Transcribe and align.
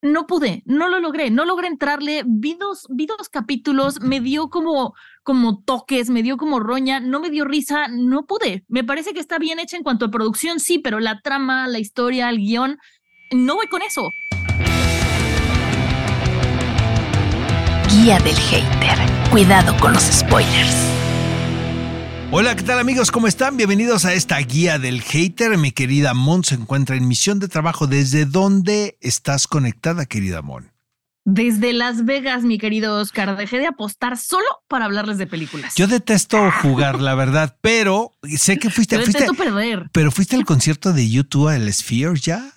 No 0.00 0.28
pude, 0.28 0.62
no 0.64 0.88
lo 0.88 1.00
logré, 1.00 1.28
no 1.30 1.44
logré 1.44 1.66
entrarle. 1.66 2.22
Vi 2.24 2.54
dos, 2.54 2.86
vi 2.88 3.06
dos 3.06 3.28
capítulos, 3.28 4.00
me 4.00 4.20
dio 4.20 4.48
como, 4.48 4.94
como 5.24 5.60
toques, 5.64 6.08
me 6.08 6.22
dio 6.22 6.36
como 6.36 6.60
roña, 6.60 7.00
no 7.00 7.18
me 7.18 7.30
dio 7.30 7.44
risa, 7.44 7.88
no 7.88 8.24
pude. 8.24 8.64
Me 8.68 8.84
parece 8.84 9.12
que 9.12 9.18
está 9.18 9.38
bien 9.38 9.58
hecha 9.58 9.76
en 9.76 9.82
cuanto 9.82 10.04
a 10.04 10.10
producción, 10.10 10.60
sí, 10.60 10.78
pero 10.78 11.00
la 11.00 11.20
trama, 11.20 11.66
la 11.66 11.80
historia, 11.80 12.30
el 12.30 12.38
guion, 12.38 12.78
no 13.32 13.56
voy 13.56 13.66
con 13.66 13.82
eso. 13.82 14.08
Guía 17.90 18.20
del 18.20 18.36
hater. 18.36 18.98
Cuidado 19.30 19.76
con 19.80 19.92
los 19.92 20.04
spoilers. 20.04 20.97
Hola, 22.30 22.54
¿qué 22.54 22.62
tal 22.62 22.78
amigos? 22.78 23.10
¿Cómo 23.10 23.26
están? 23.26 23.56
Bienvenidos 23.56 24.04
a 24.04 24.12
esta 24.12 24.36
guía 24.38 24.78
del 24.78 25.00
hater. 25.00 25.56
Mi 25.56 25.72
querida 25.72 26.12
Mon 26.12 26.44
se 26.44 26.56
encuentra 26.56 26.94
en 26.94 27.08
misión 27.08 27.38
de 27.38 27.48
trabajo. 27.48 27.86
¿Desde 27.86 28.26
dónde 28.26 28.98
estás 29.00 29.46
conectada, 29.46 30.04
querida 30.04 30.42
Mon? 30.42 30.70
Desde 31.24 31.72
Las 31.72 32.04
Vegas, 32.04 32.42
mi 32.42 32.58
querido 32.58 33.00
Oscar, 33.00 33.34
dejé 33.38 33.58
de 33.58 33.66
apostar 33.66 34.18
solo 34.18 34.44
para 34.68 34.84
hablarles 34.84 35.16
de 35.16 35.26
películas. 35.26 35.74
Yo 35.74 35.86
detesto 35.86 36.50
jugar, 36.62 37.00
la 37.00 37.14
verdad, 37.14 37.56
pero 37.62 38.12
sé 38.36 38.58
que 38.58 38.68
fuiste. 38.68 38.96
Yo 38.96 39.02
fuiste 39.04 39.20
detesto 39.20 39.42
perder. 39.42 39.88
Pero 39.92 40.10
fuiste 40.10 40.36
al 40.36 40.44
concierto 40.44 40.92
de 40.92 41.08
YouTube, 41.08 41.48
el 41.48 41.72
Sphere, 41.72 42.20
ya. 42.20 42.52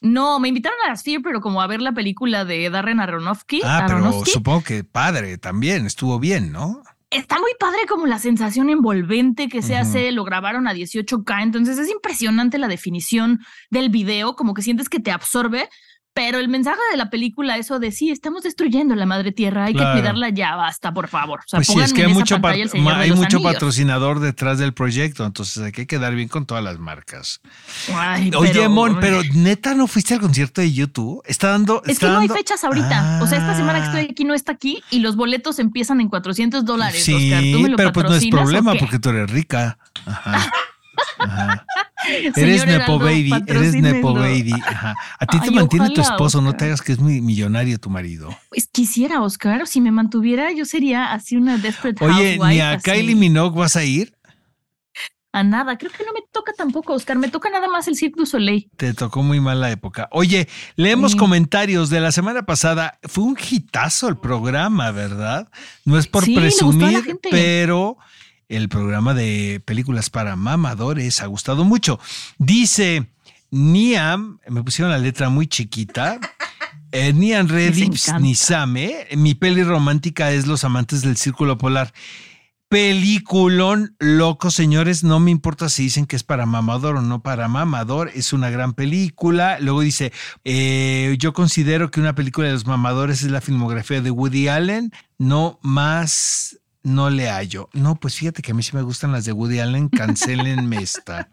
No, 0.00 0.40
me 0.40 0.48
invitaron 0.48 0.78
a 0.84 0.88
la 0.88 0.96
Sphere, 0.96 1.20
pero 1.22 1.40
como 1.40 1.62
a 1.62 1.68
ver 1.68 1.80
la 1.80 1.92
película 1.92 2.44
de 2.44 2.68
Darren 2.70 2.98
Aronofsky. 2.98 3.60
Ah, 3.64 3.84
pero 3.86 4.24
supongo 4.24 4.64
que 4.64 4.82
padre 4.82 5.38
también, 5.38 5.86
estuvo 5.86 6.18
bien, 6.18 6.50
¿no? 6.50 6.82
Está 7.16 7.38
muy 7.40 7.52
padre 7.58 7.78
como 7.88 8.06
la 8.06 8.18
sensación 8.18 8.68
envolvente 8.68 9.48
que 9.48 9.62
se 9.62 9.74
hace, 9.74 10.12
lo 10.12 10.22
grabaron 10.22 10.68
a 10.68 10.74
18K, 10.74 11.44
entonces 11.44 11.78
es 11.78 11.90
impresionante 11.90 12.58
la 12.58 12.68
definición 12.68 13.40
del 13.70 13.88
video, 13.88 14.36
como 14.36 14.52
que 14.52 14.60
sientes 14.60 14.90
que 14.90 15.00
te 15.00 15.10
absorbe, 15.10 15.70
pero 16.16 16.38
el 16.38 16.48
mensaje 16.48 16.80
de 16.90 16.96
la 16.96 17.10
película, 17.10 17.58
eso 17.58 17.78
de 17.78 17.92
sí, 17.92 18.10
estamos 18.10 18.42
destruyendo 18.42 18.94
la 18.94 19.04
madre 19.04 19.32
tierra, 19.32 19.66
hay 19.66 19.74
Claro. 19.74 19.90
que 19.94 20.00
cuidarla 20.00 20.30
ya, 20.30 20.56
basta, 20.56 20.94
por 20.94 21.08
favor. 21.08 21.40
O 21.40 21.42
sea, 21.46 21.58
Pues 21.58 21.66
sí, 21.68 21.78
es 21.78 21.92
que 21.92 22.04
hay 22.06 22.12
mucho, 22.14 22.40
pat- 22.40 22.54
hay 22.54 23.42
patrocinador 23.42 24.20
detrás 24.20 24.58
del 24.58 24.72
proyecto, 24.72 25.26
entonces 25.26 25.62
hay 25.62 25.72
que 25.72 25.86
quedar 25.86 26.14
bien 26.14 26.28
con 26.28 26.46
todas 26.46 26.64
las 26.64 26.78
marcas. 26.78 27.42
Ay, 27.94 28.30
Oye, 28.34 28.50
pero- 28.54 28.70
Mon, 28.70 28.98
pero 28.98 29.20
neta 29.34 29.74
no 29.74 29.86
fuiste 29.86 30.14
al 30.14 30.20
concierto 30.20 30.62
de 30.62 30.72
YouTube? 30.72 31.22
Está 31.26 31.50
dando. 31.50 31.82
Es 31.84 31.90
está 31.92 32.06
que 32.06 32.12
no 32.14 32.18
hay 32.20 32.28
fechas 32.28 32.64
ahorita. 32.64 33.20
O 33.22 33.26
sea, 33.26 33.36
esta 33.38 33.54
semana 33.54 33.80
que 33.80 33.84
Ah. 33.84 33.88
estoy 33.98 34.10
aquí 34.10 34.24
no 34.24 34.32
está 34.32 34.52
aquí 34.52 34.82
y 34.90 35.00
los 35.00 35.16
boletos 35.16 35.58
empiezan 35.58 36.00
en 36.00 36.08
400 36.08 36.64
dólares. 36.64 37.04
Sí, 37.04 37.12
Oscar, 37.14 37.42
¿tú 37.52 37.60
me 37.60 37.68
lo 37.68 37.76
pero 37.76 37.92
pues 37.92 38.06
no 38.08 38.14
es 38.16 38.26
problema 38.28 38.74
porque 38.74 38.98
tú 38.98 39.10
eres 39.10 39.30
rica. 39.30 39.76
Ajá. 40.06 40.50
Ajá. 41.18 41.66
Eres 42.36 42.64
Nepo 42.66 42.98
Baby, 42.98 43.32
eres. 43.46 43.74
Nepo 43.74 44.14
Baby. 44.14 44.52
Ajá. 44.52 44.94
A 45.18 45.26
ti 45.26 45.40
te 45.40 45.50
mantiene 45.50 45.90
tu 45.90 46.00
esposo, 46.00 46.40
no 46.40 46.54
te 46.54 46.66
hagas 46.66 46.80
que 46.82 46.92
es 46.92 46.98
muy 47.00 47.20
millonario 47.20 47.78
tu 47.78 47.90
marido. 47.90 48.36
Pues 48.48 48.68
quisiera, 48.70 49.22
Oscar, 49.22 49.66
si 49.66 49.80
me 49.80 49.90
mantuviera, 49.90 50.52
yo 50.52 50.64
sería 50.64 51.12
así 51.12 51.36
una 51.36 51.58
desperate 51.58 52.04
Oye, 52.04 52.36
housewife, 52.36 52.54
ni 52.54 52.60
a 52.60 52.72
así. 52.72 52.90
Kylie 52.90 53.16
Minogue 53.16 53.58
vas 53.58 53.74
a 53.76 53.84
ir. 53.84 54.14
A 55.32 55.42
nada, 55.42 55.76
creo 55.76 55.90
que 55.92 56.02
no 56.04 56.12
me 56.14 56.20
toca 56.32 56.52
tampoco, 56.56 56.94
Oscar, 56.94 57.18
me 57.18 57.28
toca 57.28 57.50
nada 57.50 57.68
más 57.68 57.86
el 57.88 57.96
Cirque 57.96 58.14
du 58.16 58.24
Soleil. 58.24 58.70
Te 58.76 58.94
tocó 58.94 59.22
muy 59.22 59.38
mal 59.38 59.60
la 59.60 59.70
época. 59.70 60.08
Oye, 60.12 60.48
leemos 60.76 61.12
Sí. 61.12 61.18
comentarios 61.18 61.90
de 61.90 62.00
la 62.00 62.10
semana 62.10 62.46
pasada. 62.46 62.98
Fue 63.02 63.24
un 63.24 63.36
hitazo 63.50 64.08
el 64.08 64.16
programa, 64.16 64.92
¿verdad? 64.92 65.50
No 65.84 65.98
es 65.98 66.06
por 66.06 66.24
Sí, 66.24 66.34
presumir, 66.34 67.18
pero 67.30 67.98
el 68.48 68.68
programa 68.68 69.14
de 69.14 69.60
películas 69.64 70.10
para 70.10 70.36
mamadores 70.36 71.20
ha 71.20 71.26
gustado 71.26 71.64
mucho. 71.64 71.98
Dice 72.38 73.10
Niam, 73.50 74.38
me 74.48 74.62
pusieron 74.62 74.92
la 74.92 74.98
letra 74.98 75.28
muy 75.28 75.46
chiquita. 75.46 76.20
Eh, 76.92 77.12
Niam 77.12 77.48
Redips. 77.48 78.14
Nisame, 78.20 79.06
mi 79.16 79.34
peli 79.34 79.62
romántica 79.62 80.30
es 80.32 80.46
Los 80.46 80.64
amantes 80.64 81.02
del 81.02 81.16
círculo 81.16 81.58
polar. 81.58 81.92
Peliculón 82.68 83.94
loco, 84.00 84.50
señores. 84.50 85.04
No 85.04 85.20
me 85.20 85.30
importa 85.30 85.68
si 85.68 85.84
dicen 85.84 86.06
que 86.06 86.16
es 86.16 86.24
para 86.24 86.46
mamador 86.46 86.96
o 86.96 87.00
no 87.00 87.22
para 87.22 87.46
mamador. 87.46 88.10
Es 88.14 88.32
una 88.32 88.50
gran 88.50 88.74
película. 88.74 89.58
Luego 89.60 89.82
dice: 89.82 90.12
eh, 90.44 91.14
Yo 91.20 91.32
considero 91.32 91.92
que 91.92 92.00
una 92.00 92.16
película 92.16 92.48
de 92.48 92.54
los 92.54 92.66
mamadores 92.66 93.22
es 93.22 93.30
la 93.30 93.40
filmografía 93.40 94.00
de 94.00 94.10
Woody 94.10 94.48
Allen. 94.48 94.92
No 95.16 95.60
más. 95.62 96.58
No 96.86 97.10
le 97.10 97.28
hallo. 97.28 97.68
No, 97.72 97.96
pues 97.96 98.14
fíjate 98.14 98.42
que 98.42 98.52
a 98.52 98.54
mí 98.54 98.62
sí 98.62 98.70
me 98.72 98.82
gustan 98.82 99.10
las 99.10 99.24
de 99.24 99.32
Woody 99.32 99.58
Allen. 99.58 99.88
Cancelenme 99.88 100.76
esta. 100.80 101.28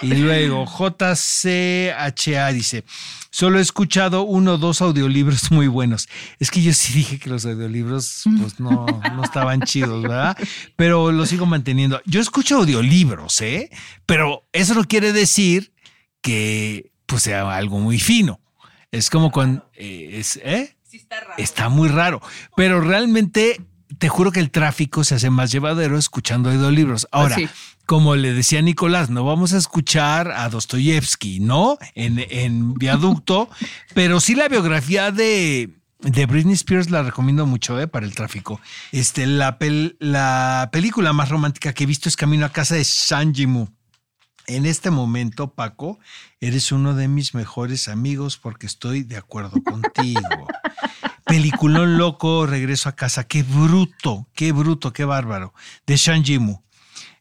Y 0.00 0.14
luego 0.14 0.66
JCHA 0.66 2.52
dice, 2.52 2.84
solo 3.28 3.58
he 3.58 3.62
escuchado 3.62 4.22
uno 4.22 4.52
o 4.52 4.56
dos 4.56 4.80
audiolibros 4.82 5.50
muy 5.50 5.66
buenos. 5.66 6.08
Es 6.38 6.52
que 6.52 6.62
yo 6.62 6.72
sí 6.72 6.92
dije 6.92 7.18
que 7.18 7.28
los 7.28 7.44
audiolibros 7.44 8.22
pues 8.40 8.60
no, 8.60 8.86
no 8.86 9.24
estaban 9.24 9.62
chidos, 9.62 10.00
¿verdad? 10.00 10.38
Pero 10.76 11.10
lo 11.10 11.26
sigo 11.26 11.44
manteniendo. 11.44 12.00
Yo 12.06 12.20
escucho 12.20 12.58
audiolibros, 12.58 13.40
¿eh? 13.40 13.70
Pero 14.06 14.46
eso 14.52 14.74
no 14.74 14.84
quiere 14.84 15.12
decir 15.12 15.72
que 16.20 16.92
pues 17.06 17.24
sea 17.24 17.52
algo 17.52 17.80
muy 17.80 17.98
fino. 17.98 18.40
Es 18.92 19.10
como 19.10 19.32
cuando... 19.32 19.68
eh, 19.74 20.10
es, 20.20 20.36
¿eh? 20.36 20.76
Está 21.36 21.68
muy 21.68 21.88
raro. 21.88 22.22
Pero 22.56 22.80
realmente 22.80 23.60
te 23.98 24.08
juro 24.08 24.32
que 24.32 24.40
el 24.40 24.50
tráfico 24.50 25.04
se 25.04 25.14
hace 25.16 25.30
más 25.30 25.50
llevadero 25.50 25.98
escuchando 25.98 26.50
audiolibros. 26.50 27.06
Ahora, 27.12 27.36
sí. 27.36 27.48
como 27.86 28.16
le 28.16 28.32
decía 28.32 28.62
Nicolás, 28.62 29.10
no 29.10 29.24
vamos 29.24 29.52
a 29.52 29.58
escuchar 29.58 30.30
a 30.30 30.48
Dostoyevsky, 30.48 31.40
¿no? 31.40 31.78
En, 31.94 32.24
en 32.30 32.74
viaducto, 32.74 33.48
pero 33.94 34.20
sí 34.20 34.34
la 34.34 34.48
biografía 34.48 35.10
de, 35.10 35.70
de 36.00 36.26
Britney 36.26 36.54
Spears 36.54 36.90
la 36.90 37.02
recomiendo 37.02 37.46
mucho 37.46 37.80
¿eh? 37.80 37.86
para 37.86 38.06
el 38.06 38.14
tráfico. 38.14 38.60
Este, 38.92 39.26
la, 39.26 39.58
pel- 39.58 39.96
la 39.98 40.68
película 40.72 41.12
más 41.12 41.28
romántica 41.28 41.72
que 41.72 41.84
he 41.84 41.86
visto 41.86 42.08
es 42.08 42.16
Camino 42.16 42.46
a 42.46 42.50
casa 42.52 42.74
de 42.74 42.84
Sanjimu. 42.84 43.66
En 44.46 44.66
este 44.66 44.90
momento, 44.90 45.54
Paco, 45.54 45.98
eres 46.38 46.70
uno 46.70 46.94
de 46.94 47.08
mis 47.08 47.32
mejores 47.34 47.88
amigos 47.88 48.36
porque 48.36 48.66
estoy 48.66 49.02
de 49.02 49.16
acuerdo 49.16 49.62
contigo. 49.64 50.20
Peliculón 51.24 51.96
loco, 51.96 52.46
regreso 52.46 52.88
a 52.88 52.92
casa. 52.96 53.24
Qué 53.24 53.42
bruto, 53.42 54.26
qué 54.34 54.52
bruto, 54.52 54.92
qué 54.92 55.04
bárbaro. 55.04 55.54
De 55.86 55.96
Shang 55.96 56.22
Jimu, 56.22 56.62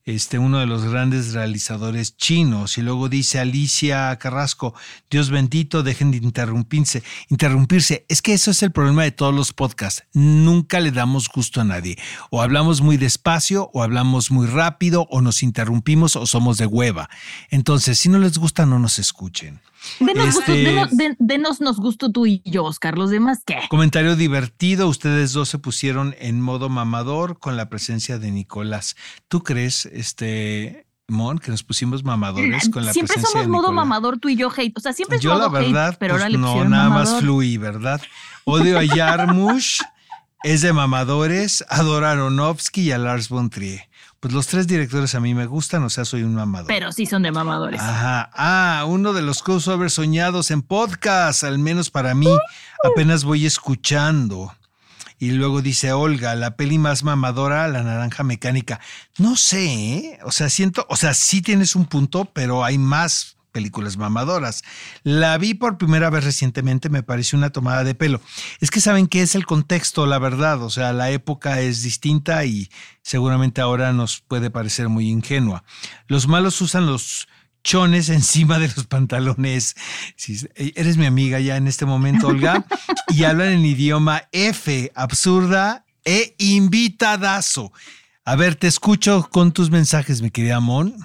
este, 0.06 0.38
uno 0.38 0.60
de 0.60 0.66
los 0.66 0.84
grandes 0.84 1.34
realizadores 1.34 2.18
chinos. 2.18 2.78
Y 2.78 2.82
luego 2.82 3.08
dice 3.08 3.40
Alicia 3.40 4.16
Carrasco, 4.18 4.74
Dios 5.10 5.30
bendito, 5.30 5.84
dejen 5.84 6.12
de 6.12 6.18
interrumpirse. 6.18 7.04
Interrumpirse. 7.30 8.06
Es 8.10 8.22
que 8.22 8.34
eso 8.34 8.52
es 8.52 8.62
el 8.64 8.72
problema 8.72 9.04
de 9.04 9.12
todos 9.12 9.34
los 9.34 9.54
podcasts. 9.54 10.04
Nunca 10.14 10.82
le 10.82 10.92
damos 10.92 11.30
gusto 11.30 11.62
a 11.62 11.64
nadie. 11.64 11.98
O 12.30 12.42
hablamos 12.42 12.82
muy 12.82 12.98
despacio, 12.98 13.70
o 13.74 13.82
hablamos 13.82 14.32
muy 14.32 14.48
rápido, 14.48 15.08
o 15.10 15.22
nos 15.22 15.44
interrumpimos, 15.44 16.18
o 16.18 16.26
somos 16.26 16.58
de 16.58 16.66
hueva. 16.66 17.10
Entonces, 17.50 17.98
si 18.00 18.10
no 18.10 18.20
les 18.20 18.38
gusta, 18.38 18.66
no 18.66 18.80
nos 18.80 19.00
escuchen. 19.00 19.62
Denos, 20.00 20.26
gusto, 20.36 20.40
Este- 20.42 20.64
denos, 20.64 20.98
den- 20.98 21.16
denos 21.20 21.62
nos 21.62 21.78
gusto 21.78 22.12
tú 22.12 22.26
y 22.26 22.42
yo, 22.46 22.64
Oscar. 22.64 22.98
Los 22.98 23.10
demás, 23.10 23.40
¿qué? 23.46 23.58
Comentario 23.70 24.16
divertido, 24.16 24.88
ustedes 24.88 25.34
dos 25.34 25.50
se 25.50 25.60
pusieron 25.60 26.16
en 26.20 26.42
modo 26.42 26.70
mamador 26.70 27.40
con 27.40 27.58
la 27.58 27.70
presencia 27.70 28.18
de 28.20 28.32
Nicolás. 28.32 28.96
¿Tú 29.28 29.44
crees, 29.44 29.86
este, 29.88 30.88
Mon, 31.10 31.38
que 31.38 31.52
nos 31.52 31.64
pusimos 31.64 32.04
mamadores 32.04 32.70
con 32.70 32.86
la 32.86 32.94
siempre 32.94 33.14
presencia 33.16 33.32
somos 33.32 33.46
de 33.46 33.52
modo 33.52 33.64
Nicolás? 33.70 33.76
mamador 33.88 34.20
tú 34.20 34.30
y 34.30 34.36
yo 34.38 34.50
hate. 34.56 34.78
O 34.78 34.80
sea, 34.82 34.94
siempre 34.94 35.18
es 35.18 35.24
Yo 35.24 35.32
la 35.38 35.48
modo 35.50 35.58
hate, 35.58 35.66
verdad, 35.68 35.98
pero 36.00 36.14
ahora 36.14 36.26
pues 36.26 36.32
le 36.34 36.38
no, 36.40 36.66
nada 36.66 36.90
más 36.90 37.20
fluí, 37.20 37.58
¿verdad? 37.58 38.02
Odio 38.46 38.80
a 38.80 38.84
Yarmush, 38.84 39.80
es 40.44 40.62
de 40.62 40.72
mamadores, 40.74 41.64
adoro 41.70 42.08
a 42.08 42.12
Aronofsky 42.12 42.82
y 42.84 42.92
a 42.92 42.98
Lars 42.98 43.28
von 43.30 43.50
Trier. 43.50 43.82
Pues 44.24 44.34
los 44.34 44.48
tres 44.48 44.68
directores 44.68 45.16
a 45.16 45.20
mí 45.20 45.34
me 45.34 45.48
gustan, 45.48 45.84
o 45.84 45.90
sea, 45.90 46.06
soy 46.06 46.24
un 46.24 46.34
mamador. 46.34 46.68
Pero 46.68 46.94
sí 46.94 47.06
son 47.06 47.24
de 47.24 47.34
mamadores. 47.34 47.82
Ajá. 47.82 48.30
Ah, 48.34 48.86
uno 48.88 49.12
de 49.12 49.22
los 49.22 49.44
crossovers 49.44 49.96
soñados 49.96 50.50
en 50.50 50.62
podcast, 50.62 51.44
al 51.44 51.60
menos 51.60 51.90
para 51.90 52.16
mí. 52.16 52.30
Apenas 52.86 53.26
voy 53.26 53.46
escuchando. 53.46 54.56
Y 55.20 55.32
luego 55.32 55.62
dice 55.62 55.92
Olga, 55.92 56.36
la 56.36 56.56
peli 56.56 56.78
más 56.78 57.04
mamadora, 57.04 57.68
la 57.68 57.84
naranja 57.84 58.24
mecánica. 58.24 58.80
No 59.18 59.36
sé, 59.36 59.66
¿eh? 59.66 60.20
o 60.24 60.32
sea, 60.32 60.50
siento, 60.50 60.86
o 60.88 60.96
sea, 60.96 61.14
sí 61.14 61.42
tienes 61.42 61.76
un 61.76 61.86
punto, 61.86 62.24
pero 62.24 62.64
hay 62.64 62.78
más 62.78 63.36
películas 63.54 63.96
mamadoras. 63.96 64.64
La 65.04 65.38
vi 65.38 65.54
por 65.54 65.78
primera 65.78 66.10
vez 66.10 66.26
recientemente, 66.26 66.90
me 66.90 67.04
pareció 67.04 67.38
una 67.38 67.52
tomada 67.52 67.86
de 67.86 67.96
pelo. 67.96 68.20
Es 68.60 68.70
que 68.70 68.82
saben 68.82 69.08
qué 69.08 69.22
es 69.22 69.36
el 69.36 69.46
contexto, 69.46 70.06
la 70.06 70.20
verdad, 70.20 70.62
o 70.62 70.70
sea, 70.70 70.92
la 70.92 71.12
época 71.12 71.62
es 71.62 71.84
distinta 71.84 72.44
y 72.44 72.70
seguramente 73.02 73.62
ahora 73.62 73.94
nos 73.94 74.20
puede 74.20 74.50
parecer 74.50 74.90
muy 74.90 75.08
ingenua. 75.10 75.64
Los 76.08 76.28
malos 76.28 76.60
usan 76.60 76.86
los 76.86 77.30
chones 77.64 78.10
encima 78.20 78.60
de 78.60 78.68
los 78.68 78.86
pantalones. 78.88 79.76
eres 80.56 80.98
mi 80.98 81.06
amiga 81.06 81.40
ya 81.40 81.56
en 81.56 81.68
este 81.68 81.86
momento, 81.86 82.28
Olga, 82.28 82.66
y 83.10 83.24
hablan 83.24 83.50
en 83.50 83.66
idioma 83.66 84.24
F, 84.34 84.92
absurda 84.96 85.86
e 86.04 86.36
invitadazo. 86.38 87.72
A 88.26 88.36
ver, 88.36 88.56
te 88.56 88.68
escucho 88.68 89.30
con 89.30 89.52
tus 89.52 89.70
mensajes, 89.70 90.22
mi 90.22 90.32
querida 90.32 90.60
Mon. 90.60 90.96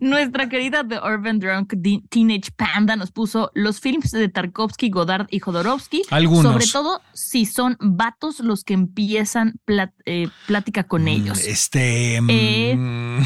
Nuestra 0.00 0.48
querida 0.48 0.86
The 0.86 0.98
Urban 0.98 1.38
Drunk 1.38 1.74
Teenage 2.08 2.50
Panda 2.56 2.96
nos 2.96 3.10
puso 3.10 3.50
los 3.54 3.80
films 3.80 4.10
de 4.10 4.28
Tarkovsky, 4.28 4.90
Godard 4.90 5.26
y 5.30 5.40
Jodorowsky. 5.40 6.02
Algunos. 6.10 6.52
Sobre 6.52 6.66
todo 6.66 7.02
si 7.12 7.46
son 7.46 7.76
vatos 7.80 8.40
los 8.40 8.64
que 8.64 8.74
empiezan 8.74 9.60
eh, 10.06 10.28
plática 10.46 10.84
con 10.84 11.04
mm, 11.04 11.08
ellos. 11.08 11.38
Este. 11.40 12.16
Eh, 12.28 12.76
mm, 12.76 13.22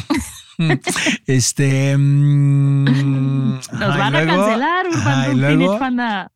este. 1.26 1.96
Mm, 1.96 3.54
nos 3.54 3.98
van 3.98 4.16
a 4.16 4.26
cancelar, 4.26 4.86
Urban 4.88 5.24
Drunk 5.24 5.40
Teenage 5.40 5.78
Panda. 5.78 6.30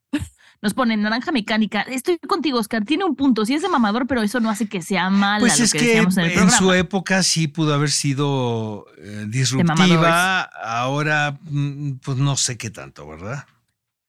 Nos 0.61 0.75
pone 0.75 0.97
naranja 0.97 1.31
mecánica. 1.31 1.83
Estoy 1.83 2.19
contigo, 2.19 2.59
Oscar. 2.59 2.85
Tiene 2.85 3.05
un 3.05 3.15
punto. 3.15 3.47
Sí 3.47 3.55
es 3.55 3.63
de 3.63 3.69
mamador, 3.69 4.09
pero 4.09 4.23
eso 4.23 4.41
no 4.41 4.51
hace 4.51 4.69
que 4.69 4.83
sea 4.83 5.09
mala. 5.09 5.41
Pues 5.41 5.61
es 5.61 5.73
que, 5.73 5.99
en, 5.99 6.51
su 6.51 6.73
época 6.73 7.23
sí 7.23 7.47
pudo 7.47 7.75
haber 7.75 7.91
sido 7.91 8.87
eh, 8.99 9.27
disruptiva. 9.29 10.43
Ahora, 10.43 11.39
mm, 11.43 11.99
pues 12.03 12.19
no 12.19 12.37
sé 12.37 12.59
qué 12.59 12.71
tanto, 12.71 13.07
¿verdad? 13.07 13.47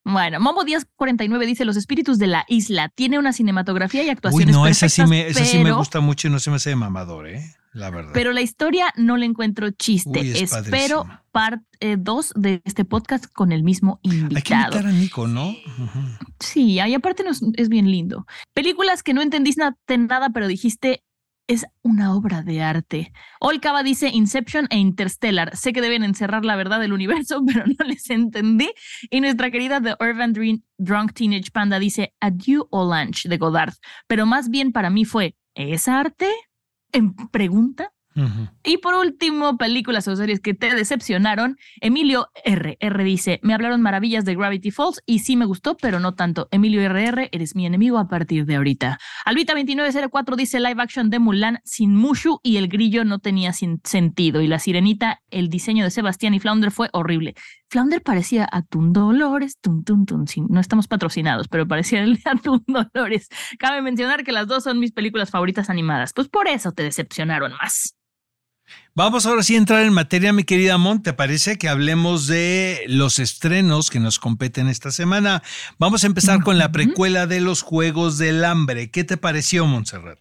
Bueno, 0.05 0.39
Momo 0.39 0.63
Díaz 0.63 0.87
49 0.95 1.45
dice 1.45 1.65
Los 1.65 1.77
espíritus 1.77 2.17
de 2.17 2.27
la 2.27 2.45
isla. 2.47 2.89
Tiene 2.89 3.19
una 3.19 3.31
cinematografía 3.31 4.03
y 4.03 4.09
actuaciones 4.09 4.47
Uy, 4.47 4.51
no, 4.51 4.65
esa 4.65 4.89
sí 4.89 5.05
me, 5.05 5.27
esa 5.27 5.45
sí 5.45 5.59
me 5.59 5.71
gusta 5.71 5.99
mucho 5.99 6.27
y 6.27 6.31
no 6.31 6.39
se 6.39 6.49
me 6.49 6.55
hace 6.55 6.71
de 6.71 6.75
mamador, 6.75 7.27
¿eh? 7.27 7.55
La 7.79 7.89
verdad. 7.89 8.11
Pero 8.13 8.31
la 8.33 8.41
historia 8.41 8.93
no 8.95 9.17
le 9.17 9.25
encuentro 9.25 9.71
chiste. 9.71 10.19
Espero 10.41 11.05
parte 11.31 11.97
2 11.97 12.33
de 12.35 12.61
este 12.65 12.85
podcast 12.85 13.25
con 13.31 13.51
el 13.51 13.63
mismo 13.63 13.99
invitado. 14.03 14.35
Hay 14.35 14.41
que 14.43 14.53
invitar 14.53 14.85
a 14.87 14.91
Nico, 14.91 15.27
¿no? 15.27 15.55
Sí, 16.39 16.79
ahí 16.79 16.93
aparte 16.93 17.23
es 17.55 17.69
bien 17.69 17.89
lindo. 17.89 18.25
Películas 18.53 19.03
que 19.03 19.13
no 19.13 19.21
entendiste 19.21 19.63
nada, 19.97 20.29
pero 20.29 20.47
dijiste 20.47 21.03
es 21.49 21.65
una 21.81 22.13
obra 22.13 22.43
de 22.43 22.61
arte. 22.61 23.11
Olcaba 23.39 23.81
dice 23.81 24.09
Inception 24.09 24.67
e 24.69 24.77
Interstellar. 24.77 25.57
Sé 25.57 25.73
que 25.73 25.81
deben 25.81 26.03
encerrar 26.03 26.45
la 26.45 26.55
verdad 26.55 26.79
del 26.79 26.93
universo, 26.93 27.43
pero 27.47 27.65
no 27.65 27.85
les 27.85 28.07
entendí. 28.11 28.69
Y 29.09 29.19
nuestra 29.19 29.49
querida 29.49 29.81
The 29.81 29.95
Urban 29.99 30.31
Dream 30.31 30.61
Drunk 30.77 31.13
Teenage 31.13 31.49
Panda 31.51 31.79
dice 31.79 32.13
Adieu 32.19 32.67
o 32.69 32.85
Lunch 32.85 33.23
de 33.23 33.37
Godard. 33.37 33.73
Pero 34.07 34.27
más 34.27 34.49
bien 34.49 34.71
para 34.71 34.91
mí 34.91 35.05
fue, 35.05 35.35
¿es 35.55 35.87
arte? 35.87 36.29
En 36.91 37.13
pregunta 37.13 37.91
y 38.63 38.77
por 38.77 38.95
último, 38.95 39.57
películas 39.57 40.07
o 40.07 40.15
series 40.15 40.39
que 40.39 40.53
te 40.53 40.73
decepcionaron. 40.75 41.57
Emilio 41.79 42.27
RR 42.43 43.03
dice, 43.03 43.39
me 43.43 43.53
hablaron 43.53 43.81
maravillas 43.81 44.25
de 44.25 44.35
Gravity 44.35 44.71
Falls 44.71 45.01
y 45.05 45.19
sí 45.19 45.35
me 45.35 45.45
gustó, 45.45 45.77
pero 45.77 45.99
no 45.99 46.15
tanto. 46.15 46.47
Emilio 46.51 46.81
RR, 46.81 47.29
eres 47.31 47.55
mi 47.55 47.65
enemigo 47.65 47.97
a 47.97 48.07
partir 48.07 48.45
de 48.45 48.55
ahorita. 48.55 48.99
Albita2904 49.25 50.35
dice 50.35 50.59
live 50.59 50.81
action 50.81 51.09
de 51.09 51.19
Mulan 51.19 51.59
sin 51.63 51.95
Mushu 51.95 52.39
y 52.43 52.57
el 52.57 52.67
grillo 52.67 53.05
no 53.05 53.19
tenía 53.19 53.53
sin 53.53 53.79
sentido. 53.83 54.41
Y 54.41 54.47
la 54.47 54.59
sirenita, 54.59 55.21
el 55.31 55.49
diseño 55.49 55.83
de 55.83 55.91
Sebastián 55.91 56.33
y 56.33 56.39
Flounder 56.39 56.71
fue 56.71 56.89
horrible. 56.93 57.35
Flounder 57.69 58.01
parecía 58.01 58.47
Atún 58.51 58.93
Dolores, 58.93 59.57
tum, 59.61 59.83
tum, 59.83 60.05
tum. 60.05 60.25
no 60.49 60.59
estamos 60.59 60.87
patrocinados, 60.87 61.47
pero 61.47 61.67
parecía 61.67 62.03
el 62.03 62.15
de 62.15 62.21
Atún 62.29 62.63
Dolores. 62.67 63.29
Cabe 63.59 63.81
mencionar 63.81 64.23
que 64.23 64.31
las 64.31 64.47
dos 64.47 64.63
son 64.63 64.79
mis 64.79 64.91
películas 64.91 65.29
favoritas 65.29 65.69
animadas. 65.69 66.13
Pues 66.13 66.27
por 66.27 66.47
eso 66.47 66.71
te 66.71 66.83
decepcionaron 66.83 67.53
más. 67.53 67.95
Vamos 68.93 69.25
ahora 69.25 69.43
sí 69.43 69.55
a 69.55 69.59
entrar 69.59 69.83
en 69.83 69.93
materia, 69.93 70.33
mi 70.33 70.43
querida 70.43 70.77
Mon. 70.77 71.01
¿Te 71.01 71.13
parece 71.13 71.57
que 71.57 71.69
hablemos 71.69 72.27
de 72.27 72.83
los 72.87 73.19
estrenos 73.19 73.89
que 73.89 73.99
nos 73.99 74.19
competen 74.19 74.67
esta 74.67 74.91
semana? 74.91 75.41
Vamos 75.77 76.03
a 76.03 76.07
empezar 76.07 76.43
con 76.43 76.57
la 76.57 76.71
precuela 76.71 77.25
de 77.25 77.39
los 77.39 77.61
Juegos 77.61 78.17
del 78.17 78.43
Hambre. 78.43 78.91
¿Qué 78.91 79.03
te 79.03 79.17
pareció, 79.17 79.65
Montserrat? 79.65 80.19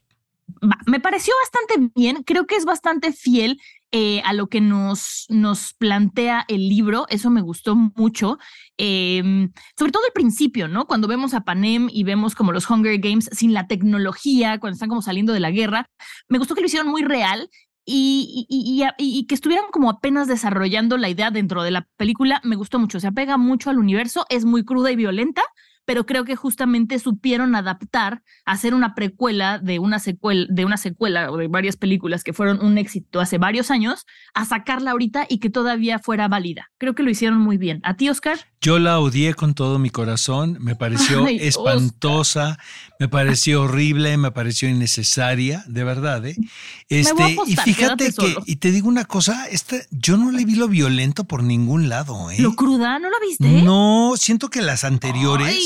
Me 0.87 1.01
pareció 1.01 1.35
bastante 1.43 1.93
bien. 1.95 2.23
Creo 2.23 2.47
que 2.47 2.57
es 2.57 2.65
bastante 2.65 3.13
fiel 3.13 3.61
eh, 3.91 4.21
a 4.25 4.33
lo 4.35 4.49
que 4.49 4.61
nos, 4.61 5.27
nos 5.29 5.73
plantea 5.75 6.45
el 6.49 6.69
libro. 6.69 7.07
Eso 7.09 7.31
me 7.31 7.41
gustó 7.41 7.75
mucho. 7.75 8.39
Em, 8.77 9.51
sobre 9.79 9.93
todo 9.93 10.05
el 10.07 10.13
principio, 10.13 10.69
¿no? 10.69 10.87
Cuando 10.87 11.09
vemos 11.09 11.35
a 11.35 11.41
Panem 11.41 11.89
y 11.91 12.05
vemos 12.05 12.35
como 12.35 12.53
los 12.53 12.69
Hunger 12.69 12.99
Games 12.99 13.31
sin 13.33 13.55
la 13.55 13.67
tecnología, 13.67 14.59
cuando 14.59 14.75
están 14.75 14.89
como 14.89 15.03
saliendo 15.03 15.33
de 15.33 15.41
la 15.41 15.51
guerra. 15.51 15.87
Me 16.29 16.39
gustó 16.39 16.55
que 16.55 16.61
lo 16.61 16.67
hicieron 16.67 16.89
muy 16.89 17.03
real 17.03 17.51
y, 17.91 18.47
y, 18.99 19.27
que 19.27 19.35
estuvieran 19.35 19.71
como 19.73 19.89
apenas 19.89 20.29
desarrollando 20.29 20.99
la 20.99 21.09
idea 21.09 21.31
dentro 21.31 21.63
de 21.63 21.71
la 21.71 21.89
película, 21.97 22.41
me 22.45 22.57
gustó 22.57 22.79
mucho. 22.79 23.01
Se 23.01 23.07
apega 23.07 23.39
mucho 23.39 23.71
al 23.71 23.79
universo, 23.79 24.27
es 24.29 24.45
muy 24.45 24.63
cruda 24.63 24.93
y 24.93 24.97
violenta, 24.97 25.43
pero 25.89 26.05
creo 26.05 26.27
que 26.27 26.37
justamente 26.37 26.99
supieron 26.99 27.55
adaptar, 27.55 28.23
hacer 28.45 28.75
una 28.75 28.95
precuela 28.95 29.59
de 29.59 29.79
una 29.79 29.99
secuela, 29.99 30.47
de 30.51 30.67
una 30.67 30.77
secuela 30.77 31.33
o 31.33 31.39
de 31.39 31.49
varias 31.49 31.79
películas 31.79 32.25
que 32.25 32.35
fueron 32.35 32.63
un 32.63 32.77
éxito 32.77 33.21
hace 33.21 33.39
varios 33.39 33.71
años, 33.71 34.05
a 34.35 34.45
sacarla 34.45 34.91
ahorita 34.91 35.25
y 35.31 35.39
que 35.39 35.49
todavía 35.49 35.99
fuera 35.99 36.29
válida. 36.29 36.69
Creo 36.77 36.95
que 36.95 37.03
lo 37.03 37.09
hicieron 37.09 37.39
muy 37.39 37.57
bien. 37.57 37.81
¿A 37.85 37.97
ti, 37.97 38.11
Oscar? 38.11 38.37
Yo 38.61 38.79
la 38.81 38.99
odié 38.99 39.35
con 39.35 39.55
todo 39.55 39.79
mi 39.79 39.91
corazón, 39.91 40.57
me 40.61 40.75
pareció 40.75 41.27
espantosa, 41.29 42.59
me 42.99 43.09
pareció 43.09 43.63
horrible, 43.63 44.17
me 44.17 44.33
pareció 44.33 44.69
innecesaria, 44.69 45.65
de 45.69 45.85
verdad, 45.85 46.27
¿eh? 46.27 46.37
Este, 46.89 47.37
y 47.47 47.57
fíjate 47.57 48.13
que, 48.13 48.37
y 48.47 48.57
te 48.57 48.73
digo 48.73 48.89
una 48.89 49.05
cosa, 49.05 49.47
esta, 49.47 49.77
yo 49.91 50.17
no 50.17 50.33
le 50.33 50.45
vi 50.45 50.57
lo 50.57 50.67
violento 50.67 51.25
por 51.25 51.45
ningún 51.45 51.89
lado, 51.89 52.31
¿eh? 52.33 52.39
¿Lo 52.41 52.55
cruda? 52.55 52.99
¿No 52.99 53.11
la 53.11 53.17
viste? 53.21 53.63
No, 53.63 54.15
siento 54.17 54.51
que 54.51 54.61
las 54.61 54.83
anteriores, 54.83 55.57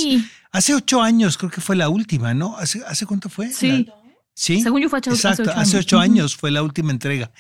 hace 0.51 0.75
ocho 0.75 1.01
años 1.01 1.39
creo 1.39 1.51
que 1.51 1.63
fue 1.63 1.77
la 1.77 1.89
última, 1.89 2.35
¿no? 2.35 2.59
¿Hace, 2.59 2.83
hace 2.87 3.07
cuánto 3.07 3.31
fue? 3.31 3.51
Sí. 3.51 3.89
Sí. 4.35 4.63
Según 4.63 4.81
yo 4.81 4.89
fue 4.89 4.99
Exacto, 4.99 5.51
hace 5.55 5.77
ocho, 5.79 5.99
años. 5.99 6.37
fue 6.37 6.51
la 6.51 6.63
última 6.63 6.91
entrega. 6.91 7.31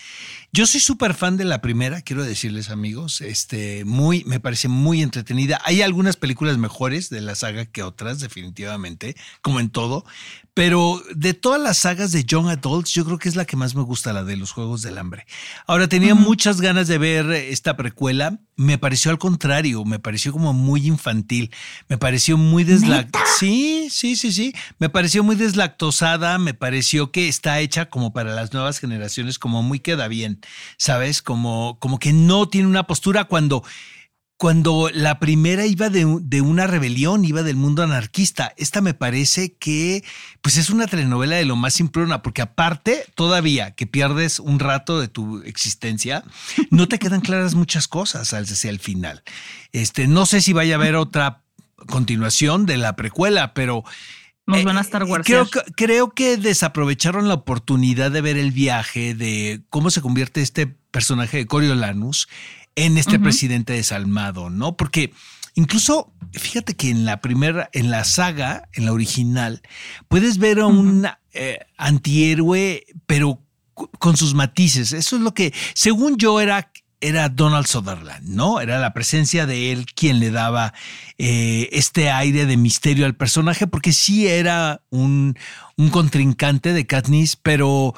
Yo 0.53 0.67
soy 0.67 0.81
súper 0.81 1.15
fan 1.15 1.39
de 1.39 1.44
la 1.44 1.62
primera, 1.62 2.02
quiero 2.02 2.23
decirles 2.23 2.69
amigos, 2.69 3.23
este, 3.23 3.87
muy, 3.87 4.23
me 4.25 4.38
parece 4.38 4.69
muy 4.69 5.00
entretenida. 5.00 5.59
Hay 5.64 5.81
algunas 5.81 6.16
películas 6.16 6.59
mejores 6.59 7.09
de 7.09 7.23
la 7.23 7.35
saga 7.35 7.64
que 7.64 7.83
otras, 7.83 8.21
definitivamente, 8.21 9.16
como 9.40 9.61
en 9.61 9.71
todo, 9.71 10.05
pero 10.52 11.02
de 11.14 11.33
todas 11.33 11.59
las 11.59 11.78
sagas 11.78 12.12
de 12.12 12.25
Young 12.25 12.49
Adults, 12.50 12.93
yo 12.93 13.07
creo 13.07 13.19
que 13.19 13.31
es 13.31 13.37
la 13.37 13.47
que 13.47 13.57
más 13.57 13.75
me 13.75 13.81
gusta, 13.81 14.12
la 14.12 14.25
de 14.25 14.37
los 14.37 14.52
Juegos 14.52 14.83
del 14.83 14.99
Hambre. 14.99 15.25
Ahora, 15.66 15.88
tenía 15.88 16.14
muchas 16.14 16.61
ganas 16.61 16.87
de 16.87 16.99
ver 16.99 17.31
esta 17.31 17.75
precuela, 17.75 18.38
me 18.57 18.76
pareció 18.76 19.11
al 19.11 19.19
contrario, 19.19 19.87
me 19.87 19.99
pareció 19.99 20.33
como 20.33 20.52
muy 20.52 20.87
infantil, 20.87 21.50
me 21.88 21.97
pareció 21.97 22.37
muy 22.37 22.64
deslactosada. 22.64 23.31
Sí, 23.38 23.88
sí, 23.90 24.16
sí, 24.16 24.31
sí, 24.31 24.55
me 24.78 24.90
pareció 24.90 25.25
muy 25.25 25.37
deslactosada, 25.37 26.37
me 26.38 26.52
pareció 26.52 26.82
que 27.12 27.29
está 27.29 27.61
hecha 27.61 27.87
como 27.87 28.12
para 28.12 28.35
las 28.35 28.53
nuevas 28.53 28.79
generaciones, 28.79 29.39
como 29.39 29.62
muy 29.62 29.81
queda 29.81 30.09
bien. 30.09 30.41
¿sabes? 30.77 31.23
Como, 31.23 31.79
como 31.79 31.99
que 31.99 32.12
no 32.12 32.49
tiene 32.49 32.69
una 32.69 32.87
postura 32.87 33.25
cuando 33.25 33.65
cuando 34.37 34.91
la 34.93 35.21
primera 35.21 35.67
iba 35.67 35.89
de, 35.89 36.05
una 36.41 36.67
rebelión, 36.67 37.25
iba 37.25 37.45
del 37.45 37.55
mundo 37.55 37.85
anarquista. 37.85 38.53
Esta 38.57 38.81
me 38.81 38.93
parece 38.93 39.55
que 39.55 40.03
pues 40.41 40.57
es 40.57 40.69
una 40.69 40.89
telenovela 40.89 41.37
de 41.37 41.45
lo 41.45 41.55
más 41.55 41.75
simplona, 41.75 42.23
porque 42.23 42.43
aparte, 42.43 43.07
todavía 43.15 43.71
que 43.77 43.87
pierdes 43.87 44.41
un 44.41 44.59
rato 44.59 44.99
de 44.99 45.07
tu 45.07 45.43
existencia, 45.43 46.25
no 46.71 46.89
te 46.89 46.99
quedan 46.99 47.21
claras 47.21 47.55
muchas 47.55 47.87
cosas 47.87 48.33
el 48.65 48.81
final. 48.81 49.23
Este, 49.71 50.09
no 50.09 50.27
sé 50.27 50.41
si 50.41 50.53
vaya 50.53 50.75
a 50.75 50.79
haber 50.79 50.97
otra 50.97 51.45
continuación 51.87 52.67
de 52.67 52.79
la 52.79 52.97
precuela, 52.97 53.55
pero 53.55 53.85
nos 54.46 54.64
van 54.64 54.76
a 54.78 54.80
estar 54.80 55.02
eh, 55.02 55.06
creo, 55.25 55.49
creo 55.76 56.11
que 56.11 56.37
desaprovecharon 56.37 57.28
la 57.28 57.34
oportunidad 57.34 58.11
de 58.11 58.20
ver 58.20 58.37
el 58.37 58.50
viaje 58.50 59.14
de 59.14 59.62
cómo 59.70 59.90
se 59.90 60.00
convierte 60.00 60.42
este 60.42 60.66
personaje 60.66 61.38
de 61.38 61.46
Coriolanus 61.46 62.28
en 62.75 62.96
este 62.96 63.18
presidente 63.18 63.75
desalmado, 63.75 64.50
¿no? 64.50 64.76
Porque 64.76 65.12
incluso, 65.54 66.12
fíjate 66.32 66.75
que 66.75 66.90
en 66.90 67.04
la 67.04 67.20
primera, 67.20 67.68
en 67.72 67.90
la 67.90 68.04
saga, 68.04 68.68
en 68.72 68.87
la 68.87 68.92
original, 68.92 69.62
puedes 70.08 70.38
ver 70.38 70.61
a 70.61 70.66
un 70.66 71.06
eh, 71.32 71.58
antihéroe, 71.76 72.84
pero 73.06 73.42
con 73.75 74.16
sus 74.16 74.34
matices. 74.34 74.92
Eso 74.92 75.16
es 75.16 75.22
lo 75.22 75.34
que, 75.34 75.52
según 75.75 76.16
yo, 76.16 76.40
era 76.40 76.70
era 77.02 77.28
Donald 77.28 77.66
Sutherland, 77.66 78.28
¿no? 78.28 78.61
Era 78.61 78.78
la 78.78 78.94
presencia 78.94 79.44
de 79.44 79.73
él 79.73 79.87
quien 79.87 80.21
le 80.21 80.30
daba 80.30 80.73
eh, 81.18 81.68
este 81.73 82.11
aire 82.11 82.47
de 82.47 82.56
misterio 82.56 83.04
al 83.04 83.16
personaje, 83.16 83.66
porque 83.66 83.92
sí 83.92 84.28
era 84.28 84.82
un, 84.88 85.37
un 85.76 85.90
contrincante 85.90 86.73
de 86.73 86.87
Katniss, 86.87 87.37
pero 87.37 87.94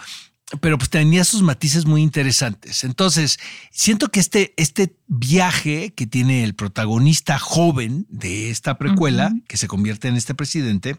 pero 0.60 0.78
pues 0.78 0.90
tenía 0.90 1.24
sus 1.24 1.42
matices 1.42 1.86
muy 1.86 2.02
interesantes. 2.02 2.84
Entonces, 2.84 3.38
siento 3.70 4.10
que 4.10 4.20
este, 4.20 4.54
este 4.56 4.96
viaje 5.06 5.92
que 5.94 6.06
tiene 6.06 6.44
el 6.44 6.54
protagonista 6.54 7.38
joven 7.38 8.06
de 8.08 8.50
esta 8.50 8.78
precuela, 8.78 9.32
que 9.48 9.56
se 9.56 9.66
convierte 9.66 10.08
en 10.08 10.16
este 10.16 10.34
presidente, 10.34 10.96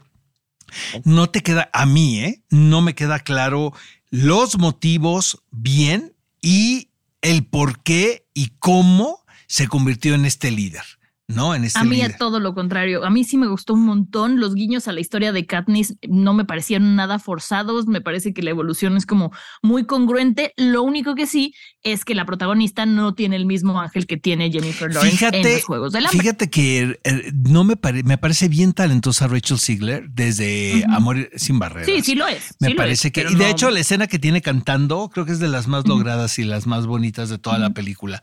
no 1.04 1.30
te 1.30 1.42
queda, 1.42 1.70
a 1.72 1.86
mí, 1.86 2.20
¿eh? 2.20 2.42
no 2.50 2.82
me 2.82 2.94
queda 2.94 3.20
claro 3.20 3.72
los 4.10 4.58
motivos 4.58 5.42
bien 5.50 6.12
y 6.42 6.90
el 7.22 7.46
por 7.46 7.82
qué 7.82 8.26
y 8.34 8.50
cómo 8.58 9.24
se 9.48 9.68
convirtió 9.68 10.14
en 10.14 10.24
este 10.24 10.50
líder. 10.50 10.84
¿No? 11.28 11.54
En 11.54 11.64
este 11.64 11.78
a 11.78 11.84
mí 11.84 12.02
a 12.02 12.16
todo 12.16 12.38
lo 12.38 12.54
contrario. 12.54 13.04
A 13.04 13.10
mí 13.10 13.24
sí 13.24 13.36
me 13.36 13.48
gustó 13.48 13.74
un 13.74 13.84
montón. 13.84 14.38
Los 14.38 14.54
guiños 14.54 14.86
a 14.86 14.92
la 14.92 15.00
historia 15.00 15.32
de 15.32 15.44
Katniss 15.44 15.96
no 16.08 16.34
me 16.34 16.44
parecieron 16.44 16.94
nada 16.94 17.18
forzados. 17.18 17.86
Me 17.86 18.00
parece 18.00 18.32
que 18.32 18.42
la 18.42 18.50
evolución 18.50 18.96
es 18.96 19.06
como 19.06 19.32
muy 19.62 19.86
congruente. 19.86 20.52
Lo 20.56 20.82
único 20.82 21.14
que 21.14 21.26
sí 21.26 21.54
es 21.82 22.04
que 22.04 22.14
la 22.14 22.24
protagonista 22.24 22.86
no 22.86 23.14
tiene 23.14 23.36
el 23.36 23.46
mismo 23.46 23.80
ángel 23.80 24.06
que 24.06 24.16
tiene 24.16 24.50
Jennifer 24.50 24.92
Lawrence 24.92 25.28
en 25.32 25.42
los 25.42 25.64
Juegos 25.64 25.92
del 25.92 26.06
Hambre. 26.06 26.20
Fíjate 26.20 26.50
que 26.50 27.00
eh, 27.02 27.32
no 27.32 27.64
me, 27.64 27.74
me 28.04 28.18
parece 28.18 28.48
bien 28.48 28.72
talentosa 28.72 29.26
Rachel 29.26 29.58
Ziegler 29.58 30.08
desde 30.10 30.84
Amor 30.90 31.30
sin 31.36 31.58
barreras. 31.58 31.86
Sí, 31.86 32.02
sí 32.02 32.14
lo 32.14 32.26
es. 32.26 32.54
Me 32.60 32.74
parece 32.74 33.10
que... 33.10 33.26
Y 33.28 33.34
de 33.34 33.50
hecho 33.50 33.70
la 33.70 33.80
escena 33.80 34.06
que 34.06 34.18
tiene 34.18 34.42
cantando 34.42 35.10
creo 35.12 35.26
que 35.26 35.32
es 35.32 35.40
de 35.40 35.48
las 35.48 35.66
más 35.66 35.86
logradas 35.86 36.38
y 36.38 36.44
las 36.44 36.66
más 36.66 36.86
bonitas 36.86 37.28
de 37.28 37.38
toda 37.38 37.58
la 37.58 37.70
película. 37.70 38.22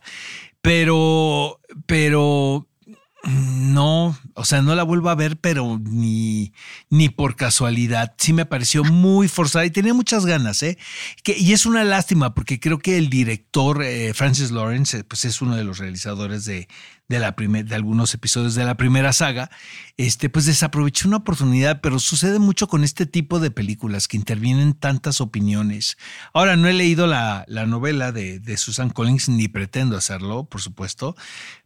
Pero, 0.62 1.60
pero 1.84 2.66
no, 3.26 4.18
o 4.34 4.44
sea, 4.44 4.60
no 4.60 4.74
la 4.74 4.82
vuelvo 4.82 5.08
a 5.08 5.14
ver, 5.14 5.38
pero 5.38 5.80
ni, 5.82 6.52
ni 6.90 7.08
por 7.08 7.36
casualidad. 7.36 8.14
Sí 8.18 8.32
me 8.32 8.44
pareció 8.44 8.84
muy 8.84 9.28
forzada 9.28 9.64
y 9.64 9.70
tenía 9.70 9.94
muchas 9.94 10.26
ganas, 10.26 10.62
¿eh? 10.62 10.76
Y 11.24 11.52
es 11.52 11.64
una 11.64 11.84
lástima 11.84 12.34
porque 12.34 12.60
creo 12.60 12.78
que 12.78 12.98
el 12.98 13.08
director 13.08 13.82
eh, 13.82 14.12
Francis 14.14 14.50
Lawrence, 14.50 15.04
pues 15.04 15.24
es 15.24 15.40
uno 15.40 15.56
de 15.56 15.64
los 15.64 15.78
realizadores 15.78 16.44
de, 16.44 16.68
de, 17.08 17.18
la 17.18 17.32
de 17.32 17.74
algunos 17.74 18.12
episodios 18.12 18.54
de 18.54 18.64
la 18.64 18.76
primera 18.76 19.12
saga, 19.14 19.50
este, 19.96 20.28
pues 20.28 20.44
desaprovechó 20.44 21.08
una 21.08 21.18
oportunidad, 21.18 21.80
pero 21.80 21.98
sucede 21.98 22.38
mucho 22.38 22.68
con 22.68 22.84
este 22.84 23.06
tipo 23.06 23.40
de 23.40 23.50
películas 23.50 24.06
que 24.06 24.18
intervienen 24.18 24.74
tantas 24.74 25.22
opiniones. 25.22 25.96
Ahora, 26.34 26.56
no 26.56 26.68
he 26.68 26.74
leído 26.74 27.06
la, 27.06 27.44
la 27.48 27.64
novela 27.64 28.12
de 28.12 28.56
Susan 28.58 28.90
Collins, 28.90 29.30
ni 29.30 29.48
pretendo 29.48 29.96
hacerlo, 29.96 30.44
por 30.44 30.60
supuesto, 30.60 31.16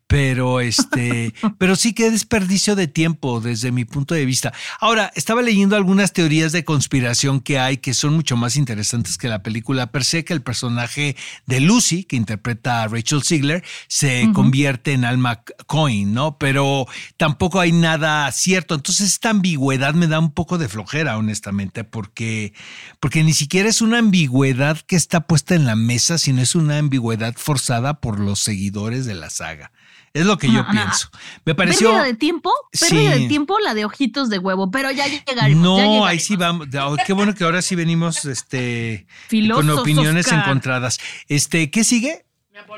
pero 0.09 0.61
este, 0.61 1.35
pero 1.59 1.77
sí 1.77 1.93
que 1.93 2.11
desperdicio 2.11 2.75
de 2.75 2.89
tiempo 2.89 3.41
desde 3.41 3.71
mi 3.71 3.85
punto 3.85 4.15
de 4.15 4.25
vista. 4.25 4.53
Ahora, 4.81 5.13
estaba 5.15 5.43
leyendo 5.43 5.77
algunas 5.77 6.13
teorías 6.13 6.51
de 6.51 6.65
conspiración 6.65 7.41
que 7.41 7.61
hay 7.61 7.77
que 7.77 7.95
son 7.95 8.15
mucho 8.15 8.37
más 8.37 8.57
interesantes 8.57 9.19
que 9.19 9.29
la 9.29 9.43
película 9.43 9.93
per 9.93 10.05
se, 10.05 10.25
que 10.25 10.33
el 10.33 10.43
personaje 10.43 11.15
de 11.47 11.61
Lucy, 11.61 12.05
que 12.05 12.17
interpreta 12.17 12.83
a 12.83 12.89
Rachel 12.89 13.23
Ziegler, 13.23 13.63
se 13.87 14.31
convierte 14.33 14.93
en 14.93 15.05
Alma 15.05 15.43
Coin, 15.67 16.13
¿no? 16.15 16.39
Pero 16.39 16.87
tampoco 17.19 17.61
hay 17.61 17.73
nada 17.73 18.33
cierto. 18.33 18.75
Entonces, 18.75 19.09
esta 19.09 19.31
ambigüedad 19.31 19.93
me 19.93 20.07
da 20.07 20.19
un 20.19 20.33
poco 20.33 20.57
de 20.57 20.69
flojera, 20.69 21.19
honestamente, 21.19 21.85
porque, 21.85 22.55
porque 22.99 23.23
ni 23.23 23.35
siquiera 23.35 23.69
es 23.69 23.83
una 23.83 23.99
ambigüedad 23.99 24.79
que 24.81 24.97
está 24.97 25.27
puesta 25.27 25.55
en 25.55 25.67
la 25.67 25.77
mesa, 25.77 26.17
sino 26.17 26.41
es 26.41 26.55
una 26.55 26.79
ambigüedad 26.79 27.35
forzada 27.37 28.01
por 28.01 28.19
los 28.19 28.39
seguidores 28.39 29.05
de 29.05 29.15
la 29.15 29.29
saga. 29.29 29.71
Es 30.15 30.27
lo 30.27 30.39
que 30.39 30.51
yo 30.51 30.67
pienso. 30.71 31.11
Me 31.45 31.55
pareció. 31.55 31.91
Pérdida 31.91 32.05
de 32.05 32.15
tiempo, 32.15 32.53
pérdida 32.79 33.11
de 33.17 33.29
tiempo 33.29 33.59
la 33.59 33.75
de 33.75 33.85
ojitos 33.85 34.31
de 34.31 34.39
huevo, 34.39 34.71
pero 34.71 34.91
ya 34.91 35.07
llegaremos. 35.07 35.63
No, 35.63 36.07
ahí 36.07 36.19
sí 36.19 36.37
vamos. 36.37 36.69
Oh, 36.81 36.97
qué 37.07 37.13
bueno 37.13 37.35
que 37.35 37.45
ahora 37.45 37.63
sí 37.63 37.75
venimos 37.75 38.25
este, 38.25 39.07
con 39.53 39.71
opiniones 39.71 40.31
encontradas. 40.33 40.99
Este, 41.29 41.71
¿qué 41.71 41.85
sigue? 41.85 42.25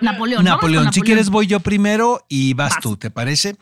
Napoleón. 0.00 0.44
Napoleón. 0.44 0.92
Si 0.92 1.00
quieres, 1.00 1.30
voy 1.30 1.46
yo 1.46 1.60
primero 1.60 2.24
y 2.28 2.54
vas, 2.54 2.78
tú, 2.80 2.96
¿te 2.96 3.10
parece? 3.10 3.56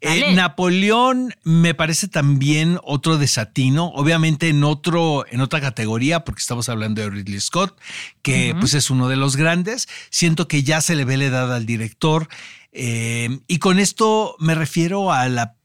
Eh, 0.00 0.34
Napoleón 0.34 1.34
me 1.44 1.72
parece 1.72 2.08
también 2.08 2.78
otro 2.82 3.16
desatino, 3.16 3.86
obviamente 3.86 4.50
en 4.50 4.62
otro, 4.62 5.24
en 5.30 5.40
otra 5.40 5.62
categoría, 5.62 6.24
porque 6.24 6.40
estamos 6.40 6.68
hablando 6.68 7.00
de 7.00 7.08
Ridley 7.08 7.40
Scott, 7.40 7.78
que 8.20 8.54
pues 8.60 8.74
es 8.74 8.90
uno 8.90 9.08
de 9.08 9.16
los 9.16 9.36
grandes. 9.36 9.88
Siento 10.10 10.46
que 10.46 10.62
ya 10.62 10.82
se 10.82 10.94
le 10.94 11.06
ve 11.06 11.16
la 11.16 11.24
edad 11.24 11.54
al 11.54 11.64
director. 11.64 12.28
Eh, 12.74 13.40
y 13.46 13.58
con 13.58 13.78
esto 13.78 14.36
me 14.40 14.54
refiero 14.54 15.12
a 15.12 15.28
la, 15.28 15.56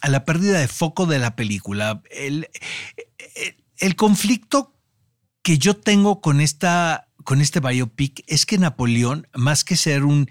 a 0.00 0.08
la 0.08 0.24
pérdida 0.24 0.60
de 0.60 0.68
foco 0.68 1.06
de 1.06 1.18
la 1.18 1.36
película. 1.36 2.00
El, 2.10 2.48
el 3.78 3.96
conflicto 3.96 4.74
que 5.42 5.58
yo 5.58 5.76
tengo 5.76 6.20
con, 6.20 6.40
esta, 6.40 7.08
con 7.24 7.40
este 7.40 7.58
biopic 7.58 8.22
es 8.28 8.46
que 8.46 8.58
Napoleón, 8.58 9.26
más 9.34 9.64
que 9.64 9.76
ser 9.76 10.04
un 10.04 10.30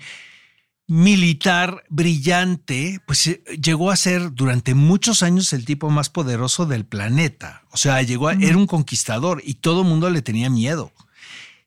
militar 0.87 1.83
brillante, 1.89 3.01
pues 3.05 3.27
eh, 3.27 3.43
llegó 3.61 3.91
a 3.91 3.95
ser 3.97 4.33
durante 4.33 4.73
muchos 4.73 5.23
años 5.23 5.51
el 5.51 5.65
tipo 5.65 5.89
más 5.89 6.09
poderoso 6.09 6.65
del 6.65 6.85
planeta. 6.85 7.63
O 7.71 7.77
sea, 7.77 8.01
llegó 8.01 8.29
a, 8.29 8.33
era 8.33 8.57
un 8.57 8.67
conquistador 8.67 9.41
y 9.45 9.55
todo 9.55 9.81
el 9.81 9.87
mundo 9.87 10.09
le 10.09 10.21
tenía 10.21 10.49
miedo. 10.49 10.93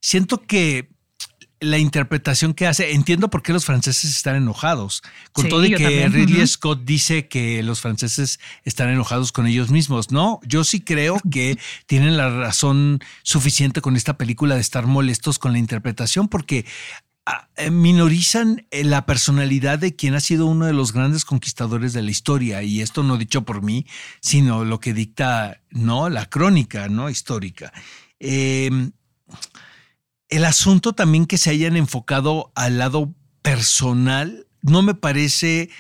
Siento 0.00 0.42
que 0.42 0.94
la 1.64 1.78
interpretación 1.78 2.54
que 2.54 2.66
hace, 2.66 2.92
entiendo 2.92 3.30
por 3.30 3.42
qué 3.42 3.52
los 3.52 3.64
franceses 3.64 4.11
están 4.11 4.37
enojados, 4.37 5.02
con 5.33 5.49
todo 5.49 5.64
y 5.64 5.75
que 5.75 6.09
Ridley 6.09 6.47
Scott 6.47 6.85
dice 6.85 7.26
que 7.26 7.62
los 7.62 7.80
franceses 7.80 8.38
están 8.64 8.90
enojados 8.90 9.33
con 9.33 9.47
ellos 9.47 9.71
mismos, 9.71 10.11
¿no? 10.11 10.40
Yo 10.47 10.64
sí 10.64 10.80
creo 10.80 11.21
que 11.30 11.59
tienen 11.87 12.16
la 12.16 12.30
razón 12.30 13.00
suficiente 13.23 13.80
con 13.80 13.97
esta 13.97 14.16
película 14.16 14.54
de 14.54 14.61
estar 14.61 14.87
molestos 14.87 15.38
con 15.38 15.52
la 15.52 15.59
interpretación, 15.59 16.28
porque 16.28 16.66
ah, 17.26 17.49
eh, 17.56 17.71
minorizan 17.71 18.66
eh, 18.71 18.85
la 18.85 19.06
personalidad 19.06 19.78
de 19.78 19.97
quien 19.97 20.14
ha 20.14 20.21
sido 20.21 20.47
uno 20.47 20.66
de 20.66 20.73
los 20.75 20.92
grandes 20.92 21.25
conquistadores 21.25 21.92
de 21.92 22.02
la 22.02 22.11
historia. 22.11 22.62
Y 22.62 22.80
esto 22.80 23.02
no 23.02 23.16
dicho 23.16 23.42
por 23.42 23.62
mí 23.62 23.87
sino 24.21 24.64
lo 24.64 24.80
que 24.80 24.94
dicta 24.94 25.61
no 25.71 26.09
la 26.09 26.26
crónica 26.26 26.88
no 26.88 27.11
histórica. 27.11 27.73
Eh, 28.21 28.71
el 30.37 30.45
asunto 30.45 30.95
también 30.95 31.26
que 31.26 31.38
se 31.38 31.50
hayan 31.50 31.76
enfocado 31.76 32.50
al 32.57 32.79
lado 32.79 33.14
personal 33.43 34.47
no 34.62 34.83
me 34.83 34.95
parece 34.95 35.71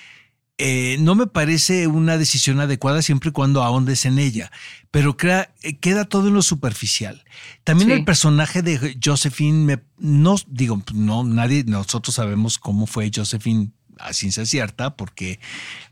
eh, 0.58 0.96
no 1.00 1.16
me 1.16 1.26
parece 1.26 1.88
una 1.88 2.16
decisión 2.16 2.60
adecuada 2.60 3.02
siempre 3.02 3.30
y 3.30 3.32
cuando 3.32 3.64
ahondes 3.64 4.04
en 4.04 4.20
ella, 4.20 4.52
pero 4.92 5.16
eh, 5.20 5.78
queda 5.80 6.04
todo 6.04 6.28
en 6.28 6.34
lo 6.34 6.42
superficial. 6.42 7.24
También 7.64 7.90
el 7.90 8.04
personaje 8.04 8.62
de 8.62 8.96
Josephine, 9.04 9.82
no 9.98 10.36
digo, 10.46 10.80
no, 10.94 11.24
nadie, 11.24 11.64
nosotros 11.64 12.14
sabemos 12.14 12.58
cómo 12.58 12.86
fue 12.86 13.10
Josephine 13.12 13.72
a 13.98 14.12
ciencia 14.12 14.46
cierta, 14.46 14.96
porque, 14.96 15.40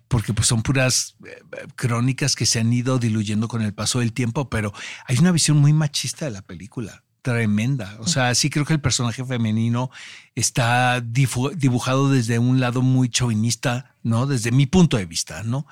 porque 0.06 0.32
pues 0.32 0.46
son 0.46 0.62
puras 0.62 1.16
eh, 1.26 1.66
crónicas 1.74 2.36
que 2.36 2.46
se 2.46 2.60
han 2.60 2.72
ido 2.72 3.00
diluyendo 3.00 3.48
con 3.48 3.62
el 3.62 3.74
paso 3.74 3.98
del 3.98 4.12
tiempo, 4.12 4.48
pero 4.48 4.72
hay 5.06 5.18
una 5.18 5.32
visión 5.32 5.56
muy 5.56 5.72
machista 5.72 6.26
de 6.26 6.30
la 6.30 6.42
película 6.42 7.02
tremenda. 7.22 7.96
O 8.00 8.06
sea, 8.06 8.34
sí 8.34 8.50
creo 8.50 8.64
que 8.64 8.72
el 8.72 8.80
personaje 8.80 9.24
femenino 9.24 9.90
está 10.34 11.00
dibujado 11.00 12.10
desde 12.10 12.38
un 12.38 12.60
lado 12.60 12.82
muy 12.82 13.08
chauvinista, 13.08 13.94
¿no? 14.02 14.26
Desde 14.26 14.50
mi 14.50 14.66
punto 14.66 14.96
de 14.96 15.06
vista, 15.06 15.42
¿no? 15.44 15.66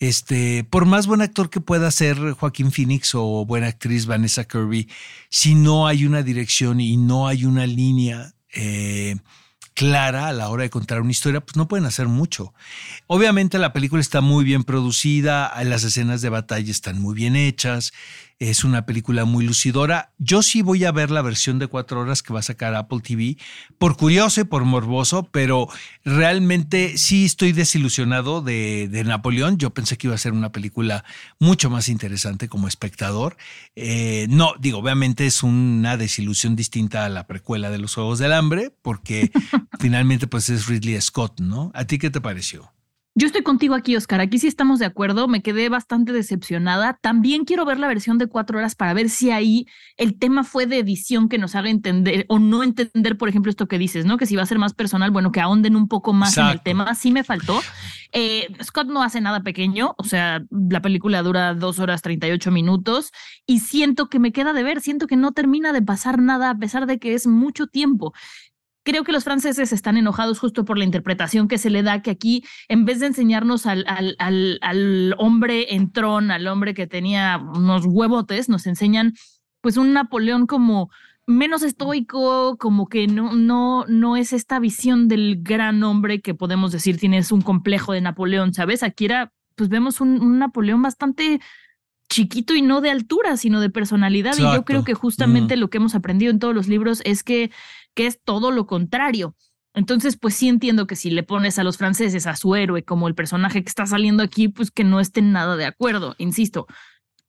Este, 0.00 0.64
por 0.64 0.84
más 0.84 1.06
buen 1.06 1.22
actor 1.22 1.48
que 1.48 1.60
pueda 1.60 1.90
ser 1.90 2.32
Joaquín 2.32 2.72
Phoenix 2.72 3.14
o 3.14 3.46
buena 3.46 3.68
actriz 3.68 4.06
Vanessa 4.06 4.44
Kirby, 4.44 4.88
si 5.30 5.54
no 5.54 5.86
hay 5.86 6.04
una 6.04 6.22
dirección 6.22 6.80
y 6.80 6.96
no 6.96 7.28
hay 7.28 7.44
una 7.44 7.66
línea 7.66 8.34
eh, 8.52 9.16
clara 9.76 10.28
a 10.28 10.32
la 10.32 10.48
hora 10.48 10.62
de 10.62 10.70
contar 10.70 11.02
una 11.02 11.10
historia, 11.10 11.42
pues 11.42 11.54
no 11.54 11.68
pueden 11.68 11.84
hacer 11.84 12.08
mucho. 12.08 12.54
Obviamente 13.06 13.58
la 13.58 13.74
película 13.74 14.00
está 14.00 14.22
muy 14.22 14.42
bien 14.42 14.64
producida, 14.64 15.52
las 15.64 15.84
escenas 15.84 16.22
de 16.22 16.30
batalla 16.30 16.70
están 16.70 16.98
muy 16.98 17.14
bien 17.14 17.36
hechas, 17.36 17.92
es 18.38 18.64
una 18.64 18.84
película 18.84 19.24
muy 19.24 19.46
lucidora. 19.46 20.12
Yo 20.18 20.42
sí 20.42 20.62
voy 20.62 20.84
a 20.84 20.92
ver 20.92 21.10
la 21.10 21.22
versión 21.22 21.58
de 21.58 21.68
cuatro 21.68 22.00
horas 22.00 22.22
que 22.22 22.32
va 22.32 22.40
a 22.40 22.42
sacar 22.42 22.74
Apple 22.74 23.00
TV, 23.00 23.38
por 23.78 23.96
curioso 23.96 24.42
y 24.42 24.44
por 24.44 24.64
morboso, 24.64 25.28
pero 25.32 25.68
realmente 26.04 26.98
sí 26.98 27.24
estoy 27.24 27.52
desilusionado 27.52 28.42
de, 28.42 29.02
Napoleón. 29.06 29.56
Yo 29.56 29.70
pensé 29.70 29.96
que 29.96 30.08
iba 30.08 30.14
a 30.14 30.18
ser 30.18 30.32
una 30.32 30.52
película 30.52 31.04
mucho 31.38 31.70
más 31.70 31.88
interesante 31.88 32.48
como 32.48 32.68
espectador. 32.68 33.36
Eh, 33.74 34.26
no, 34.28 34.54
digo, 34.58 34.78
obviamente 34.78 35.26
es 35.26 35.42
una 35.42 35.96
desilusión 35.96 36.56
distinta 36.56 37.04
a 37.04 37.08
la 37.08 37.26
precuela 37.26 37.70
de 37.70 37.78
los 37.78 37.94
Juegos 37.94 38.18
del 38.18 38.32
Hambre, 38.32 38.72
porque 38.82 39.30
finalmente 39.80 40.26
pues 40.26 40.50
es 40.50 40.66
Ridley 40.66 41.00
Scott, 41.00 41.40
¿no? 41.40 41.70
¿A 41.74 41.84
ti 41.84 41.98
qué 41.98 42.10
te 42.10 42.20
pareció? 42.20 42.75
Yo 43.18 43.26
estoy 43.26 43.42
contigo 43.42 43.74
aquí, 43.74 43.96
Oscar. 43.96 44.20
Aquí 44.20 44.38
sí 44.38 44.46
estamos 44.46 44.78
de 44.78 44.84
acuerdo. 44.84 45.26
Me 45.26 45.40
quedé 45.40 45.70
bastante 45.70 46.12
decepcionada. 46.12 46.98
También 47.00 47.46
quiero 47.46 47.64
ver 47.64 47.78
la 47.78 47.88
versión 47.88 48.18
de 48.18 48.26
cuatro 48.26 48.58
horas 48.58 48.74
para 48.74 48.92
ver 48.92 49.08
si 49.08 49.30
ahí 49.30 49.66
el 49.96 50.18
tema 50.18 50.44
fue 50.44 50.66
de 50.66 50.80
edición 50.80 51.30
que 51.30 51.38
nos 51.38 51.54
haga 51.54 51.70
entender 51.70 52.26
o 52.28 52.38
no 52.38 52.62
entender, 52.62 53.16
por 53.16 53.30
ejemplo, 53.30 53.48
esto 53.48 53.68
que 53.68 53.78
dices, 53.78 54.04
¿no? 54.04 54.18
Que 54.18 54.26
si 54.26 54.36
va 54.36 54.42
a 54.42 54.46
ser 54.46 54.58
más 54.58 54.74
personal, 54.74 55.12
bueno, 55.12 55.32
que 55.32 55.40
ahonden 55.40 55.76
un 55.76 55.88
poco 55.88 56.12
más 56.12 56.36
en 56.36 56.44
el 56.48 56.60
tema. 56.60 56.94
Sí 56.94 57.10
me 57.10 57.24
faltó. 57.24 57.62
Eh, 58.12 58.48
Scott 58.62 58.86
no 58.86 59.02
hace 59.02 59.20
nada 59.20 59.42
pequeño, 59.42 59.94
o 59.98 60.04
sea, 60.04 60.42
la 60.50 60.80
película 60.80 61.22
dura 61.22 61.54
dos 61.54 61.78
horas 61.78 62.02
38 62.02 62.50
minutos 62.50 63.12
y 63.46 63.60
siento 63.60 64.08
que 64.08 64.18
me 64.18 64.32
queda 64.32 64.52
de 64.52 64.62
ver, 64.62 64.80
siento 64.80 65.06
que 65.06 65.16
no 65.16 65.32
termina 65.32 65.72
de 65.72 65.82
pasar 65.82 66.20
nada 66.20 66.50
a 66.50 66.54
pesar 66.54 66.86
de 66.86 66.98
que 66.98 67.14
es 67.14 67.26
mucho 67.26 67.66
tiempo 67.66 68.14
creo 68.86 69.02
que 69.02 69.10
los 69.10 69.24
franceses 69.24 69.72
están 69.72 69.96
enojados 69.96 70.38
justo 70.38 70.64
por 70.64 70.78
la 70.78 70.84
interpretación 70.84 71.48
que 71.48 71.58
se 71.58 71.70
le 71.70 71.82
da, 71.82 72.02
que 72.02 72.12
aquí, 72.12 72.44
en 72.68 72.84
vez 72.84 73.00
de 73.00 73.06
enseñarnos 73.06 73.66
al, 73.66 73.84
al, 73.88 74.16
al, 74.60 75.14
hombre 75.18 75.74
en 75.74 75.90
tron, 75.90 76.30
al 76.30 76.46
hombre 76.46 76.72
que 76.72 76.86
tenía 76.86 77.36
unos 77.36 77.84
huevotes, 77.84 78.48
nos 78.48 78.66
enseñan 78.66 79.14
pues 79.60 79.76
un 79.76 79.92
Napoleón 79.92 80.46
como 80.46 80.88
menos 81.26 81.64
estoico, 81.64 82.56
como 82.58 82.88
que 82.88 83.08
no, 83.08 83.34
no, 83.34 83.84
no 83.88 84.16
es 84.16 84.32
esta 84.32 84.60
visión 84.60 85.08
del 85.08 85.38
gran 85.42 85.82
hombre 85.82 86.20
que 86.20 86.34
podemos 86.34 86.70
decir 86.70 86.96
tienes 86.96 87.32
un 87.32 87.42
complejo 87.42 87.92
de 87.92 88.00
Napoleón, 88.00 88.54
¿sabes? 88.54 88.84
Aquí 88.84 89.06
era, 89.06 89.32
pues 89.56 89.68
vemos 89.68 90.00
un, 90.00 90.38
Napoleón 90.38 90.80
bastante 90.82 91.40
chiquito 92.08 92.54
y 92.54 92.62
no 92.62 92.80
de 92.80 92.90
altura, 92.90 93.36
sino 93.36 93.60
de 93.60 93.68
personalidad. 93.68 94.34
Y 94.38 94.42
yo 94.42 94.64
creo 94.64 94.84
que 94.84 94.94
justamente 94.94 95.56
lo 95.56 95.70
que 95.70 95.78
hemos 95.78 95.96
aprendido 95.96 96.30
en 96.30 96.38
todos 96.38 96.54
los 96.54 96.68
libros 96.68 97.02
es 97.04 97.24
que 97.24 97.50
que 97.96 98.06
es 98.06 98.20
todo 98.22 98.52
lo 98.52 98.66
contrario. 98.66 99.34
Entonces, 99.74 100.16
pues 100.16 100.34
sí 100.34 100.48
entiendo 100.48 100.86
que 100.86 100.96
si 100.96 101.10
le 101.10 101.22
pones 101.22 101.58
a 101.58 101.64
los 101.64 101.76
franceses 101.76 102.26
a 102.26 102.36
su 102.36 102.54
héroe 102.54 102.84
como 102.84 103.08
el 103.08 103.14
personaje 103.14 103.62
que 103.62 103.68
está 103.68 103.86
saliendo 103.86 104.22
aquí, 104.22 104.48
pues 104.48 104.70
que 104.70 104.84
no 104.84 105.00
estén 105.00 105.32
nada 105.32 105.56
de 105.56 105.66
acuerdo. 105.66 106.14
Insisto, 106.18 106.66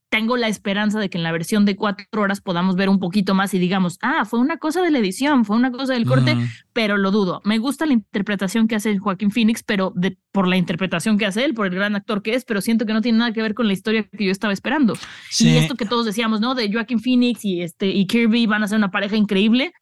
tengo 0.10 0.38
la 0.38 0.48
esperanza 0.48 1.00
de 1.00 1.10
que 1.10 1.18
en 1.18 1.24
la 1.24 1.34
versión 1.34 1.66
de 1.66 1.76
cuatro 1.76 2.22
horas 2.22 2.40
podamos 2.40 2.76
ver 2.76 2.88
un 2.88 3.00
poquito 3.00 3.34
más 3.34 3.54
y 3.54 3.60
digamos, 3.60 3.98
ah, 4.02 4.24
fue 4.24 4.40
una 4.40 4.58
cosa 4.58 4.82
de 4.82 4.92
la 4.92 5.00
edición, 5.00 5.44
fue 5.44 5.58
una 5.58 5.72
cosa 5.72 5.94
del 5.94 6.06
corte, 6.06 6.38
pero 6.72 6.98
lo 6.98 7.12
dudo. 7.12 7.42
Me 7.44 7.58
gusta 7.58 7.86
la 7.86 7.94
interpretación 7.94 8.70
que 8.70 8.76
hace 8.76 8.98
Joaquín 8.98 9.32
Phoenix, 9.32 9.64
pero 9.64 9.92
de, 9.96 10.18
por 10.32 10.48
la 10.48 10.56
interpretación 10.56 11.18
que 11.18 11.26
hace 11.26 11.44
él, 11.44 11.54
por 11.54 11.68
el 11.68 11.76
gran 11.76 11.96
actor 11.96 12.22
que 12.22 12.34
es, 12.34 12.46
pero 12.46 12.62
siento 12.62 12.86
que 12.86 12.94
no 12.94 13.02
tiene 13.02 13.18
nada 13.18 13.34
que 13.34 13.42
ver 13.42 13.54
con 13.54 13.68
la 13.68 13.74
historia 13.74 14.04
que 14.04 14.26
yo 14.26 14.32
estaba 14.32 14.54
esperando. 14.54 14.94
Y 15.40 15.58
esto 15.58 15.76
que 15.76 15.86
todos 15.86 16.06
decíamos, 16.06 16.40
¿no? 16.40 16.56
De 16.56 16.72
Joaquín 16.72 17.02
Phoenix 17.02 17.44
y, 17.44 17.62
este, 17.62 17.88
y 17.88 18.08
Kirby 18.08 18.48
van 18.48 18.64
a 18.64 18.68
ser 18.70 18.78
una 18.78 18.92
pareja 18.92 19.18
increíble 19.18 19.74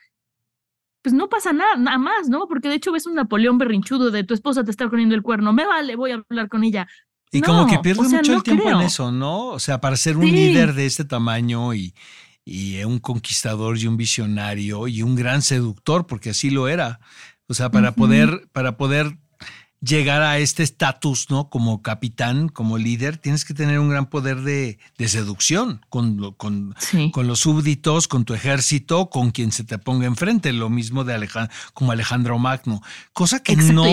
pues 1.05 1.13
no 1.13 1.29
pasa 1.29 1.53
nada, 1.53 1.75
nada 1.75 1.99
más, 1.99 2.29
¿no? 2.29 2.47
Porque 2.47 2.67
de 2.67 2.73
hecho 2.73 2.91
ves 2.91 3.05
un 3.05 3.13
Napoleón 3.13 3.59
berrinchudo 3.59 4.09
de 4.09 4.23
tu 4.23 4.33
esposa 4.33 4.63
te 4.63 4.71
está 4.71 4.89
poniendo 4.89 5.13
el 5.13 5.21
cuerno, 5.21 5.53
me 5.53 5.63
vale, 5.63 5.95
voy 5.95 6.09
a 6.09 6.15
hablar 6.15 6.49
con 6.49 6.63
ella. 6.63 6.87
Y 7.31 7.41
como 7.41 7.67
que 7.67 7.77
pierde 7.77 8.01
mucho 8.01 8.33
el 8.33 8.41
tiempo 8.41 8.71
en 8.71 8.81
eso, 8.81 9.11
¿no? 9.11 9.49
O 9.49 9.59
sea, 9.59 9.79
para 9.79 9.97
ser 9.97 10.17
un 10.17 10.25
líder 10.25 10.73
de 10.73 10.87
este 10.87 11.05
tamaño 11.05 11.75
y, 11.75 11.93
y 12.43 12.83
un 12.85 12.97
conquistador 12.97 13.77
y 13.77 13.85
un 13.85 13.97
visionario 13.97 14.87
y 14.87 15.03
un 15.03 15.15
gran 15.15 15.43
seductor, 15.43 16.07
porque 16.07 16.31
así 16.31 16.49
lo 16.49 16.67
era. 16.67 16.99
O 17.47 17.53
sea, 17.53 17.69
para 17.69 17.91
poder, 17.91 18.47
para 18.51 18.75
poder 18.75 19.19
llegar 19.81 20.21
a 20.21 20.39
este 20.39 20.63
estatus, 20.63 21.29
¿no? 21.29 21.49
Como 21.49 21.81
capitán, 21.81 22.49
como 22.49 22.77
líder, 22.77 23.17
tienes 23.17 23.45
que 23.45 23.53
tener 23.53 23.79
un 23.79 23.89
gran 23.89 24.07
poder 24.07 24.41
de, 24.41 24.79
seducción 25.07 25.81
con, 25.89 26.33
con, 26.33 26.75
con, 27.11 27.27
los 27.27 27.39
súbditos, 27.39 28.07
con 28.07 28.25
tu 28.25 28.33
ejército, 28.33 29.09
con 29.09 29.31
quien 29.31 29.51
se 29.51 29.63
te 29.63 29.77
ponga 29.77 30.07
enfrente. 30.07 30.53
Lo 30.53 30.69
mismo 30.69 31.03
de 31.03 31.13
Alejandro, 31.13 31.55
como 31.73 31.91
Alejandro 31.91 32.39
Magno. 32.39 32.81
Cosa 33.13 33.41
que 33.43 33.55
no, 33.55 33.83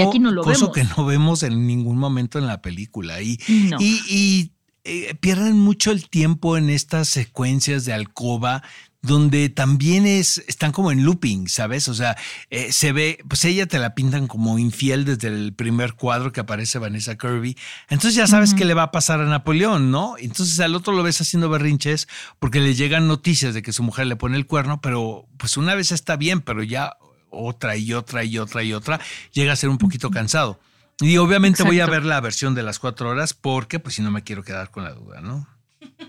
cosa 0.43 0.71
que 0.73 0.85
no 0.85 1.05
vemos 1.05 1.43
en 1.43 1.67
ningún 1.67 1.99
momento 1.99 2.39
en 2.39 2.47
la 2.47 2.62
película. 2.62 3.21
Y, 3.21 3.39
y, 3.79 4.53
eh, 4.85 5.15
pierden 5.15 5.61
mucho 5.61 5.93
el 5.93 6.09
tiempo 6.09 6.57
en 6.57 6.69
estas 6.69 7.09
secuencias 7.09 7.85
de 7.85 7.93
alcoba 7.93 8.65
donde 9.03 9.49
también 9.49 10.07
es, 10.07 10.43
están 10.47 10.71
como 10.71 10.93
en 10.93 11.05
looping, 11.05 11.49
¿sabes? 11.49 11.89
O 11.89 11.95
sea, 11.95 12.17
eh, 12.51 12.73
se 12.73 12.93
ve, 12.93 13.19
pues 13.29 13.45
ella 13.45 13.67
te 13.67 13.81
la 13.81 13.95
pintan 13.95 14.29
como 14.29 14.59
infiel 14.61 15.05
desde 15.05 15.29
el 15.29 15.53
primer 15.55 15.95
cuadro 15.95 16.33
que 16.33 16.41
aparece 16.41 16.79
Vanessa 16.79 17.19
Kirby. 17.19 17.57
Entonces 17.89 18.15
ya 18.15 18.29
sabes 18.29 18.55
qué 18.55 18.65
le 18.65 18.75
va 18.75 18.85
a 18.85 18.91
pasar 18.93 19.21
a 19.21 19.27
Napoleón, 19.27 19.91
¿no? 19.91 20.15
Entonces 20.19 20.59
al 20.61 20.77
otro 20.77 20.93
lo 20.93 21.03
ves 21.03 21.21
haciendo 21.21 21.49
berrinches 21.49 22.07
porque 22.39 22.61
le 22.61 22.75
llegan 22.75 23.09
noticias 23.09 23.55
de 23.55 23.63
que 23.63 23.73
su 23.73 23.83
mujer 23.83 24.07
le 24.07 24.17
pone 24.17 24.37
el 24.37 24.47
cuerno, 24.47 24.81
pero 24.81 25.27
pues 25.37 25.57
una 25.57 25.75
vez 25.75 25.91
está 25.91 26.17
bien, 26.17 26.41
pero 26.41 26.63
ya 26.63 26.97
otra 27.31 27.77
y 27.77 27.93
otra 27.95 28.23
y 28.23 28.39
otra 28.39 28.63
y 28.63 28.73
otra, 28.73 29.01
llega 29.33 29.53
a 29.53 29.57
ser 29.57 29.69
un 29.69 29.79
poquito 29.79 30.11
cansado. 30.11 30.61
Y 31.01 31.17
obviamente 31.17 31.65
voy 31.65 31.81
a 31.81 31.87
ver 31.87 32.05
la 32.05 32.21
versión 32.21 32.55
de 32.55 32.62
las 32.62 32.79
cuatro 32.79 33.09
horas 33.09 33.35
porque 33.35 33.81
pues 33.81 33.97
si 33.97 34.03
no 34.03 34.12
me 34.12 34.23
quiero 34.23 34.45
quedar 34.45 34.71
con 34.71 34.85
la 34.85 34.93
duda, 34.93 35.21
¿no? 35.21 35.49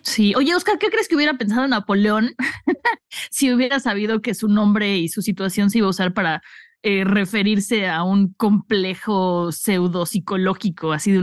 Sí, 0.02 0.34
oye 0.36 0.54
Oscar, 0.56 0.78
¿qué 0.80 0.90
crees 0.90 1.08
que 1.08 1.16
hubiera 1.16 1.38
pensado 1.38 1.68
Napoleón 1.68 2.36
si 3.32 3.54
hubiera 3.54 3.80
sabido 3.80 4.22
que 4.22 4.34
su 4.34 4.48
nombre 4.48 4.98
y 4.98 5.10
su 5.10 5.22
situación 5.22 5.70
se 5.70 5.80
iba 5.80 5.88
a 5.88 5.92
usar 5.92 6.14
para 6.14 6.42
eh, 6.82 7.04
referirse 7.06 7.88
a 7.88 8.04
un 8.04 8.34
complejo 8.34 9.52
pseudo 9.52 10.06
psicológico, 10.06 10.92
así 10.92 11.18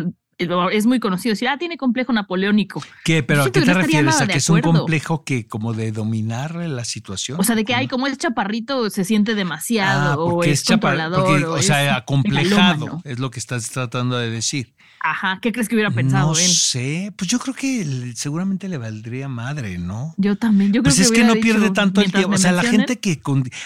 es 0.72 0.86
muy 0.86 1.00
conocido 1.00 1.32
decir, 1.32 1.48
ah, 1.48 1.58
tiene 1.58 1.76
complejo 1.76 2.12
napoleónico. 2.12 2.82
¿Qué? 3.04 3.22
¿Pero 3.22 3.42
a 3.42 3.50
qué 3.50 3.60
te 3.60 3.74
refieres? 3.74 4.20
¿A 4.20 4.26
que 4.26 4.38
es 4.38 4.48
un 4.48 4.62
complejo 4.62 5.22
que 5.22 5.46
como 5.46 5.74
de 5.74 5.92
dominar 5.92 6.54
la 6.54 6.84
situación? 6.84 7.38
O 7.38 7.44
sea, 7.44 7.54
de 7.54 7.64
que 7.64 7.74
hay 7.74 7.88
como 7.88 8.06
es 8.06 8.16
chaparrito, 8.16 8.88
se 8.88 9.04
siente 9.04 9.34
demasiado, 9.34 10.12
ah, 10.12 10.16
o 10.16 10.42
es, 10.42 10.64
controlador. 10.64 11.44
o, 11.44 11.62
sea, 11.62 11.96
acomplejado, 11.96 13.02
es 13.04 13.18
lo 13.18 13.30
que 13.30 13.38
estás 13.38 13.70
tratando 13.70 14.16
de 14.16 14.30
decir. 14.30 14.72
Ajá, 15.02 15.38
¿qué 15.40 15.50
crees 15.50 15.66
que 15.66 15.74
hubiera 15.74 15.90
pensado 15.90 16.28
no 16.28 16.34
sé, 16.34 17.12
pues 17.16 17.30
yo 17.30 17.38
creo 17.38 17.54
que 17.54 18.12
seguramente 18.14 18.68
le 18.68 18.76
valdría 18.76 19.28
madre, 19.28 19.78
¿no? 19.78 20.14
Yo 20.18 20.36
también, 20.36 20.72
yo 20.72 20.82
creo 20.82 20.94
pues 20.94 20.98
es 20.98 21.10
que 21.10 21.24
no 21.24 21.34
pierde 21.36 21.70
tanto 21.70 22.02
el 22.02 22.12
tiempo, 22.12 22.34
o 22.34 22.38
sea, 22.38 22.52
la 22.52 22.62
gente 22.62 22.98
que 22.98 23.20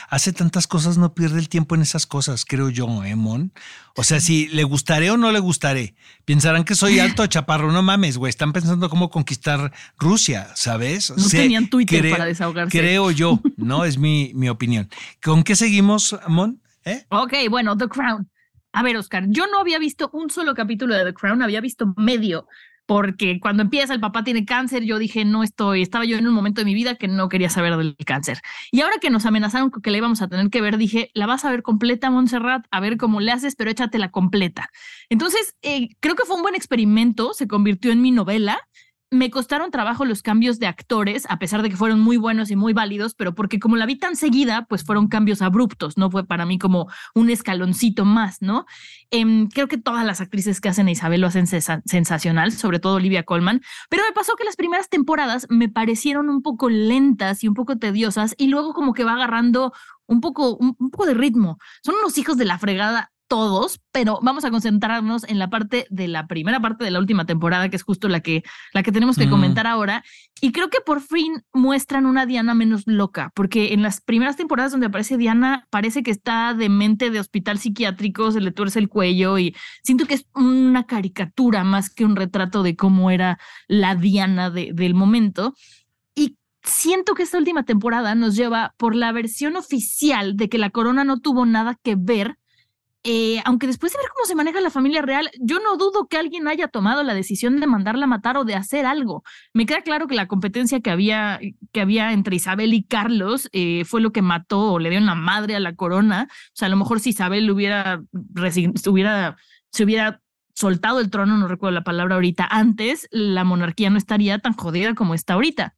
hace 0.09 0.33
tantas 0.33 0.69
cosas 0.69 0.97
no 0.97 1.13
pierde 1.13 1.41
el 1.41 1.49
tiempo 1.49 1.75
en 1.75 1.83
esas 1.83 2.07
cosas, 2.07 2.45
creo 2.45 2.71
yo, 2.71 3.03
¿eh, 3.03 3.17
Mon? 3.17 3.53
O 3.97 4.05
sea, 4.05 4.21
si 4.21 4.47
le 4.49 4.63
gustaré 4.63 5.11
o 5.11 5.17
no 5.17 5.33
le 5.33 5.41
gustaré, 5.41 5.97
pensarán 6.25 6.63
que 6.63 6.77
soy 6.77 7.01
alto 7.01 7.27
chaparro, 7.27 7.73
no 7.73 7.83
mames, 7.83 8.17
güey, 8.17 8.31
están 8.31 8.53
pensando 8.53 8.89
cómo 8.89 9.11
conquistar 9.11 9.73
Rusia, 9.99 10.49
¿sabes? 10.55 11.13
No 11.17 11.29
tenían 11.29 11.69
Twitter 11.69 12.11
para 12.11 12.27
desahogarse. 12.27 12.79
Creo 12.79 13.11
yo, 13.11 13.41
¿no? 13.57 13.85
Es 13.85 13.99
mi, 13.99 14.31
mi 14.35 14.49
opinión. 14.49 14.89
¿Con 15.23 15.43
qué 15.43 15.57
seguimos, 15.57 16.17
Mon? 16.29 16.61
¿Eh? 16.85 17.07
Ok, 17.09 17.33
bueno, 17.51 17.77
The 17.77 17.89
Crown. 17.89 18.29
A 18.75 18.83
ver, 18.83 18.97
Oscar, 18.97 19.27
yo 19.29 19.47
no 19.47 19.61
había 19.61 19.79
visto 19.79 20.11
un 20.13 20.31
solo 20.31 20.53
capítulo 20.53 20.97
de 20.97 21.05
The 21.05 21.15
Crown, 21.15 21.43
había 21.43 21.61
visto 21.61 21.95
medio, 21.97 22.49
porque 22.87 23.39
cuando 23.39 23.63
empieza 23.63 23.95
el 23.95 24.01
papá 24.01 24.25
tiene 24.25 24.45
cáncer, 24.45 24.83
yo 24.83 24.99
dije, 24.99 25.25
no 25.25 25.45
estoy, 25.45 25.81
estaba 25.81 26.05
yo 26.05 26.17
en 26.17 26.27
un 26.27 26.35
momento 26.35 26.61
de 26.61 26.65
mi 26.65 26.75
vida 26.75 26.97
que 26.97 27.07
no 27.07 27.29
quería 27.29 27.51
saber 27.51 27.77
del 27.77 27.95
cáncer. 28.05 28.41
Y 28.73 28.81
ahora 28.81 28.97
que 29.01 29.11
nos 29.11 29.27
amenazaron 29.27 29.71
que 29.71 29.91
la 29.93 29.99
íbamos 29.99 30.23
a 30.23 30.29
tener 30.29 30.51
que 30.51 30.61
ver, 30.61 30.77
dije, 30.77 31.13
la 31.15 31.27
vas 31.27 31.45
a 31.45 31.53
ver 31.53 31.63
completa, 31.63 32.11
Montserrat, 32.11 32.67
a 32.73 32.81
ver 32.81 32.97
cómo 32.97 33.21
le 33.21 33.31
haces, 33.31 33.55
pero 33.55 33.71
échatela 33.71 34.11
completa. 34.11 34.69
Entonces, 35.09 35.55
eh, 35.63 35.91
creo 36.01 36.17
que 36.17 36.25
fue 36.25 36.35
un 36.35 36.43
buen 36.43 36.57
experimento, 36.57 37.33
se 37.33 37.47
convirtió 37.47 37.93
en 37.93 38.03
mi 38.03 38.11
novela 38.11 38.59
me 39.15 39.31
costaron 39.31 39.71
trabajo 39.71 40.05
los 40.05 40.23
cambios 40.23 40.59
de 40.59 40.67
actores, 40.67 41.25
a 41.29 41.39
pesar 41.39 41.63
de 41.63 41.71
que 41.71 41.77
fueron 41.77 42.01
muy 42.01 42.17
buenos 42.17 42.51
y 42.51 42.57
muy 42.57 42.73
válidos, 42.73 43.15
pero 43.15 43.35
porque 43.35 43.59
como 43.59 43.77
la 43.77 43.87
vi 43.87 43.97
tan 43.97 44.17
seguida, 44.17 44.67
pues 44.69 44.85
fueron 44.85 45.09
cambios 45.09 45.41
abruptos, 45.41 45.97
¿no? 45.97 46.11
Fue 46.11 46.27
para 46.27 46.47
mí 46.47 46.59
como 46.59 46.89
un 47.15 47.31
escaloncito 47.31 48.05
más, 48.05 48.43
¿no? 48.43 48.67
Em, 49.11 49.49
creo 49.49 49.69
que 49.69 49.79
todas 49.79 50.05
las 50.05 50.21
actrices 50.21 50.61
que 50.61 50.69
hacen 50.69 50.89
a 50.89 50.91
Isabel 50.91 51.21
lo 51.21 51.29
hacen 51.29 51.47
sensacional, 51.47 52.53
sobre 52.53 52.81
todo 52.81 52.97
Olivia 52.97 53.23
Colman, 53.23 53.63
pero 53.89 54.03
me 54.07 54.13
pasó 54.13 54.35
que 54.37 54.45
las 54.45 54.57
primeras 54.57 54.89
temporadas 54.89 55.47
me 55.49 55.69
parecieron 55.69 56.29
un 56.29 56.43
poco 56.43 56.69
lentas 56.69 57.45
y 57.45 57.49
un 57.49 57.55
poco 57.55 57.79
tediosas 57.79 58.35
y 58.37 58.49
luego 58.49 58.75
como 58.75 58.93
que 58.93 59.05
va 59.05 59.15
agarrando 59.15 59.73
un 60.07 60.21
poco, 60.21 60.57
un 60.57 60.75
poco 60.75 61.07
de 61.07 61.15
ritmo. 61.15 61.59
Son 61.83 61.95
unos 61.95 62.19
hijos 62.19 62.37
de 62.37 62.45
la 62.45 62.59
fregada 62.59 63.14
todos, 63.29 63.81
pero 63.91 64.19
vamos 64.23 64.45
a 64.45 64.51
concentrarnos 64.51 65.25
en 65.25 65.39
la 65.39 65.49
parte 65.51 65.87
de 65.91 66.09
la 66.09 66.27
primera 66.27 66.61
parte 66.61 66.85
de 66.85 66.91
la 66.91 66.99
última 66.99 67.27
temporada, 67.27 67.69
que 67.69 67.77
es 67.77 67.83
justo 67.83 68.09
la 68.09 68.21
que, 68.21 68.43
la 68.73 68.83
que 68.83 68.93
tenemos 68.93 69.17
que 69.17 69.29
comentar 69.29 69.67
ahora. 69.67 70.05
Y 70.41 70.53
creo 70.53 70.69
que 70.69 70.81
por 70.81 71.01
fin 71.01 71.43
muestran 71.53 72.07
una 72.07 72.27
Diana 72.27 72.55
menos 72.55 72.83
loca, 72.87 73.33
porque 73.35 73.73
en 73.73 73.83
las 73.83 74.01
primeras 74.01 74.37
temporadas 74.37 74.73
donde 74.73 74.89
aparece 74.89 75.17
Diana, 75.17 75.67
parece 75.71 76.03
que 76.03 76.11
está 76.11 76.55
de 76.55 76.69
mente 76.69 77.11
de 77.11 77.21
hospital 77.21 77.59
psiquiátrico, 77.59 78.31
se 78.31 78.41
le 78.41 78.53
tuerce 78.53 78.79
el 78.79 78.89
cuello 78.89 79.39
y 79.39 79.57
siento 79.83 80.07
que 80.07 80.15
es 80.15 80.27
una 80.35 80.85
caricatura 80.85 81.65
más 81.65 81.91
que 81.91 82.05
un 82.05 82.17
retrato 82.17 82.63
de 82.63 82.77
cómo 82.77 83.11
era 83.11 83.39
la 83.69 83.95
Diana 83.95 84.51
del 84.51 84.95
momento. 84.95 85.55
Y 86.15 86.37
siento 86.63 87.15
que 87.15 87.23
esta 87.23 87.39
última 87.39 87.65
temporada 87.65 88.15
nos 88.15 88.37
lleva 88.37 88.75
por 88.77 88.95
la 88.95 89.13
versión 89.13 89.57
oficial 89.57 90.37
de 90.37 90.49
que 90.49 90.59
la 90.59 90.71
corona 90.71 91.05
no 91.05 91.21
tuvo 91.21 91.47
nada 91.47 91.79
que 91.83 91.97
ver 91.97 92.39
eh, 93.07 93.43
aunque 93.45 93.67
después 93.67 93.93
de 93.93 93.99
ver 93.99 94.09
cómo 94.15 94.25
se 94.25 94.35
maneja 94.35 94.63
la 94.63 94.71
familia 94.71 95.03
real, 95.03 95.31
yo 95.39 95.61
no 95.61 95.77
dudo 95.77 96.09
que 96.09 96.17
alguien 96.17 96.49
haya 96.49 96.69
tomado 96.69 97.03
la 97.03 97.13
decisión 97.13 97.61
de 97.61 97.67
mandarla 97.67 98.05
a 98.05 98.09
matar 98.09 98.39
o 98.39 98.45
de 98.45 98.55
hacer 98.55 98.87
algo. 98.87 99.23
Me 99.53 99.67
queda 99.67 99.83
claro 99.83 100.07
que 100.07 100.15
la 100.15 100.27
competencia 100.27 100.81
que 100.81 100.91
había, 100.91 101.39
que 101.73 101.81
había 101.83 102.13
entre 102.13 102.37
Isabel 102.37 102.73
y 102.73 102.83
Carlos 102.83 103.51
eh, 103.53 103.85
fue 103.85 104.01
lo 104.01 104.11
que 104.11 104.23
mató 104.23 104.73
o 104.73 104.79
le 104.79 104.89
dio 104.89 104.99
una 104.99 105.15
madre 105.15 105.55
a 105.55 105.61
la 105.61 105.77
corona. 105.77 106.29
O 106.31 106.53
sea, 106.55 106.67
a 106.67 106.71
lo 106.71 106.77
mejor 106.77 106.99
si 106.99 107.11
Isabel 107.11 107.51
hubiera, 107.51 108.03
hubiera, 108.87 109.37
se 109.71 109.85
hubiera 109.85 110.23
soltado 110.55 111.01
el 111.01 111.11
trono, 111.11 111.37
no 111.37 111.47
recuerdo 111.47 111.75
la 111.75 111.85
palabra 111.85 112.15
ahorita, 112.15 112.49
antes 112.51 113.07
la 113.11 113.45
monarquía 113.45 113.91
no 113.91 113.99
estaría 113.99 114.39
tan 114.39 114.55
jodida 114.55 114.95
como 114.95 115.13
está 115.13 115.35
ahorita. 115.35 115.77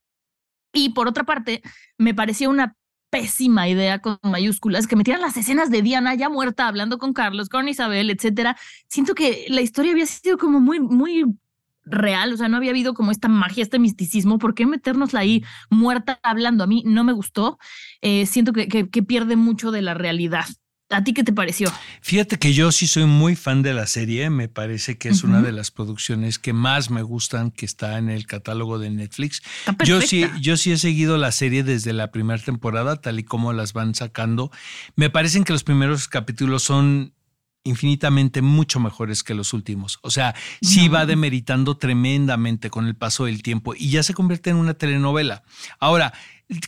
Y 0.73 0.91
por 0.91 1.09
otra 1.09 1.25
parte, 1.25 1.63
me 1.99 2.15
parecía 2.15 2.49
una 2.49 2.77
pésima 3.11 3.69
idea 3.69 4.01
con 4.01 4.19
mayúsculas 4.23 4.87
que 4.87 4.97
metieran 4.97 5.23
las 5.23 5.37
escenas 5.37 5.71
de 5.71 5.83
Diana 5.83 6.15
ya 6.15 6.29
muerta 6.29 6.69
hablando 6.69 6.99
con 6.99 7.13
Carlos, 7.13 7.49
con 7.49 7.69
Isabel, 7.69 8.11
etcétera. 8.11 8.57
Siento 8.89 9.15
que 9.15 9.47
la 9.49 9.61
historia 9.61 9.93
había 9.93 10.07
sido 10.07 10.39
como 10.39 10.61
muy, 10.61 10.81
muy 10.81 11.25
real, 11.87 12.33
o 12.33 12.37
sea, 12.37 12.49
no 12.49 12.57
había 12.57 12.71
habido 12.71 12.95
como 12.95 13.13
esta 13.13 13.29
magia, 13.29 13.63
este 13.63 13.79
misticismo, 13.79 14.39
¿por 14.39 14.55
qué 14.55 14.67
metérnosla 14.67 15.21
ahí 15.21 15.45
muerta 15.71 16.19
hablando? 16.23 16.65
A 16.65 16.67
mí 16.67 16.83
no 16.85 17.05
me 17.05 17.13
gustó, 17.13 17.59
eh, 18.03 18.27
siento 18.27 18.53
que, 18.53 18.69
que, 18.69 19.03
pierde 19.03 19.37
mucho 19.37 19.71
de 19.71 19.83
la 19.83 19.95
realidad. 19.95 20.47
¿A 20.89 21.03
ti 21.03 21.13
qué 21.13 21.25
te 21.25 21.33
pareció? 21.33 21.73
Fíjate 22.01 22.39
que 22.39 22.55
yo 22.55 22.71
sí 22.71 22.87
soy 22.87 23.07
muy 23.07 23.35
fan 23.35 23.63
de 23.63 23.75
la 23.75 23.89
serie, 23.89 24.31
me 24.31 24.49
parece 24.49 24.99
que 24.99 25.09
es 25.09 25.25
una 25.25 25.43
de 25.43 25.51
las 25.51 25.73
producciones 25.73 26.39
que 26.39 26.53
más 26.53 26.91
me 26.91 27.03
gustan 27.03 27.51
que 27.51 27.67
está 27.67 27.99
en 27.99 28.09
el 28.09 28.27
catálogo 28.27 28.79
de 28.79 28.91
Netflix. 28.91 29.43
Yo 29.85 30.01
sí, 30.01 30.27
yo 30.41 30.57
sí 30.57 30.71
he 30.71 30.79
seguido 30.79 31.19
la 31.19 31.33
serie 31.33 31.65
desde 31.65 31.93
la 31.93 32.13
primera 32.13 32.41
temporada, 32.41 33.01
tal 33.01 33.19
y 33.19 33.25
como 33.25 33.53
las 33.53 33.73
van 33.73 33.97
sacando. 33.97 34.53
Me 34.95 35.11
parecen 35.11 35.43
que 35.43 35.53
los 35.53 35.65
primeros 35.65 36.07
capítulos 36.07 36.63
son 36.63 37.15
infinitamente 37.67 38.43
mucho 38.43 38.81
mejores 38.81 39.23
que 39.23 39.35
los 39.35 39.53
últimos. 39.53 39.99
O 40.03 40.11
sea, 40.11 40.35
sí 40.63 40.89
va 40.89 41.07
demeritando 41.07 41.77
tremendamente 41.77 42.71
con 42.71 42.87
el 42.87 42.95
paso 42.95 43.27
del 43.27 43.43
tiempo 43.43 43.75
y 43.77 43.91
ya 43.91 44.03
se 44.03 44.15
convierte 44.15 44.51
en 44.51 44.57
una 44.57 44.75
telenovela. 44.75 45.43
Ahora, 45.79 46.13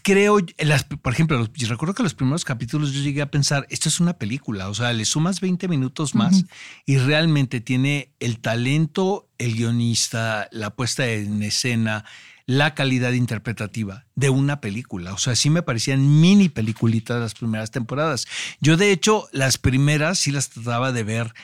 creo, 0.02 0.38
las, 0.58 0.84
por 0.84 1.12
ejemplo, 1.12 1.46
yo 1.54 1.68
recuerdo 1.68 1.94
que 1.94 2.02
los 2.02 2.14
primeros 2.14 2.44
capítulos 2.44 2.92
yo 2.92 3.02
llegué 3.02 3.22
a 3.22 3.30
pensar, 3.30 3.66
esto 3.70 3.88
es 3.88 4.00
una 4.00 4.14
película, 4.14 4.68
o 4.68 4.74
sea, 4.74 4.92
le 4.92 5.04
sumas 5.04 5.40
20 5.40 5.68
minutos 5.68 6.14
más 6.14 6.44
y 6.84 6.98
realmente 6.98 7.60
tiene 7.60 8.12
el 8.18 8.40
talento, 8.40 9.28
el 9.38 9.54
guionista, 9.54 10.48
la 10.50 10.70
puesta 10.70 11.06
en 11.06 11.42
escena, 11.42 12.04
la 12.48 12.74
calidad 12.74 13.12
interpretativa 13.12 14.06
de 14.14 14.30
una 14.30 14.62
película. 14.62 15.12
O 15.12 15.18
sea, 15.18 15.36
sí 15.36 15.50
me 15.50 15.62
parecían 15.62 16.18
mini 16.18 16.48
peliculitas 16.48 17.20
las 17.20 17.34
primeras 17.34 17.70
temporadas. 17.70 18.26
Yo, 18.58 18.78
de 18.78 18.90
hecho, 18.90 19.28
las 19.32 19.58
primeras 19.58 20.18
sí 20.18 20.32
las 20.32 20.48
trataba 20.48 20.90
de 20.90 21.04
ver. 21.04 21.34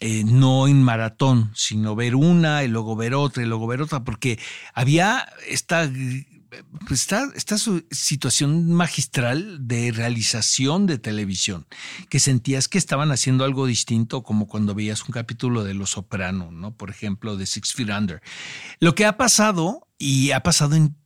Eh, 0.00 0.22
no 0.24 0.68
en 0.68 0.80
maratón, 0.80 1.50
sino 1.56 1.96
ver 1.96 2.14
una 2.14 2.62
y 2.62 2.68
luego 2.68 2.94
ver 2.94 3.14
otra 3.14 3.42
y 3.42 3.46
luego 3.46 3.66
ver 3.66 3.82
otra, 3.82 4.04
porque 4.04 4.38
había 4.72 5.26
esta 5.48 5.90
pues 6.86 7.00
está 7.00 7.28
esta 7.34 7.56
situación 7.90 8.72
magistral 8.72 9.66
de 9.66 9.92
realización 9.92 10.86
de 10.86 10.98
televisión, 10.98 11.66
que 12.08 12.20
sentías 12.20 12.68
que 12.68 12.78
estaban 12.78 13.10
haciendo 13.10 13.44
algo 13.44 13.66
distinto, 13.66 14.22
como 14.22 14.46
cuando 14.46 14.74
veías 14.74 15.02
un 15.02 15.10
capítulo 15.10 15.64
de 15.64 15.74
Los 15.74 15.90
Soprano, 15.90 16.52
¿no? 16.52 16.74
Por 16.74 16.90
ejemplo, 16.90 17.36
de 17.36 17.46
Six 17.46 17.74
Feet 17.74 17.90
Under. 17.90 18.22
Lo 18.78 18.94
que 18.94 19.04
ha 19.04 19.16
pasado, 19.16 19.87
y 19.98 20.30
ha 20.30 20.42
pasado 20.42 20.76
en, 20.76 20.96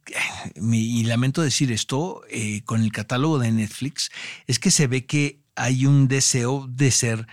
y 0.70 1.04
lamento 1.04 1.42
decir 1.42 1.72
esto, 1.72 2.22
eh, 2.30 2.62
con 2.64 2.82
el 2.82 2.92
catálogo 2.92 3.38
de 3.38 3.52
Netflix, 3.52 4.10
es 4.46 4.58
que 4.58 4.70
se 4.70 4.86
ve 4.86 5.06
que 5.06 5.40
hay 5.56 5.86
un 5.86 6.08
deseo 6.08 6.66
de 6.68 6.90
ser 6.90 7.26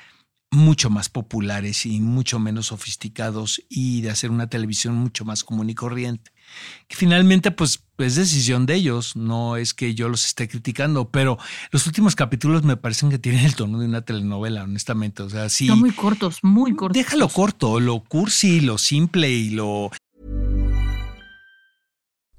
mucho 0.52 0.90
más 0.90 1.10
populares 1.10 1.86
y 1.86 2.00
mucho 2.00 2.40
menos 2.40 2.68
sofisticados 2.68 3.62
y 3.70 4.02
de 4.02 4.10
hacer 4.10 4.32
una 4.32 4.50
televisión 4.50 4.96
mucho 4.96 5.26
más 5.26 5.44
común 5.44 5.70
y 5.70 5.76
corriente 5.76 6.32
que 6.88 6.96
finalmente 6.96 7.52
pues 7.52 7.84
es 7.98 8.16
decisión 8.16 8.66
de 8.66 8.76
ellos, 8.76 9.16
no 9.16 9.58
es 9.58 9.74
que 9.74 9.94
yo 9.94 10.08
los 10.08 10.26
esté 10.26 10.48
criticando, 10.48 11.10
pero 11.10 11.38
los 11.72 11.86
últimos 11.86 12.16
capítulos 12.16 12.64
me 12.64 12.78
parecen 12.78 13.10
que 13.10 13.20
tienen 13.20 13.44
el 13.44 13.56
tono 13.56 13.80
de 13.80 13.86
una 13.88 14.02
telenovela, 14.02 14.64
honestamente, 14.64 15.22
o 15.24 15.30
sea, 15.30 15.50
sí. 15.50 15.68
Son 15.68 15.80
muy 15.80 15.92
cortos, 15.92 16.40
muy 16.42 16.76
cortos. 16.76 16.98
Déjalo 16.98 17.28
corto, 17.28 17.80
lo 17.80 18.00
cursi, 18.02 18.62
lo 18.62 18.78
simple 18.78 19.30
y 19.30 19.50
lo 19.50 19.92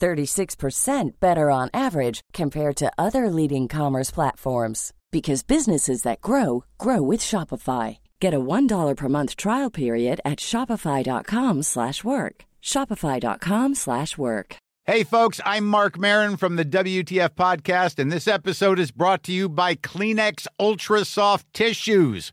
36% 0.00 1.20
better 1.20 1.50
on 1.50 1.70
average 1.72 2.20
compared 2.32 2.76
to 2.76 2.92
other 2.98 3.30
leading 3.30 3.68
commerce 3.68 4.10
platforms 4.10 4.92
because 5.10 5.42
businesses 5.42 6.02
that 6.02 6.20
grow 6.20 6.64
grow 6.78 7.02
with 7.02 7.20
Shopify. 7.20 7.98
Get 8.20 8.34
a 8.34 8.40
$1 8.40 8.96
per 8.96 9.08
month 9.08 9.36
trial 9.36 9.70
period 9.70 10.20
at 10.24 10.38
shopify.com/work. 10.38 12.44
shopify.com/work. 12.62 14.56
Hey 14.88 15.04
folks, 15.04 15.38
I'm 15.44 15.66
Mark 15.66 15.98
Marin 15.98 16.38
from 16.38 16.56
the 16.56 16.64
WTF 16.64 17.34
podcast 17.34 17.98
and 17.98 18.10
this 18.10 18.26
episode 18.26 18.78
is 18.78 18.90
brought 18.90 19.22
to 19.24 19.32
you 19.32 19.50
by 19.50 19.74
Kleenex 19.74 20.46
Ultra 20.58 21.04
Soft 21.04 21.46
Tissues 21.52 22.32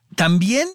También 0.15 0.69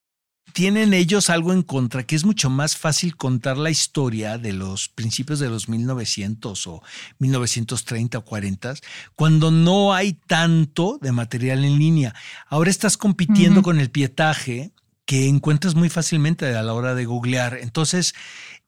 tienen 0.56 0.94
ellos 0.94 1.28
algo 1.28 1.52
en 1.52 1.62
contra, 1.62 2.04
que 2.06 2.16
es 2.16 2.24
mucho 2.24 2.48
más 2.48 2.78
fácil 2.78 3.14
contar 3.14 3.58
la 3.58 3.68
historia 3.68 4.38
de 4.38 4.54
los 4.54 4.88
principios 4.88 5.38
de 5.38 5.50
los 5.50 5.68
1900 5.68 6.66
o 6.66 6.82
1930 7.18 8.16
o 8.16 8.24
40, 8.24 8.74
cuando 9.14 9.50
no 9.50 9.92
hay 9.92 10.14
tanto 10.14 10.98
de 11.02 11.12
material 11.12 11.62
en 11.64 11.78
línea. 11.78 12.14
Ahora 12.48 12.70
estás 12.70 12.96
compitiendo 12.96 13.62
con 13.62 13.78
el 13.80 13.90
pietaje 13.90 14.72
que 15.04 15.28
encuentras 15.28 15.74
muy 15.74 15.90
fácilmente 15.90 16.46
a 16.46 16.62
la 16.62 16.72
hora 16.72 16.94
de 16.94 17.04
googlear. 17.04 17.58
Entonces, 17.60 18.14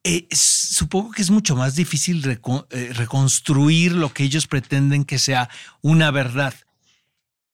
eh, 0.05 0.29
supongo 0.31 1.13
que 1.13 1.23
es 1.23 1.31
mucho 1.31 1.57
más 1.57 1.75
difícil 1.75 2.23
eh, 2.71 2.93
reconstruir 2.93 3.93
lo 3.93 4.13
que 4.13 4.25
ellos 4.25 4.47
pretenden 4.47 5.07
que 5.07 5.19
sea 5.19 5.49
una 5.81 6.11
verdad. 6.11 6.53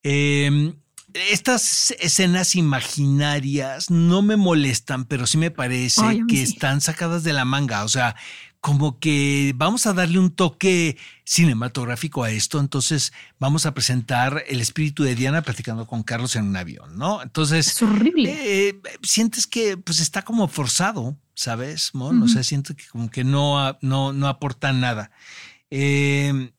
Eh, 0.03 0.74
estas 1.14 1.92
escenas 2.00 2.57
imaginarias 2.57 3.90
no 3.90 4.22
me 4.22 4.37
molestan, 4.37 5.05
pero 5.05 5.27
sí 5.27 5.38
me 5.38 5.50
parece 5.50 6.24
que 6.29 6.42
están 6.42 6.81
sacadas 6.81 7.22
de 7.22 7.33
la 7.33 7.44
manga. 7.44 7.85
O 7.85 7.88
sea, 7.88 8.16
como 8.61 8.98
que 8.98 9.53
vamos 9.57 9.87
a 9.87 9.92
darle 9.92 10.18
un 10.18 10.31
toque 10.35 10.96
cinematográfico 11.24 12.24
a 12.24 12.31
esto, 12.31 12.59
entonces 12.59 13.12
vamos 13.38 13.66
a 13.66 13.74
presentar 13.74 14.42
el 14.48 14.61
espíritu 14.61 15.05
de 15.05 15.14
Diana 15.14 15.42
platicando 15.42 15.87
con 15.87 16.03
Carlos 16.03 16.35
en 16.35 16.46
un 16.46 16.57
avión, 16.57 16.96
¿no? 16.96 17.22
Entonces... 17.22 17.68
Es 17.68 17.83
horrible. 17.83 18.35
Eh, 18.68 18.81
sientes 19.03 19.46
que 19.46 19.77
pues 19.77 20.00
está 20.00 20.22
como 20.22 20.48
forzado, 20.48 21.16
¿sabes, 21.35 21.94
Mon? 21.94 22.22
O 22.22 22.29
sea, 22.29 22.42
siento 22.42 22.74
que 22.74 22.87
como 22.87 23.11
que 23.11 23.22
no, 23.22 23.79
no, 23.83 24.12
no 24.12 24.29
aporta 24.29 24.72
nada. 24.72 25.11
Eh, 25.70 26.50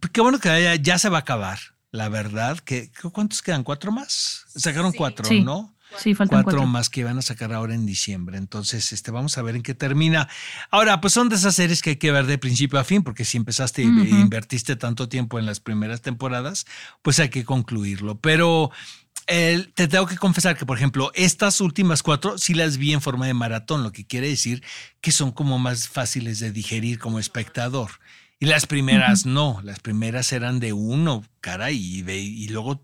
pues 0.00 0.10
qué 0.12 0.20
bueno 0.20 0.40
que 0.40 0.80
ya 0.82 0.98
se 0.98 1.08
va 1.10 1.18
a 1.18 1.20
acabar 1.20 1.58
la 1.90 2.08
verdad, 2.08 2.58
que 2.58 2.90
¿cuántos 3.12 3.42
quedan? 3.42 3.64
¿Cuatro 3.64 3.92
más? 3.92 4.44
Sacaron 4.54 4.92
cuatro, 4.92 5.28
¿no? 5.42 5.74
Sí, 5.98 6.14
faltan 6.14 6.44
cuatro, 6.44 6.66
más 6.66 6.88
que 6.88 7.02
van 7.02 7.18
a 7.18 7.22
sacar 7.22 7.52
ahora 7.52 7.74
en 7.74 7.84
diciembre. 7.84 8.38
Entonces, 8.38 8.92
este, 8.92 9.10
vamos 9.10 9.36
a 9.38 9.42
ver 9.42 9.56
en 9.56 9.62
qué 9.62 9.74
termina. 9.74 10.28
Ahora, 10.70 11.00
pues 11.00 11.12
son 11.12 11.28
de 11.28 11.34
esas 11.34 11.56
series 11.56 11.82
que 11.82 11.90
hay 11.90 11.96
que 11.96 12.12
ver 12.12 12.26
de 12.26 12.38
principio 12.38 12.78
a 12.78 12.84
fin, 12.84 13.02
porque 13.02 13.24
si 13.24 13.36
empezaste 13.36 13.82
e 13.82 13.86
invertiste 13.86 14.76
tanto 14.76 15.08
tiempo 15.08 15.40
en 15.40 15.46
las 15.46 15.58
primeras 15.58 16.00
temporadas, 16.00 16.64
pues 17.02 17.18
hay 17.18 17.28
que 17.28 17.44
concluirlo. 17.44 18.20
Pero 18.20 18.70
te 19.26 19.88
tengo 19.88 20.06
que 20.06 20.16
confesar 20.16 20.56
que, 20.56 20.66
por 20.66 20.76
ejemplo, 20.76 21.10
estas 21.14 21.60
últimas 21.60 22.02
cuatro 22.02 22.38
sí 22.38 22.54
las 22.54 22.76
vi 22.76 22.92
en 22.92 23.00
forma 23.00 23.26
de 23.26 23.34
maratón, 23.34 23.82
lo 23.82 23.92
que 23.92 24.06
quiere 24.06 24.28
decir 24.28 24.62
que 25.00 25.12
son 25.12 25.32
como 25.32 25.58
más 25.58 25.88
fáciles 25.88 26.38
de 26.40 26.52
digerir 26.52 26.98
como 26.98 27.18
espectador. 27.18 27.90
Y 28.42 28.46
las 28.46 28.66
primeras 28.66 29.26
no, 29.26 29.60
las 29.62 29.80
primeras 29.80 30.32
eran 30.32 30.60
de 30.60 30.72
uno, 30.72 31.22
cara, 31.42 31.70
y, 31.72 32.02
y 32.08 32.48
luego 32.48 32.82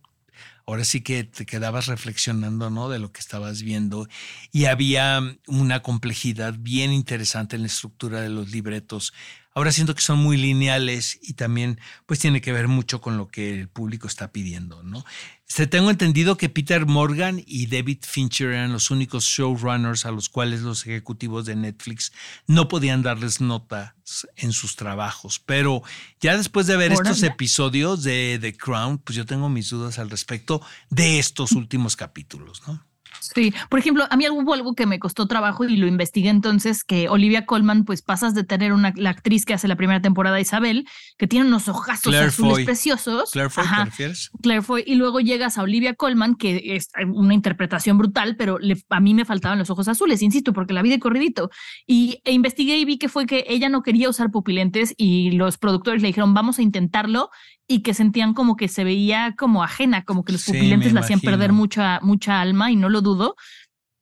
ahora 0.67 0.85
sí 0.85 1.01
que 1.01 1.25
te 1.25 1.47
quedabas 1.47 1.87
reflexionando, 1.87 2.69
¿no? 2.69 2.91
De 2.91 2.99
lo 2.99 3.11
que 3.11 3.21
estabas 3.21 3.63
viendo. 3.63 4.07
Y 4.53 4.67
había 4.67 5.21
una 5.47 5.81
complejidad 5.81 6.55
bien 6.59 6.93
interesante 6.93 7.57
en 7.57 7.63
la 7.63 7.69
estructura 7.69 8.21
de 8.21 8.29
los 8.29 8.51
libretos. 8.51 9.15
Ahora 9.57 9.73
siento 9.73 9.95
que 9.95 10.03
son 10.03 10.19
muy 10.19 10.37
lineales 10.37 11.19
y 11.23 11.33
también 11.33 11.81
pues 12.05 12.21
tiene 12.21 12.43
que 12.43 12.53
ver 12.53 12.69
mucho 12.69 13.01
con 13.01 13.17
lo 13.17 13.29
que 13.29 13.59
el 13.59 13.69
público 13.69 14.07
está 14.07 14.31
pidiendo, 14.31 14.83
¿no? 14.83 15.03
Se 15.47 15.67
tengo 15.67 15.91
entendido 15.91 16.37
que 16.37 16.51
Peter 16.51 16.85
Morgan 16.85 17.43
y 17.47 17.67
David 17.67 18.01
Fincher 18.03 18.51
eran 18.51 18.73
los 18.75 18.91
únicos 18.91 19.25
showrunners 19.25 20.05
a 20.05 20.11
los 20.11 20.29
cuales 20.29 20.61
los 20.61 20.87
ejecutivos 20.87 21.47
de 21.47 21.57
Netflix 21.57 22.13
no 22.47 22.69
podían 22.69 23.01
darles 23.01 23.41
notas 23.41 23.95
en 24.37 24.53
sus 24.53 24.77
trabajos. 24.77 25.39
Pero 25.39 25.83
ya 26.21 26.37
después 26.37 26.67
de 26.67 26.77
ver 26.77 26.93
estos 26.93 27.23
episodios 27.23 28.03
de 28.03 28.39
The 28.39 28.59
Crown, 28.59 28.99
pues 28.99 29.17
yo 29.17 29.25
tengo 29.25 29.49
mis 29.49 29.71
dudas 29.71 29.99
al 29.99 30.11
respecto 30.11 30.61
de 30.91 31.19
estos 31.19 31.53
últimos 31.53 31.97
capítulos, 31.97 32.63
¿no? 32.67 32.86
Sí, 33.21 33.53
por 33.69 33.79
ejemplo, 33.79 34.07
a 34.11 34.17
mí 34.17 34.29
hubo 34.29 34.55
algo 34.55 34.75
que 34.75 34.87
me 34.87 34.99
costó 34.99 35.27
trabajo 35.27 35.65
y 35.65 35.77
lo 35.77 35.87
investigué 35.87 36.29
entonces, 36.31 36.85
que 36.85 37.09
Olivia 37.09 37.47
Colman, 37.47 37.85
pues 37.85 38.03
pasas 38.03 38.35
de 38.35 38.45
tener 38.45 38.73
una, 38.73 38.93
la 38.97 39.11
actriz 39.11 39.45
que 39.45 39.55
hace 39.55 39.69
la 39.69 39.77
primera 39.77 40.01
temporada, 40.01 40.41
Isabel, 40.41 40.87
que 41.19 41.27
tiene 41.27 41.47
unos 41.47 41.69
ojazos 41.69 42.15
azules 42.15 42.65
preciosos. 42.65 43.31
Claire 43.31 43.51
Foy, 43.51 43.65
¿te 43.65 43.85
refieres? 43.85 44.31
Claire 44.43 44.63
Foy, 44.63 44.85
y 44.87 44.95
luego 44.95 45.21
llegas 45.21 45.59
a 45.59 45.63
Olivia 45.63 45.95
Colman, 45.95 46.37
que 46.37 46.77
es 46.77 46.91
una 47.13 47.35
interpretación 47.35 47.99
brutal, 47.99 48.37
pero 48.37 48.59
a 48.91 49.01
mí 49.01 49.15
me 49.15 49.25
faltaban 49.25 49.59
los 49.59 49.71
ojos 49.71 49.89
azules, 49.89 50.23
insisto, 50.23 50.53
porque 50.53 50.73
la 50.73 50.83
vi 50.83 50.91
de 50.91 50.99
corridito. 50.99 51.51
Y 51.87 52.21
e 52.25 52.33
investigué 52.33 52.79
y 52.79 52.85
vi 52.85 52.99
que 52.99 53.09
fue 53.09 53.27
que 53.27 53.45
ella 53.49 53.69
no 53.69 53.83
quería 53.83 54.09
usar 54.09 54.31
pupilentes 54.31 54.95
y 54.97 55.33
los 55.33 55.59
productores 55.59 56.03
le 56.03 56.09
dijeron, 56.09 56.35
vamos 56.35 56.59
a 56.59 56.63
intentarlo, 56.63 57.31
y 57.69 57.81
que 57.83 57.95
sentían 57.95 58.35
como 58.35 58.57
que 58.57 58.69
se 58.69 58.85
veía 58.85 59.35
como 59.37 59.63
ajena, 59.63 60.05
como 60.05 60.25
que 60.25 60.33
los 60.33 60.45
pupilentes 60.45 60.93
le 60.93 61.01
hacían 61.01 61.21
perder 61.21 61.53
mucha, 61.53 62.01
mucha 62.01 62.41
alma 62.41 62.71
y 62.71 62.77
no 62.77 62.89
lo 62.89 63.01
dudo. 63.01 63.37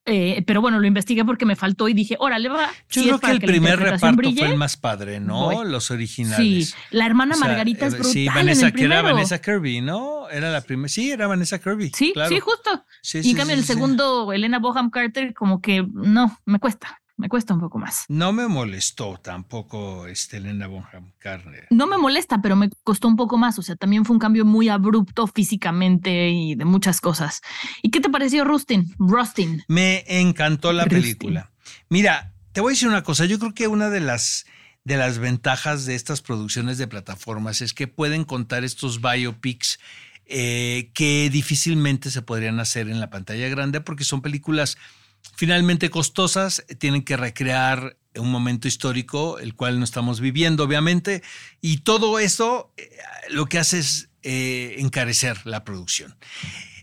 Eh, 0.06 0.44
pero 0.46 0.60
bueno, 0.60 0.78
lo 0.80 0.86
investigué 0.86 1.24
porque 1.24 1.46
me 1.46 1.56
faltó 1.56 1.88
y 1.88 1.94
dije, 1.94 2.16
órale, 2.18 2.50
va. 2.50 2.70
Yo 2.90 3.04
creo 3.04 3.20
que 3.20 3.30
el 3.30 3.40
primer 3.40 3.78
reparto 3.78 4.30
fue 4.32 4.50
el 4.50 4.58
más 4.58 4.76
padre, 4.76 5.18
¿no? 5.18 5.64
Los 5.64 5.90
originales. 5.90 6.70
Sí, 6.70 6.74
la 6.90 7.06
hermana 7.06 7.36
Margarita 7.36 7.86
es 7.86 7.94
eh, 7.94 7.96
brutal. 7.96 8.12
Sí, 8.12 8.28
Vanessa, 8.28 8.70
que 8.70 8.84
era 8.84 9.00
Vanessa 9.00 9.40
Kirby, 9.40 9.80
¿no? 9.80 10.28
Era 10.28 10.52
la 10.52 10.60
primera. 10.60 10.88
Sí, 10.90 11.10
era 11.10 11.26
Vanessa 11.26 11.58
Kirby. 11.58 11.90
Sí, 11.94 12.12
sí, 12.28 12.38
justo. 12.38 12.84
y 13.14 13.30
en 13.30 13.36
cambio, 13.36 13.56
el 13.56 13.64
segundo, 13.64 14.30
Elena 14.32 14.58
Boham 14.58 14.90
Carter, 14.90 15.32
como 15.32 15.62
que 15.62 15.86
no, 15.90 16.38
me 16.44 16.58
cuesta 16.58 17.00
me 17.16 17.28
cuesta 17.28 17.54
un 17.54 17.60
poco 17.60 17.78
más. 17.78 18.04
No 18.08 18.32
me 18.32 18.48
molestó 18.48 19.18
tampoco 19.22 20.06
este 20.06 20.38
Elena 20.38 20.66
Bonham 20.66 21.12
Carter. 21.18 21.66
No 21.70 21.86
me 21.86 21.96
molesta, 21.96 22.42
pero 22.42 22.56
me 22.56 22.70
costó 22.82 23.08
un 23.08 23.16
poco 23.16 23.38
más. 23.38 23.58
O 23.58 23.62
sea, 23.62 23.76
también 23.76 24.04
fue 24.04 24.14
un 24.14 24.20
cambio 24.20 24.44
muy 24.44 24.68
abrupto 24.68 25.26
físicamente 25.26 26.30
y 26.30 26.54
de 26.56 26.64
muchas 26.64 27.00
cosas. 27.00 27.40
¿Y 27.82 27.90
qué 27.90 28.00
te 28.00 28.10
pareció 28.10 28.44
Rustin? 28.44 28.94
Rustin. 28.98 29.62
Me 29.68 30.04
encantó 30.08 30.72
la 30.72 30.86
película. 30.86 31.50
Mira, 31.88 32.32
te 32.52 32.60
voy 32.60 32.72
a 32.72 32.74
decir 32.74 32.88
una 32.88 33.02
cosa. 33.02 33.26
Yo 33.26 33.38
creo 33.38 33.54
que 33.54 33.68
una 33.68 33.90
de 33.90 34.00
las 34.00 34.46
de 34.84 34.98
las 34.98 35.18
ventajas 35.18 35.86
de 35.86 35.94
estas 35.94 36.20
producciones 36.20 36.76
de 36.76 36.86
plataformas 36.86 37.62
es 37.62 37.72
que 37.72 37.86
pueden 37.86 38.24
contar 38.24 38.64
estos 38.64 39.00
biopics 39.00 39.78
eh, 40.26 40.90
que 40.94 41.30
difícilmente 41.30 42.10
se 42.10 42.20
podrían 42.22 42.60
hacer 42.60 42.88
en 42.88 43.00
la 43.00 43.08
pantalla 43.08 43.48
grande 43.48 43.80
porque 43.80 44.04
son 44.04 44.20
películas 44.20 44.76
finalmente 45.36 45.90
costosas, 45.90 46.64
tienen 46.78 47.02
que 47.02 47.16
recrear 47.16 47.96
un 48.16 48.30
momento 48.30 48.68
histórico, 48.68 49.38
el 49.38 49.54
cual 49.54 49.78
no 49.78 49.84
estamos 49.84 50.20
viviendo, 50.20 50.64
obviamente, 50.64 51.22
y 51.60 51.78
todo 51.78 52.18
eso 52.18 52.72
eh, 52.76 52.90
lo 53.30 53.46
que 53.46 53.58
hace 53.58 53.80
es 53.80 54.08
eh, 54.22 54.76
encarecer 54.78 55.46
la 55.46 55.64
producción. 55.64 56.16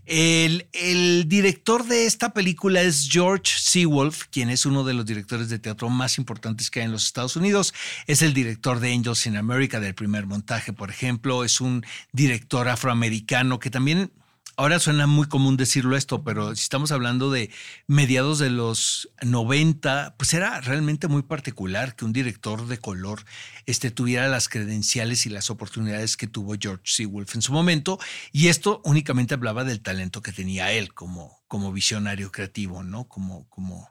El, 0.06 0.68
el, 0.74 1.30
director 1.30 1.86
de 1.86 2.06
esta 2.06 2.34
película 2.34 2.82
es 2.82 3.08
George 3.10 3.54
Seawolf, 3.58 4.26
quien 4.30 4.50
es 4.50 4.66
uno 4.66 4.84
de 4.84 4.94
los 4.94 5.06
directores 5.06 5.48
de 5.48 5.60
teatro 5.60 5.90
más 5.90 6.18
importantes 6.18 6.70
que 6.70 6.82
hay 6.82 6.88
en 6.88 6.92
los 6.92 7.06
Estados 7.06 7.36
Unidos. 7.36 7.74
Es 8.08 8.22
el 8.22 8.34
director 8.34 8.80
de 8.80 8.92
Angels 8.92 9.26
in 9.28 9.38
America, 9.38 9.80
del 9.80 9.96
primer 9.96 10.26
montaje, 10.26 10.74
por 10.74 10.90
ejemplo. 10.90 11.46
Es 11.46 11.62
un 11.62 11.86
director 12.12 12.68
afroamericano 12.68 13.60
que 13.60 13.70
también 13.70 14.12
Ahora 14.58 14.80
suena 14.80 15.08
muy 15.08 15.28
común 15.28 15.58
decirlo 15.58 15.96
esto, 15.96 16.24
pero 16.24 16.56
si 16.56 16.64
estamos 16.64 16.92
hablando 16.92 17.32
de 17.32 17.50
mediados 17.88 18.38
de 18.38 18.50
los 18.50 19.10
90, 19.22 20.16
pues 20.18 20.34
era 20.34 20.60
realmente 20.62 21.08
muy 21.08 21.24
particular 21.24 21.96
que 21.96 22.06
un 22.06 22.14
director 22.14 22.68
de 22.68 22.78
color 22.78 23.24
este, 23.66 23.92
tuviera 23.92 24.28
las 24.28 24.50
credenciales 24.50 25.26
y 25.26 25.30
las 25.30 25.50
oportunidades 25.50 26.18
que 26.18 26.28
tuvo 26.28 26.56
George 26.60 26.84
C. 26.86 27.06
Wolf 27.06 27.36
en 27.36 27.42
su 27.42 27.54
momento. 27.54 27.98
Y 28.32 28.50
esto 28.50 28.82
únicamente 28.84 29.34
hablaba 29.34 29.64
del 29.64 29.82
talento 29.82 30.22
que 30.22 30.34
tenía 30.34 30.72
él 30.72 30.94
como, 30.94 31.42
como 31.48 31.72
visionario 31.72 32.32
creativo, 32.32 32.84
¿no? 32.84 33.08
Como, 33.08 33.48
como, 33.50 33.90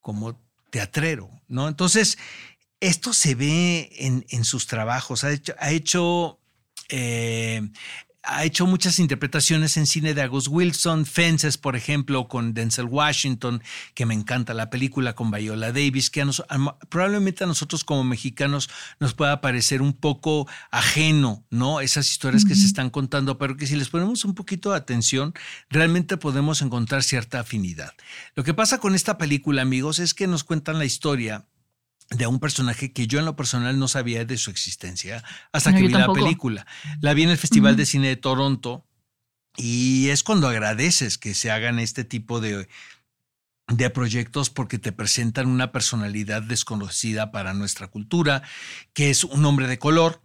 como 0.00 0.40
teatrero, 0.70 1.30
¿no? 1.46 1.68
Entonces, 1.68 2.16
esto 2.80 3.12
se 3.12 3.34
ve 3.34 3.90
en, 3.98 4.24
en 4.30 4.44
sus 4.44 4.66
trabajos. 4.66 5.24
Ha 5.24 5.32
hecho, 5.32 5.54
ha 5.58 5.70
hecho 5.70 6.40
eh, 6.88 7.68
ha 8.22 8.44
hecho 8.44 8.66
muchas 8.66 8.98
interpretaciones 8.98 9.76
en 9.76 9.86
cine 9.86 10.14
de 10.14 10.22
August 10.22 10.48
Wilson, 10.48 11.06
Fences, 11.06 11.56
por 11.56 11.74
ejemplo, 11.74 12.28
con 12.28 12.52
Denzel 12.52 12.84
Washington, 12.84 13.62
que 13.94 14.06
me 14.06 14.14
encanta 14.14 14.52
la 14.52 14.68
película 14.68 15.14
con 15.14 15.30
Viola 15.30 15.72
Davis, 15.72 16.10
que 16.10 16.26
probablemente 16.88 17.44
a 17.44 17.46
nosotros 17.46 17.82
como 17.82 18.04
mexicanos 18.04 18.68
nos 18.98 19.14
pueda 19.14 19.40
parecer 19.40 19.80
un 19.80 19.94
poco 19.94 20.46
ajeno, 20.70 21.44
¿no? 21.50 21.80
Esas 21.80 22.10
historias 22.10 22.44
que 22.44 22.54
se 22.54 22.66
están 22.66 22.90
contando, 22.90 23.38
pero 23.38 23.56
que 23.56 23.66
si 23.66 23.76
les 23.76 23.88
ponemos 23.88 24.24
un 24.24 24.34
poquito 24.34 24.70
de 24.70 24.76
atención, 24.76 25.32
realmente 25.70 26.16
podemos 26.16 26.60
encontrar 26.62 27.02
cierta 27.02 27.40
afinidad. 27.40 27.94
Lo 28.34 28.44
que 28.44 28.54
pasa 28.54 28.78
con 28.78 28.94
esta 28.94 29.16
película, 29.16 29.62
amigos, 29.62 29.98
es 29.98 30.14
que 30.14 30.26
nos 30.26 30.44
cuentan 30.44 30.78
la 30.78 30.84
historia 30.84 31.46
de 32.10 32.26
un 32.26 32.40
personaje 32.40 32.92
que 32.92 33.06
yo 33.06 33.20
en 33.20 33.24
lo 33.24 33.36
personal 33.36 33.78
no 33.78 33.88
sabía 33.88 34.24
de 34.24 34.36
su 34.36 34.50
existencia 34.50 35.22
hasta 35.52 35.72
que 35.72 35.82
vi 35.82 35.88
la 35.88 36.12
película. 36.12 36.66
La 37.00 37.14
vi 37.14 37.22
en 37.22 37.30
el 37.30 37.38
Festival 37.38 37.76
de 37.76 37.86
Cine 37.86 38.08
de 38.08 38.16
Toronto 38.16 38.84
y 39.56 40.08
es 40.08 40.22
cuando 40.22 40.48
agradeces 40.48 41.18
que 41.18 41.34
se 41.34 41.50
hagan 41.50 41.78
este 41.78 42.04
tipo 42.04 42.40
de, 42.40 42.68
de 43.68 43.90
proyectos 43.90 44.50
porque 44.50 44.78
te 44.78 44.92
presentan 44.92 45.46
una 45.46 45.70
personalidad 45.70 46.42
desconocida 46.42 47.30
para 47.30 47.54
nuestra 47.54 47.86
cultura, 47.86 48.42
que 48.92 49.10
es 49.10 49.22
un 49.22 49.44
hombre 49.44 49.68
de 49.68 49.78
color, 49.78 50.20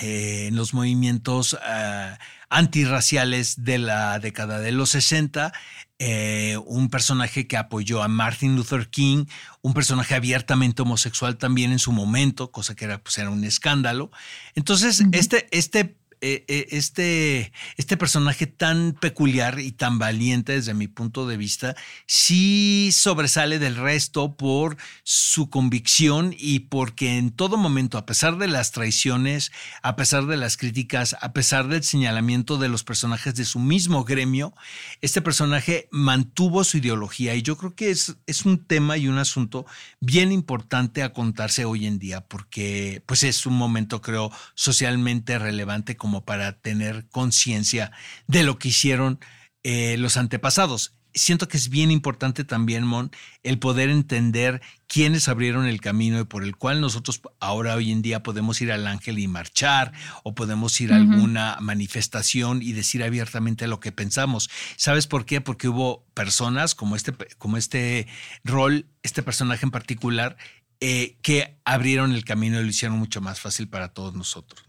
eh, 0.00 0.46
en 0.48 0.56
los 0.56 0.74
movimientos 0.74 1.54
uh, 1.54 2.16
antirraciales 2.48 3.64
de 3.64 3.78
la 3.78 4.18
década 4.18 4.58
de 4.58 4.72
los 4.72 4.90
60, 4.90 5.52
eh, 5.98 6.56
un 6.64 6.88
personaje 6.88 7.46
que 7.46 7.56
apoyó 7.56 8.02
a 8.02 8.08
Martin 8.08 8.56
Luther 8.56 8.88
King, 8.88 9.26
un 9.60 9.74
personaje 9.74 10.14
abiertamente 10.14 10.82
homosexual 10.82 11.36
también 11.36 11.72
en 11.72 11.78
su 11.78 11.92
momento, 11.92 12.50
cosa 12.50 12.74
que 12.74 12.86
era, 12.86 13.02
pues, 13.02 13.18
era 13.18 13.30
un 13.30 13.44
escándalo. 13.44 14.10
Entonces, 14.54 15.04
este, 15.12 15.46
este 15.50 15.99
eh, 16.22 16.44
eh, 16.48 16.66
este, 16.72 17.52
este 17.76 17.96
personaje 17.96 18.46
tan 18.46 18.92
peculiar 18.92 19.58
y 19.58 19.72
tan 19.72 19.98
valiente 19.98 20.52
desde 20.52 20.74
mi 20.74 20.86
punto 20.86 21.26
de 21.26 21.36
vista, 21.36 21.76
sí 22.06 22.90
sobresale 22.92 23.58
del 23.58 23.76
resto 23.76 24.36
por 24.36 24.76
su 25.02 25.48
convicción 25.48 26.34
y 26.38 26.60
porque 26.60 27.16
en 27.16 27.30
todo 27.30 27.56
momento, 27.56 27.96
a 27.96 28.06
pesar 28.06 28.36
de 28.38 28.48
las 28.48 28.72
traiciones, 28.72 29.50
a 29.82 29.96
pesar 29.96 30.26
de 30.26 30.36
las 30.36 30.56
críticas, 30.56 31.16
a 31.20 31.32
pesar 31.32 31.68
del 31.68 31.84
señalamiento 31.84 32.58
de 32.58 32.68
los 32.68 32.84
personajes 32.84 33.34
de 33.34 33.44
su 33.44 33.58
mismo 33.58 34.04
gremio, 34.04 34.54
este 35.00 35.22
personaje 35.22 35.88
mantuvo 35.90 36.64
su 36.64 36.78
ideología. 36.78 37.34
Y 37.34 37.42
yo 37.42 37.56
creo 37.56 37.74
que 37.74 37.90
es, 37.90 38.16
es 38.26 38.44
un 38.44 38.64
tema 38.66 38.96
y 38.96 39.08
un 39.08 39.18
asunto 39.18 39.64
bien 40.00 40.32
importante 40.32 41.02
a 41.02 41.12
contarse 41.12 41.64
hoy 41.64 41.86
en 41.86 41.98
día 41.98 42.20
porque 42.20 43.02
pues 43.06 43.22
es 43.22 43.46
un 43.46 43.54
momento 43.54 44.00
creo 44.00 44.30
socialmente 44.54 45.38
relevante 45.38 45.96
como 46.10 46.24
para 46.24 46.58
tener 46.58 47.06
conciencia 47.10 47.92
de 48.26 48.42
lo 48.42 48.58
que 48.58 48.70
hicieron 48.70 49.20
eh, 49.62 49.96
los 49.96 50.16
antepasados. 50.16 50.96
Siento 51.14 51.46
que 51.46 51.56
es 51.56 51.68
bien 51.68 51.92
importante 51.92 52.42
también, 52.42 52.84
Mon, 52.84 53.12
el 53.44 53.60
poder 53.60 53.90
entender 53.90 54.60
quiénes 54.88 55.28
abrieron 55.28 55.66
el 55.66 55.80
camino 55.80 56.18
y 56.18 56.24
por 56.24 56.42
el 56.42 56.56
cual 56.56 56.80
nosotros 56.80 57.20
ahora 57.38 57.76
hoy 57.76 57.92
en 57.92 58.02
día 58.02 58.24
podemos 58.24 58.60
ir 58.60 58.72
al 58.72 58.88
ángel 58.88 59.20
y 59.20 59.28
marchar 59.28 59.92
o 60.24 60.34
podemos 60.34 60.80
ir 60.80 60.92
a 60.92 60.96
alguna 60.96 61.56
manifestación 61.60 62.60
y 62.60 62.72
decir 62.72 63.04
abiertamente 63.04 63.68
lo 63.68 63.78
que 63.78 63.92
pensamos. 63.92 64.50
¿Sabes 64.76 65.06
por 65.06 65.26
qué? 65.26 65.40
Porque 65.40 65.68
hubo 65.68 66.04
personas 66.12 66.74
como 66.74 66.96
este, 66.96 67.12
como 67.38 67.56
este 67.56 68.08
rol, 68.42 68.86
este 69.04 69.22
personaje 69.22 69.64
en 69.64 69.70
particular, 69.70 70.36
eh, 70.80 71.18
que 71.22 71.56
abrieron 71.64 72.12
el 72.12 72.24
camino 72.24 72.58
y 72.58 72.64
lo 72.64 72.68
hicieron 72.68 72.98
mucho 72.98 73.20
más 73.20 73.38
fácil 73.38 73.68
para 73.68 73.92
todos 73.92 74.14
nosotros. 74.14 74.64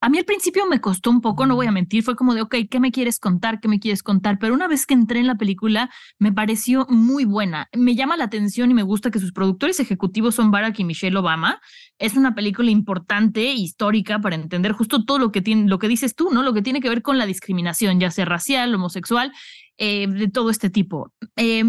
A 0.00 0.08
mí 0.08 0.18
al 0.18 0.24
principio 0.24 0.64
me 0.66 0.80
costó 0.80 1.10
un 1.10 1.20
poco, 1.20 1.44
no 1.44 1.56
voy 1.56 1.66
a 1.66 1.72
mentir, 1.72 2.04
fue 2.04 2.14
como 2.14 2.32
de, 2.32 2.42
ok, 2.42 2.54
¿qué 2.70 2.78
me 2.78 2.92
quieres 2.92 3.18
contar? 3.18 3.58
¿Qué 3.58 3.66
me 3.66 3.80
quieres 3.80 4.04
contar? 4.04 4.38
Pero 4.38 4.54
una 4.54 4.68
vez 4.68 4.86
que 4.86 4.94
entré 4.94 5.18
en 5.18 5.26
la 5.26 5.34
película, 5.34 5.90
me 6.20 6.32
pareció 6.32 6.86
muy 6.88 7.24
buena. 7.24 7.68
Me 7.76 7.96
llama 7.96 8.16
la 8.16 8.24
atención 8.24 8.70
y 8.70 8.74
me 8.74 8.84
gusta 8.84 9.10
que 9.10 9.18
sus 9.18 9.32
productores 9.32 9.80
ejecutivos 9.80 10.36
son 10.36 10.52
Barack 10.52 10.78
y 10.78 10.84
Michelle 10.84 11.16
Obama. 11.16 11.60
Es 11.98 12.16
una 12.16 12.36
película 12.36 12.70
importante, 12.70 13.42
histórica, 13.52 14.20
para 14.20 14.36
entender 14.36 14.70
justo 14.70 15.04
todo 15.04 15.18
lo 15.18 15.32
que, 15.32 15.42
tiene, 15.42 15.68
lo 15.68 15.80
que 15.80 15.88
dices 15.88 16.14
tú, 16.14 16.30
¿no? 16.30 16.44
Lo 16.44 16.54
que 16.54 16.62
tiene 16.62 16.80
que 16.80 16.88
ver 16.88 17.02
con 17.02 17.18
la 17.18 17.26
discriminación, 17.26 17.98
ya 17.98 18.12
sea 18.12 18.24
racial, 18.24 18.72
homosexual, 18.72 19.32
eh, 19.78 20.06
de 20.06 20.28
todo 20.28 20.50
este 20.50 20.70
tipo. 20.70 21.12
Eh, 21.34 21.64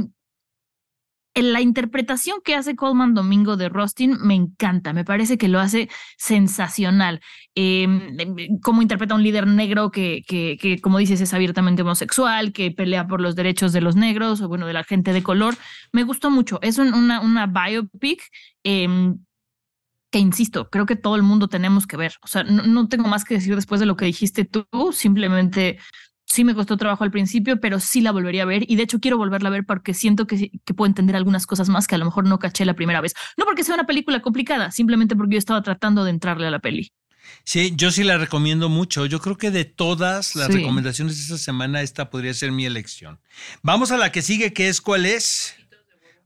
la 1.35 1.61
interpretación 1.61 2.39
que 2.43 2.55
hace 2.55 2.75
Coleman 2.75 3.13
Domingo 3.13 3.55
de 3.55 3.69
Rustin 3.69 4.17
me 4.21 4.35
encanta, 4.35 4.93
me 4.93 5.05
parece 5.05 5.37
que 5.37 5.47
lo 5.47 5.59
hace 5.59 5.89
sensacional. 6.17 7.21
Em, 7.55 8.19
em, 8.19 8.59
cómo 8.61 8.81
interpreta 8.81 9.13
a 9.13 9.17
un 9.17 9.23
líder 9.23 9.47
negro 9.47 9.91
que, 9.91 10.23
que, 10.27 10.57
que, 10.59 10.79
como 10.81 10.97
dices, 10.97 11.21
es 11.21 11.33
abiertamente 11.33 11.81
homosexual, 11.83 12.51
que 12.51 12.71
pelea 12.71 13.07
por 13.07 13.21
los 13.21 13.35
derechos 13.35 13.73
de 13.73 13.81
los 13.81 13.95
negros 13.95 14.41
o, 14.41 14.47
bueno, 14.47 14.67
de 14.67 14.73
la 14.73 14.83
gente 14.83 15.13
de 15.13 15.23
color. 15.23 15.55
Me 15.91 16.03
gustó 16.03 16.29
mucho. 16.31 16.59
Es 16.61 16.77
una, 16.77 17.21
una 17.21 17.47
biopic. 17.47 18.21
Eh, 18.63 19.13
que 20.11 20.19
insisto, 20.19 20.69
creo 20.69 20.85
que 20.85 20.95
todo 20.95 21.15
el 21.15 21.23
mundo 21.23 21.47
tenemos 21.47 21.85
que 21.85 21.97
ver. 21.97 22.13
O 22.23 22.27
sea, 22.27 22.43
no, 22.43 22.63
no, 22.63 22.87
tengo 22.87 23.07
más 23.07 23.25
que 23.25 23.35
decir 23.35 23.55
después 23.55 23.79
de 23.79 23.85
lo 23.85 23.95
que 23.95 24.05
dijiste 24.05 24.45
tú, 24.45 24.65
simplemente 24.91 25.77
sí 26.29 26.43
me 26.43 26.55
costó 26.55 26.77
trabajo 26.77 27.03
al 27.03 27.11
principio, 27.11 27.59
pero 27.59 27.79
sí 27.79 28.01
la 28.01 28.11
volvería 28.11 28.43
a 28.43 28.45
ver 28.45 28.63
y 28.69 28.75
de 28.75 28.83
hecho 28.83 28.99
quiero 28.99 29.17
volverla 29.17 29.49
a 29.49 29.51
ver 29.51 29.65
porque 29.65 29.93
siento 29.93 30.27
que, 30.27 30.51
que, 30.63 30.73
puedo 30.73 30.87
entender 30.87 31.15
algunas 31.15 31.45
cosas 31.47 31.69
más 31.69 31.87
que 31.87 31.95
a 31.95 31.97
lo 31.97 32.05
mejor 32.05 32.27
no 32.27 32.39
caché 32.39 32.65
la 32.65 32.75
primera 32.75 33.01
vez. 33.01 33.13
No 33.35 33.45
porque 33.45 33.63
sea 33.63 33.75
una 33.75 33.85
película 33.85 34.21
complicada, 34.21 34.71
simplemente 34.71 35.15
porque 35.15 35.33
yo 35.33 35.39
estaba 35.39 35.61
tratando 35.61 36.03
de 36.03 36.11
entrarle 36.11 36.47
a 36.47 36.51
la 36.51 36.59
peli. 36.59 36.91
Sí, 37.43 37.73
yo 37.75 37.91
sí 37.91 38.03
la 38.03 38.17
recomiendo 38.17 38.69
mucho. 38.69 39.05
Yo 39.05 39.19
creo 39.19 39.37
que 39.37 39.51
de 39.51 39.65
todas 39.65 40.35
las 40.35 40.47
sí. 40.47 40.53
recomendaciones 40.53 41.15
de 41.17 41.21
esta 41.23 41.37
semana, 41.37 41.81
esta 41.81 42.09
podría 42.09 42.33
ser 42.33 42.51
mi 42.51 42.65
elección. 42.65 43.19
Vamos 43.61 43.91
a 43.91 43.97
la 43.97 44.11
que 44.11 44.21
sigue, 44.21 44.53
que 44.53 44.69
es 44.69 44.81
cuál 44.81 45.05
es. 45.05 45.55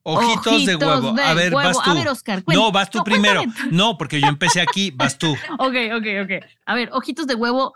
Ojitos, 0.06 0.48
Ojitos 0.48 0.66
de 0.66 0.76
huevo. 0.76 1.16
A 1.18 1.34
ver, 1.34 1.54
huevo. 1.54 1.70
vas 1.70 1.84
tú. 1.84 1.92
A 1.92 1.94
ver, 1.94 2.08
Oscar, 2.10 2.44
no, 2.48 2.72
vas 2.74 2.90
tú 2.90 2.98
no, 3.00 3.04
primero. 3.06 3.44
Cuéntame. 3.44 3.72
No, 3.72 3.98
porque 3.98 4.20
yo 4.20 4.28
empecé 4.28 4.60
aquí, 4.60 4.92
vas 4.92 5.18
tú. 5.18 5.32
ok, 5.60 5.76
ok, 5.96 6.06
ok. 6.24 6.46
A 6.66 6.76
ver, 6.76 6.90
Ojitos 6.92 7.26
de 7.26 7.36
huevo. 7.36 7.74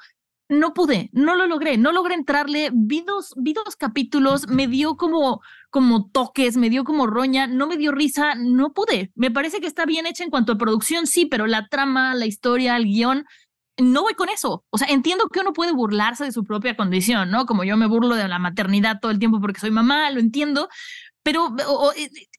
No 0.49 0.73
pude, 0.73 1.09
no 1.11 1.35
lo 1.35 1.45
logré, 1.45 1.77
no 1.77 1.91
logré 1.91 2.15
entrarle. 2.15 2.69
Vi 2.73 3.01
dos, 3.01 3.33
vi 3.35 3.53
dos 3.53 3.75
capítulos, 3.75 4.47
me 4.47 4.67
dio 4.67 4.95
como, 4.95 5.41
como 5.69 6.09
toques, 6.09 6.55
me 6.55 6.69
dio 6.69 6.85
como 6.85 7.05
roña, 7.05 7.47
no 7.47 7.67
me 7.67 7.75
dio 7.75 7.91
risa, 7.91 8.35
no 8.35 8.71
pude. 8.71 9.11
Me 9.15 9.29
parece 9.29 9.59
que 9.59 9.67
está 9.67 9.85
bien 9.85 10.05
hecha 10.05 10.23
en 10.23 10.29
cuanto 10.29 10.53
a 10.53 10.57
producción, 10.57 11.05
sí, 11.05 11.25
pero 11.25 11.47
la 11.47 11.67
trama, 11.67 12.15
la 12.15 12.25
historia, 12.25 12.77
el 12.77 12.85
guion, 12.85 13.25
no 13.77 14.03
voy 14.03 14.13
con 14.13 14.29
eso. 14.29 14.63
O 14.69 14.77
sea, 14.77 14.87
entiendo 14.87 15.27
que 15.29 15.41
uno 15.41 15.53
puede 15.53 15.71
burlarse 15.71 16.23
de 16.23 16.31
su 16.31 16.43
propia 16.43 16.75
condición, 16.75 17.29
¿no? 17.29 17.45
Como 17.45 17.63
yo 17.63 17.77
me 17.77 17.85
burlo 17.85 18.15
de 18.15 18.27
la 18.27 18.39
maternidad 18.39 18.99
todo 19.01 19.11
el 19.11 19.19
tiempo 19.19 19.41
porque 19.41 19.59
soy 19.59 19.71
mamá, 19.71 20.09
lo 20.11 20.19
entiendo, 20.19 20.69
pero 21.23 21.47
o, 21.67 21.89
o, 21.89 21.91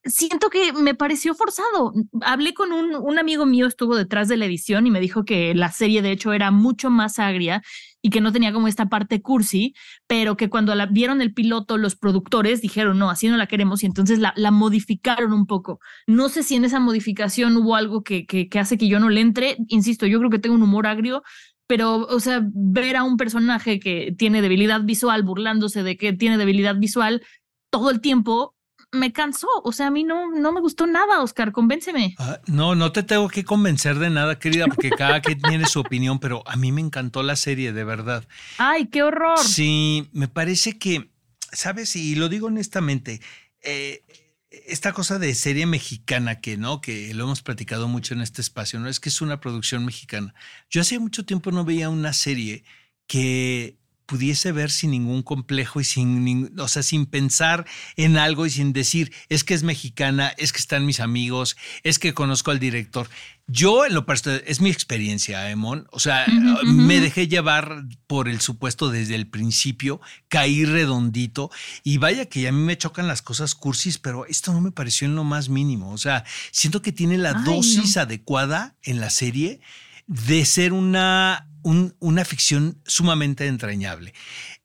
siento 0.05 0.51
que 0.51 0.73
me 0.73 0.95
pareció 0.95 1.35
forzado. 1.35 1.93
Hablé 2.23 2.55
con 2.55 2.73
un, 2.73 2.95
un, 2.97 3.19
amigo 3.19 3.45
mío, 3.47 3.67
estuvo 3.67 3.95
detrás 3.97 4.29
de 4.29 4.39
la 4.39 4.47
edición 4.47 4.87
y 4.87 4.91
me 4.91 5.01
dijo 5.01 5.25
que 5.25 5.55
la 5.55 5.71
serie 5.71 6.03
de 6.03 6.13
hecho 6.13 6.33
era 6.33 6.51
mucho 6.51 6.89
más 6.91 7.19
agria 7.19 7.63
y 8.03 8.11
que 8.11 8.21
no 8.21 8.33
tenía 8.33 8.53
como 8.53 8.69
esta 8.69 8.89
parte 8.89 9.21
cursi, 9.23 9.75
pero 10.07 10.37
que 10.37 10.49
cuando 10.49 10.75
la 10.75 10.87
vieron 10.87 11.21
el 11.21 11.35
piloto, 11.35 11.79
los 11.79 11.97
productores 11.97 12.61
dijeron, 12.61 12.99
no, 12.99 13.11
así 13.11 13.29
no 13.29 13.37
la 13.37 13.47
queremos 13.47 13.83
y 13.83 13.87
entonces 13.87 14.19
la, 14.19 14.33
modificaron 14.51 15.33
un 15.33 15.47
poco. 15.47 15.81
No 16.07 16.29
sé 16.29 16.43
si 16.43 16.55
en 16.55 16.65
esa 16.65 16.81
modificación 16.81 17.57
hubo 17.57 17.77
algo 17.77 18.03
que, 18.03 18.27
que, 18.27 18.49
que 18.49 18.59
hace 18.59 18.79
que 18.79 18.89
yo 18.89 19.01
no 19.01 19.09
le 19.09 19.21
entre. 19.21 19.57
Insisto, 19.69 20.07
yo 20.07 20.19
creo 20.19 20.31
que 20.31 20.39
tengo 20.39 20.55
un 20.55 20.63
humor 20.63 20.87
agrio, 20.87 21.23
pero, 21.67 22.07
o 22.07 22.21
sea, 22.21 22.41
ver 22.55 22.97
a 22.97 23.05
un 23.05 23.17
personaje 23.19 23.79
que 23.79 24.15
tiene 24.17 24.41
debilidad 24.43 24.83
visual 24.83 25.23
burlándose 25.23 25.83
de 25.83 25.97
que 25.97 26.15
tiene 26.15 26.39
debilidad 26.39 26.77
visual 26.77 27.23
todo 27.71 27.91
el 27.91 28.01
tiempo, 28.01 28.57
me 28.93 29.13
cansó. 29.13 29.49
O 29.65 29.73
sea, 29.73 29.89
a 29.89 29.91
mí 29.91 30.05
no, 30.05 30.31
no 30.31 30.53
me 30.53 30.61
gustó 30.61 30.87
nada, 30.87 31.23
Oscar. 31.23 31.53
Convénceme. 31.53 32.15
Uh, 32.19 32.53
no, 32.53 32.75
no 32.75 32.93
te 32.93 33.03
tengo 33.03 33.29
que 33.29 33.45
convencer 33.45 33.99
de 33.99 34.11
nada, 34.11 34.39
querida, 34.39 34.67
porque 34.67 34.91
cada 34.97 35.21
quien 35.21 35.41
tiene 35.41 35.67
su 35.67 35.81
opinión, 35.81 36.19
pero 36.19 36.43
a 36.47 36.57
mí 36.57 36.73
me 36.73 36.81
encantó 36.81 37.23
la 37.23 37.37
serie, 37.37 37.73
de 37.73 37.85
verdad. 37.85 38.27
Ay, 38.59 38.87
qué 38.87 39.03
horror. 39.03 39.39
Sí, 39.39 40.09
me 40.13 40.29
parece 40.29 40.79
que, 40.79 41.11
¿sabes? 41.53 41.97
Y 41.97 42.15
lo 42.15 42.29
digo 42.29 42.47
honestamente, 42.47 43.21
eh, 43.63 44.03
esta 44.51 44.93
cosa 44.93 45.19
de 45.19 45.35
serie 45.35 45.67
mexicana 45.67 46.41
que 46.41 46.57
no, 46.57 46.81
que 46.81 47.13
lo 47.15 47.25
hemos 47.25 47.43
platicado 47.43 47.89
mucho 47.89 48.15
en 48.15 48.23
este 48.23 48.41
espacio, 48.41 48.81
no 48.81 48.89
es 48.89 49.01
que 49.01 49.11
es 49.11 49.21
una 49.21 49.41
producción 49.41 49.85
mexicana. 49.85 50.35
Yo 50.71 50.81
hace 50.81 50.99
mucho 50.99 51.25
tiempo 51.25 51.51
no 51.51 51.65
veía 51.65 51.91
una 51.91 52.13
serie 52.13 52.65
que 53.07 53.78
pudiese 54.09 54.53
ver 54.53 54.71
sin 54.71 54.93
ningún 54.93 55.23
complejo 55.23 55.81
y 55.81 55.85
sin, 55.85 56.59
o 56.59 56.67
sea, 56.67 56.83
sin 56.83 57.05
pensar 57.05 57.67
en 57.97 58.17
algo 58.17 58.47
y 58.47 58.51
sin 58.51 58.73
decir, 58.73 59.13
es 59.29 59.45
que 59.45 59.53
es 59.53 59.63
mexicana, 59.63 60.33
es 60.39 60.53
que 60.55 60.61
están 60.61 60.87
mis 60.87 60.99
amigos, 60.99 61.59
es 61.83 61.99
que 61.99 62.15
conozco 62.15 62.51
al 62.51 62.59
director. 62.59 63.11
Yo, 63.47 63.85
en 63.85 63.93
lo 63.93 64.07
personal, 64.07 64.43
es 64.47 64.63
mi 64.63 64.71
experiencia, 64.71 65.51
Emon. 65.51 65.87
O 65.93 66.01
sea, 66.01 66.25
uh 66.27 66.31
-huh, 66.31 66.55
uh 66.55 66.63
-huh. 66.63 66.73
me 66.73 67.01
dejé 67.01 67.29
llevar 67.29 67.85
por 68.07 68.29
el 68.29 68.41
supuesto 68.41 68.91
desde 68.91 69.15
el 69.15 69.27
principio, 69.27 70.01
caí 70.29 70.65
redondito 70.65 71.51
y 71.85 71.99
vaya 71.99 72.27
que 72.27 72.49
a 72.49 72.53
mí 72.53 72.63
me 72.63 72.79
chocan 72.79 73.09
las 73.09 73.21
cosas 73.21 73.55
cursis, 73.55 73.99
pero 73.99 74.25
esto 74.25 74.55
no 74.55 74.63
me 74.63 74.71
pareció 74.71 75.07
en 75.07 75.17
lo 75.17 75.25
más 75.25 75.51
mínimo. 75.51 75.93
O 75.93 75.99
sea, 75.99 76.25
siento 76.51 76.81
que 76.81 76.93
tiene 76.93 77.19
la 77.19 77.35
Ay, 77.37 77.45
dosis 77.45 77.97
no. 77.97 78.03
adecuada 78.03 78.75
en 78.83 79.01
la 79.01 79.11
serie 79.11 79.61
de 80.07 80.47
ser 80.47 80.73
una 80.73 81.48
un, 81.63 81.95
una 81.99 82.25
ficción 82.25 82.81
sumamente 82.87 83.47
entrañable. 83.47 84.15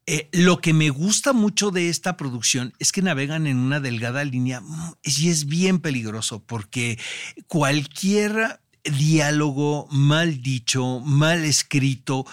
Eh, 0.06 0.28
lo 0.34 0.60
que 0.60 0.74
me 0.74 0.90
gusta 0.90 1.32
mucho 1.32 1.72
de 1.72 1.88
esta 1.88 2.18
producción 2.18 2.74
es 2.80 2.92
que 2.92 3.02
navegan 3.02 3.48
en 3.48 3.58
una 3.58 3.80
delgada 3.80 4.24
línea 4.26 4.62
y 5.02 5.30
es 5.30 5.46
bien 5.46 5.80
peligroso 5.80 6.44
porque 6.44 7.00
cualquier 7.48 8.60
diálogo 8.84 9.88
mal 9.92 10.42
dicho, 10.42 11.00
mal 11.00 11.46
escrito, 11.46 12.26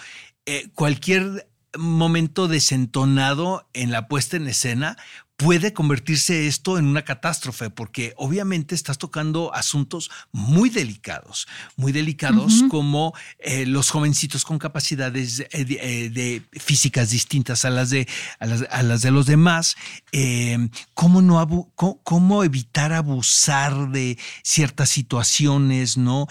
eh, 0.45 0.67
cualquier 0.75 1.47
momento 1.77 2.49
desentonado 2.49 3.69
en 3.73 3.91
la 3.91 4.09
puesta 4.09 4.35
en 4.35 4.47
escena 4.47 4.97
puede 5.41 5.73
convertirse 5.73 6.45
esto 6.45 6.77
en 6.77 6.85
una 6.85 7.01
catástrofe, 7.01 7.71
porque 7.71 8.13
obviamente 8.15 8.75
estás 8.75 8.99
tocando 8.99 9.51
asuntos 9.55 10.11
muy 10.31 10.69
delicados, 10.69 11.47
muy 11.75 11.91
delicados 11.91 12.61
uh 12.61 12.65
-huh. 12.65 12.69
como 12.69 13.13
eh, 13.39 13.65
los 13.65 13.89
jovencitos 13.89 14.45
con 14.45 14.59
capacidades 14.59 15.37
de, 15.37 15.49
eh, 15.51 15.65
de, 15.65 16.09
de, 16.11 16.59
físicas 16.59 17.09
distintas 17.09 17.65
a 17.65 17.71
las 17.71 17.89
de, 17.89 18.07
a 18.39 18.45
las, 18.45 18.65
a 18.69 18.83
las 18.83 19.01
de 19.01 19.09
los 19.09 19.25
demás, 19.25 19.75
eh, 20.11 20.59
cómo, 20.93 21.23
no 21.23 21.39
abu 21.39 21.71
cómo, 21.73 21.99
cómo, 22.03 22.43
evitar 22.43 22.93
abusar 22.93 23.89
de 23.89 24.19
ciertas 24.43 24.91
situaciones, 24.91 25.97
¿no? 25.97 26.27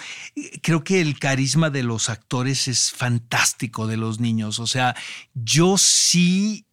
Creo 0.62 0.84
que 0.84 1.00
el 1.00 1.18
carisma 1.18 1.68
de 1.70 1.82
los 1.82 2.08
actores 2.10 2.68
es 2.68 2.92
fantástico 2.92 3.88
de 3.88 3.96
los 3.96 4.20
niños, 4.20 4.60
o 4.60 4.68
sea, 4.68 4.94
yo 5.34 5.78
sí 5.78 6.64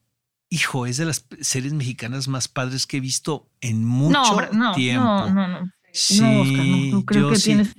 hijo, 0.50 0.86
es 0.86 0.98
de 0.98 1.06
las 1.06 1.26
series 1.42 1.74
mexicanas 1.74 2.28
más 2.28 2.48
padres 2.48 2.86
que 2.88 2.98
he 2.98 3.02
visto 3.02 3.50
en 3.62 3.84
mucho 3.84 4.42
no, 4.42 4.52
no, 4.52 4.72
tiempo. 4.74 5.06
No, 5.06 5.30
no, 5.30 5.48
no. 5.48 5.72
Sí, 5.92 6.22
no, 6.22 6.42
Oscar, 6.42 6.66
no, 6.66 7.06
creo 7.06 7.30
que 7.30 7.36
sí. 7.38 7.44
tienes. 7.46 7.76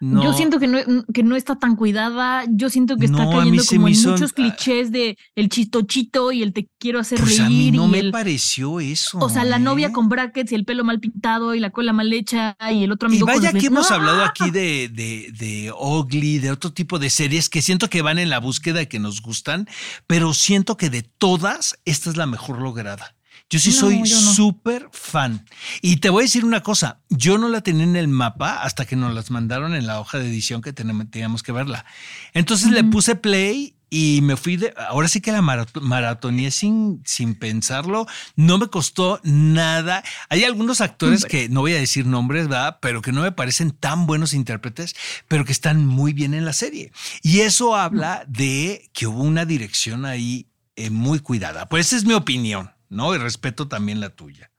No. 0.00 0.24
Yo 0.24 0.32
siento 0.32 0.58
que 0.58 0.66
no, 0.66 0.78
que 1.14 1.22
no 1.22 1.36
está 1.36 1.56
tan 1.60 1.76
cuidada. 1.76 2.44
Yo 2.50 2.68
siento 2.70 2.96
que 2.96 3.06
está 3.06 3.24
cayendo 3.30 3.62
como 3.64 3.86
en 3.86 4.02
muchos 4.02 4.32
clichés 4.32 4.90
de 4.90 5.16
el 5.36 5.48
chistochito 5.48 6.32
y 6.32 6.42
el 6.42 6.52
te 6.52 6.68
quiero 6.80 6.98
hacer 6.98 7.20
pues 7.20 7.38
reír. 7.38 7.42
A 7.42 7.48
mí 7.48 7.70
no 7.70 7.86
y 7.86 7.88
me 7.88 7.98
el, 8.00 8.10
pareció 8.10 8.80
eso. 8.80 9.18
O 9.20 9.28
sea, 9.28 9.44
la 9.44 9.56
¿eh? 9.56 9.60
novia 9.60 9.92
con 9.92 10.08
brackets 10.08 10.50
y 10.50 10.56
el 10.56 10.64
pelo 10.64 10.82
mal 10.82 10.98
pintado 10.98 11.54
y 11.54 11.60
la 11.60 11.70
cola 11.70 11.92
mal 11.92 12.12
hecha 12.12 12.56
y 12.72 12.82
el 12.82 12.90
otro 12.90 13.06
amigo. 13.06 13.26
Y 13.30 13.32
vaya 13.32 13.52
con 13.52 13.60
que 13.60 13.66
hemos 13.68 13.92
hablado 13.92 14.24
aquí 14.24 14.50
de, 14.50 14.88
de, 14.88 15.30
de 15.38 15.72
Ugly, 15.72 16.40
de 16.40 16.50
otro 16.50 16.72
tipo 16.72 16.98
de 16.98 17.08
series 17.08 17.48
que 17.48 17.62
siento 17.62 17.88
que 17.88 18.02
van 18.02 18.18
en 18.18 18.28
la 18.28 18.40
búsqueda 18.40 18.84
que 18.86 18.98
nos 18.98 19.22
gustan, 19.22 19.68
pero 20.08 20.34
siento 20.34 20.76
que 20.76 20.90
de 20.90 21.02
todas, 21.02 21.78
esta 21.84 22.10
es 22.10 22.16
la 22.16 22.26
mejor 22.26 22.60
lograda. 22.60 23.14
Yo 23.50 23.58
sí 23.58 23.70
no, 23.70 23.76
soy 23.76 24.06
súper 24.06 24.84
no. 24.84 24.90
fan. 24.92 25.46
Y 25.80 25.96
te 25.96 26.10
voy 26.10 26.22
a 26.22 26.26
decir 26.26 26.44
una 26.44 26.62
cosa, 26.62 27.00
yo 27.10 27.38
no 27.38 27.48
la 27.48 27.60
tenía 27.60 27.84
en 27.84 27.96
el 27.96 28.08
mapa 28.08 28.62
hasta 28.62 28.86
que 28.86 28.96
nos 28.96 29.14
las 29.14 29.30
mandaron 29.30 29.74
en 29.74 29.86
la 29.86 30.00
hoja 30.00 30.18
de 30.18 30.28
edición 30.28 30.62
que 30.62 30.72
teníamos 30.72 31.42
que 31.42 31.52
verla. 31.52 31.84
Entonces 32.32 32.68
uh 32.68 32.70
-huh. 32.70 32.74
le 32.74 32.84
puse 32.84 33.14
play 33.16 33.74
y 33.94 34.20
me 34.22 34.38
fui 34.38 34.56
de, 34.56 34.72
ahora 34.88 35.06
sí 35.06 35.20
que 35.20 35.32
la 35.32 35.42
maratoné 35.42 36.50
sin, 36.50 37.02
sin 37.04 37.34
pensarlo, 37.34 38.06
no 38.36 38.56
me 38.56 38.68
costó 38.68 39.20
nada. 39.22 40.02
Hay 40.30 40.44
algunos 40.44 40.80
actores 40.80 41.26
que 41.26 41.50
no 41.50 41.60
voy 41.60 41.74
a 41.74 41.78
decir 41.78 42.06
nombres, 42.06 42.48
¿verdad? 42.48 42.78
Pero 42.80 43.02
que 43.02 43.12
no 43.12 43.20
me 43.20 43.32
parecen 43.32 43.70
tan 43.70 44.06
buenos 44.06 44.32
intérpretes, 44.32 44.96
pero 45.28 45.44
que 45.44 45.52
están 45.52 45.84
muy 45.86 46.14
bien 46.14 46.32
en 46.32 46.46
la 46.46 46.54
serie. 46.54 46.90
Y 47.20 47.40
eso 47.40 47.76
habla 47.76 48.24
de 48.26 48.88
que 48.94 49.06
hubo 49.06 49.22
una 49.22 49.44
dirección 49.44 50.06
ahí 50.06 50.46
eh, 50.74 50.88
muy 50.88 51.18
cuidada. 51.18 51.68
Pues 51.68 51.88
esa 51.88 51.96
es 51.96 52.06
mi 52.06 52.14
opinión. 52.14 52.71
¿No? 52.92 53.14
Y 53.14 53.18
respeto 53.18 53.68
también 53.68 54.00
la 54.00 54.10
tuya. 54.10 54.50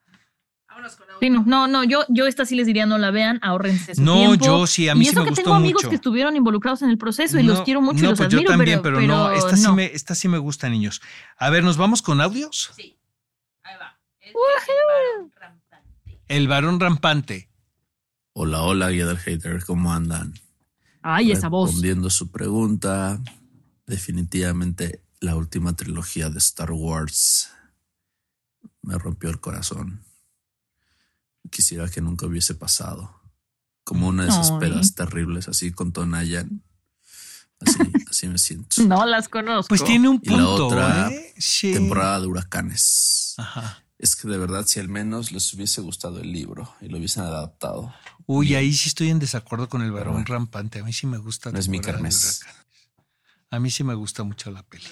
Sí, 1.20 1.30
no, 1.30 1.44
no, 1.46 1.68
no, 1.68 1.84
yo, 1.86 2.04
yo 2.10 2.28
esta 2.28 2.46
sí 2.46 2.56
les 2.56 2.66
diría 2.68 2.86
no 2.86 2.98
la 2.98 3.10
vean, 3.12 3.40
ahórrense 3.42 3.96
su 3.96 4.02
No, 4.04 4.16
tiempo. 4.16 4.46
yo 4.46 4.68
sí, 4.68 4.90
a 4.90 4.96
mí 4.96 5.06
y 5.06 5.08
eso 5.08 5.12
sí 5.14 5.20
me 5.20 5.24
que 5.24 5.30
gustó 5.30 5.44
tengo 5.44 5.56
amigos 5.56 5.84
mucho. 5.84 5.90
que 5.90 5.96
estuvieron 5.96 6.36
involucrados 6.36 6.82
en 6.82 6.90
el 6.90 6.98
proceso 6.98 7.40
y 7.40 7.44
no, 7.44 7.54
los 7.54 7.62
quiero 7.62 7.80
mucho 7.80 8.02
no, 8.02 8.08
y 8.08 8.10
los 8.10 8.18
pues 8.20 8.28
admiro, 8.28 8.42
yo 8.44 8.58
también, 8.58 8.82
pero, 8.82 8.98
pero, 8.98 9.08
no, 9.08 9.32
esta, 9.32 9.52
no. 9.52 9.58
Sí 9.58 9.72
me, 9.72 9.86
esta 9.86 10.16
sí 10.16 10.28
me 10.28 10.40
gusta, 10.40 10.68
niños. 10.68 11.02
A 11.38 11.50
ver, 11.52 11.64
¿nos 11.64 11.78
vamos 11.78 12.02
con 12.02 12.20
audios? 12.20 12.72
Sí, 12.76 12.98
ahí 13.64 13.76
va. 13.80 13.98
El 14.20 14.34
varón 14.34 15.32
rampante. 15.40 16.24
El 16.28 16.48
varón 16.50 16.80
rampante. 16.82 17.50
Hola, 18.34 18.64
hola, 18.64 18.90
guía 18.90 19.06
del 19.06 19.20
hater, 19.20 19.64
¿cómo 19.64 19.94
andan? 19.94 20.34
Ay, 21.04 21.32
esa 21.32 21.48
voz. 21.48 21.70
Respondiendo 21.70 22.10
su 22.10 22.30
pregunta, 22.32 23.22
definitivamente 23.86 25.02
la 25.22 25.36
última 25.36 25.74
trilogía 25.76 26.30
de 26.30 26.40
Star 26.40 26.72
Wars 26.72 27.50
me 28.84 28.98
rompió 28.98 29.30
el 29.30 29.40
corazón. 29.40 30.06
Quisiera 31.50 31.90
que 31.90 32.02
nunca 32.02 32.28
hubiese 32.28 32.54
pasado. 32.54 33.20
Como 33.84 34.08
una 34.08 34.24
de 34.24 34.30
esas 34.30 34.52
Ay. 34.52 34.60
pedas 34.60 34.94
terribles, 34.94 35.48
así 35.48 35.72
con 35.72 35.92
Tonayan. 35.92 36.64
Así, 37.60 37.80
así 38.10 38.28
me 38.28 38.38
siento. 38.38 38.82
No 38.84 39.06
las 39.06 39.28
conozco. 39.28 39.70
Pues 39.70 39.84
tiene 39.84 40.08
un 40.10 40.20
Y 40.22 40.30
la 40.30 40.36
punto, 40.36 40.68
otra 40.68 41.10
¿eh? 41.10 41.34
Sí. 41.38 41.74
Temporada 41.74 42.22
de 42.22 42.28
huracanes. 42.28 43.34
Ajá. 43.38 43.84
Es 43.98 44.16
que 44.16 44.28
de 44.28 44.38
verdad, 44.38 44.66
si 44.68 44.80
al 44.80 44.90
menos 44.90 45.32
les 45.32 45.54
hubiese 45.54 45.82
gustado 45.82 46.20
el 46.20 46.32
libro 46.32 46.74
y 46.82 46.90
lo 46.90 46.98
hubiesen 46.98 47.24
adaptado. 47.24 47.94
Uy, 48.26 48.56
ahí 48.56 48.74
sí 48.74 48.90
estoy 48.90 49.10
en 49.10 49.20
desacuerdo 49.20 49.70
con 49.70 49.82
el 49.82 49.92
varón 49.92 50.26
rampante. 50.26 50.80
A 50.80 50.84
mí 50.84 50.92
sí 50.92 51.08
me 51.08 51.18
gusta. 51.18 51.52
No 51.52 51.60
es 51.60 51.70
mi. 51.70 51.80
Huracanes. 51.80 52.42
A 53.50 53.60
mí 53.60 53.70
sí 53.72 53.84
me 53.84 53.94
gusta 53.94 54.24
mucho 54.24 54.52
la 54.52 54.64
peli. 54.64 54.88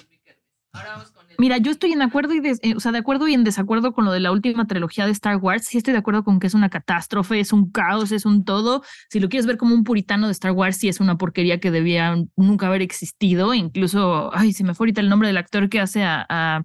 Ahora 0.74 0.92
vamos 0.94 1.12
con 1.12 1.30
el. 1.30 1.36
Mira, 1.38 1.58
yo 1.58 1.72
estoy 1.72 1.92
en 1.92 2.02
acuerdo 2.02 2.34
y 2.34 2.40
des- 2.40 2.60
eh, 2.62 2.76
o 2.76 2.80
sea, 2.80 2.92
de 2.92 3.00
acuerdo 3.00 3.28
y 3.28 3.34
en 3.34 3.44
desacuerdo 3.44 3.92
con 3.94 4.06
lo 4.06 4.12
de 4.12 4.20
la 4.22 4.32
última 4.32 4.68
trilogía 4.68 5.06
de 5.06 5.12
Star 5.12 5.38
Wars. 5.38 5.66
Sí 5.66 5.78
estoy 5.78 5.92
de 5.92 6.00
acuerdo 6.00 6.24
con 6.24 6.40
que 6.40 6.48
es 6.48 6.54
una 6.54 6.70
catástrofe, 6.70 7.40
es 7.40 7.52
un 7.52 7.72
caos, 7.72 8.12
es 8.12 8.26
un 8.26 8.46
todo. 8.46 8.84
Si 9.10 9.20
lo 9.20 9.28
quieres 9.28 9.46
ver 9.46 9.58
como 9.58 9.76
un 9.76 9.84
puritano 9.84 10.28
de 10.28 10.32
Star 10.34 10.52
Wars, 10.54 10.78
sí 10.78 10.88
es 10.88 11.00
una 11.02 11.18
porquería 11.18 11.60
que 11.60 11.72
debía 11.72 12.16
nunca 12.38 12.68
haber 12.68 12.82
existido. 12.82 13.54
Incluso, 13.54 14.30
ay, 14.34 14.54
se 14.54 14.64
me 14.64 14.74
fue 14.74 14.86
ahorita 14.86 15.02
el 15.02 15.10
nombre 15.10 15.28
del 15.28 15.38
actor 15.38 15.68
que 15.68 15.80
hace 15.82 16.04
a, 16.04 16.26
a- 16.30 16.64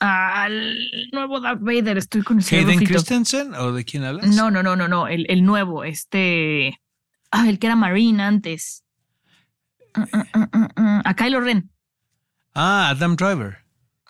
al 0.00 0.76
nuevo 1.12 1.40
Darth 1.40 1.60
Vader. 1.62 1.96
Estoy 1.98 2.22
con 2.22 2.38
¿Hayden. 2.40 2.80
Christensen 2.84 3.54
o 3.54 3.72
de 3.72 3.84
quién 3.84 4.04
hablas? 4.04 4.26
No, 4.34 4.50
no, 4.50 4.62
no, 4.62 4.74
no, 4.76 4.88
no, 4.88 5.06
el, 5.08 5.26
el 5.30 5.44
nuevo, 5.44 5.84
este, 5.84 6.80
ah, 7.30 7.48
el 7.48 7.58
que 7.58 7.66
era 7.68 7.76
Marine 7.76 8.22
antes. 8.22 8.84
Ah, 9.94 10.06
ah, 10.12 10.48
ah, 10.76 11.02
A 11.04 11.14
Kylo 11.14 11.40
Ren. 11.40 11.70
Ah, 12.58 12.88
Adam 12.88 13.16
Driver. 13.16 13.58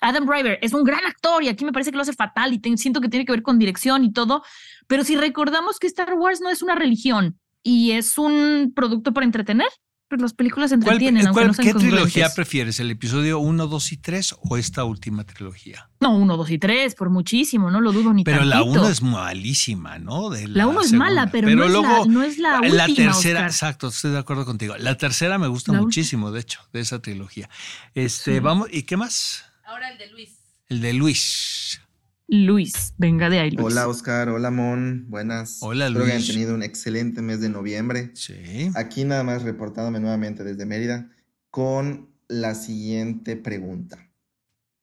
Adam 0.01 0.25
Driver 0.25 0.57
es 0.63 0.73
un 0.73 0.85
gran 0.85 1.05
actor 1.05 1.43
y 1.43 1.49
aquí 1.49 1.65
me 1.65 1.73
parece 1.73 1.91
que 1.91 1.97
lo 1.97 2.03
hace 2.03 2.13
fatal 2.13 2.53
y 2.53 2.77
siento 2.77 3.01
que 3.01 3.09
tiene 3.09 3.27
que 3.27 3.33
ver 3.33 3.43
con 3.43 3.59
dirección 3.59 4.05
y 4.05 4.13
todo, 4.13 4.45
pero 4.87 5.03
si 5.03 5.17
recordamos 5.17 5.81
que 5.81 5.89
Star 5.89 6.15
Wars 6.15 6.41
no 6.41 6.49
es 6.49 6.63
una 6.63 6.77
religión 6.77 7.41
y 7.65 7.91
es 7.91 8.19
un 8.19 8.73
producto 8.77 9.13
para 9.13 9.27
entretener, 9.27 9.67
pues 10.09 10.21
las 10.23 10.35
películas 10.35 10.71
¿Cuál- 10.71 10.81
entretienen, 10.81 11.27
aunque 11.27 11.33
cuál- 11.41 11.47
no 11.49 11.55
sean 11.55 11.67
¿Qué 11.67 11.75
trilogía 11.75 12.33
prefieres? 12.35 12.79
¿El 12.81 12.91
episodio 12.91 13.39
1, 13.41 13.67
2 13.67 13.93
y 13.93 13.97
3 13.97 14.37
o 14.41 14.57
esta 14.57 14.85
última 14.85 15.25
trilogía? 15.25 15.91
No, 16.01 16.17
uno, 16.17 16.37
dos 16.37 16.51
y 16.51 16.59
tres, 16.59 16.95
por 16.95 17.11
muchísimo, 17.11 17.71
no 17.71 17.81
lo 17.81 17.91
dudo 17.93 18.13
ni 18.13 18.23
Pero 18.23 18.45
la 18.45 18.57
tantito. 18.61 18.81
1 18.81 18.89
es 18.91 19.03
malísima, 19.03 19.99
¿no? 19.99 20.31
De 20.31 20.47
La 20.47 20.67
uno 20.67 20.81
es 20.83 20.93
mala, 20.93 21.23
segunda. 21.29 21.33
pero, 21.33 21.49
no, 21.49 21.65
es 21.65 21.73
la, 21.73 22.07
no 22.07 22.23
es 22.23 22.39
la 22.39 22.87
última, 22.87 23.13
tercera, 23.13 23.41
Oscar. 23.41 23.47
exacto, 23.51 23.89
estoy 23.89 24.11
de 24.13 24.19
acuerdo 24.19 24.45
contigo. 24.45 24.77
La 24.79 24.97
tercera 24.97 25.39
me 25.39 25.49
gusta 25.49 25.73
La 25.73 25.79
última. 25.79 25.87
muchísimo, 25.87 26.31
de 26.31 26.41
hecho, 26.41 26.61
de 26.73 26.81
esa 26.81 27.01
trilogía. 27.01 27.49
Este, 27.95 28.35
Sí. 28.35 28.41
vamos, 28.41 28.69
¿y 28.71 28.83
qué 28.85 28.97
más? 28.97 29.45
Ahora 29.67 29.91
el 29.91 29.99
de 29.99 30.11
Luis. 30.11 30.31
El 30.69 30.81
de 30.83 30.93
Luis. 30.93 31.81
Luis, 32.29 32.95
venga 32.99 33.31
de 33.31 33.39
ahí, 33.39 33.51
Luis. 33.51 33.65
Hola 33.67 33.87
Oscar, 33.87 34.29
hola 34.29 34.51
Mon, 34.51 35.07
buenas. 35.09 35.59
Hola, 35.61 35.87
Espero 35.87 36.05
que 36.05 36.11
hayan 36.11 36.23
Luis. 36.23 36.33
tenido 36.33 36.55
un 36.55 36.63
excelente 36.63 37.23
mes 37.23 37.41
de 37.41 37.49
noviembre. 37.49 38.11
Sí. 38.15 38.71
Aquí 38.75 39.05
nada 39.05 39.23
más 39.23 39.43
reportándome 39.43 40.01
nuevamente 40.01 40.43
desde 40.43 40.67
Mérida 40.67 41.09
con 41.51 42.11
la 42.27 42.55
siguiente 42.57 43.37
pregunta. 43.37 44.11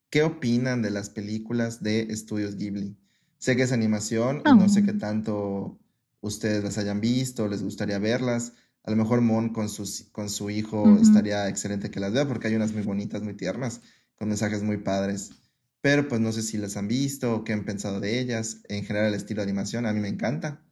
¿Qué 0.08 0.22
opinan 0.22 0.80
de 0.80 0.90
las 0.90 1.10
películas 1.10 1.82
de 1.82 2.02
Estudios 2.02 2.56
Ghibli? 2.56 2.96
Sé 3.38 3.56
que 3.56 3.62
es 3.64 3.72
animación 3.72 4.42
y 4.46 4.56
no 4.56 4.68
sé 4.70 4.82
qué 4.82 4.94
tanto 4.94 5.78
ustedes 6.22 6.64
las 6.64 6.78
hayan 6.78 7.00
visto, 7.02 7.46
les 7.48 7.62
gustaría 7.62 7.98
verlas. 7.98 8.54
A 8.84 8.90
lo 8.90 8.96
mejor 8.96 9.20
Mon 9.20 9.50
con, 9.50 9.68
sus, 9.68 10.04
con 10.12 10.30
su 10.30 10.48
hijo 10.48 10.98
estaría 11.00 11.48
excelente 11.48 11.90
que 11.90 12.00
las 12.00 12.12
vea 12.12 12.26
porque 12.26 12.48
hay 12.48 12.54
unas 12.54 12.72
muy 12.72 12.82
bonitas, 12.82 13.22
muy 13.22 13.34
tiernas, 13.34 13.82
con 14.14 14.28
mensajes 14.28 14.62
muy 14.62 14.78
padres. 14.78 15.30
Pero 15.84 16.08
pues 16.08 16.18
no 16.18 16.32
sé 16.32 16.40
si 16.40 16.56
las 16.56 16.78
han 16.78 16.88
visto 16.88 17.34
o 17.34 17.44
qué 17.44 17.52
han 17.52 17.66
pensado 17.66 18.00
de 18.00 18.18
ellas. 18.18 18.62
En 18.70 18.86
general 18.86 19.08
el 19.08 19.14
estilo 19.16 19.42
de 19.42 19.50
animación 19.50 19.84
a 19.84 19.92
mí 19.92 20.00
me 20.00 20.08
encanta 20.08 20.62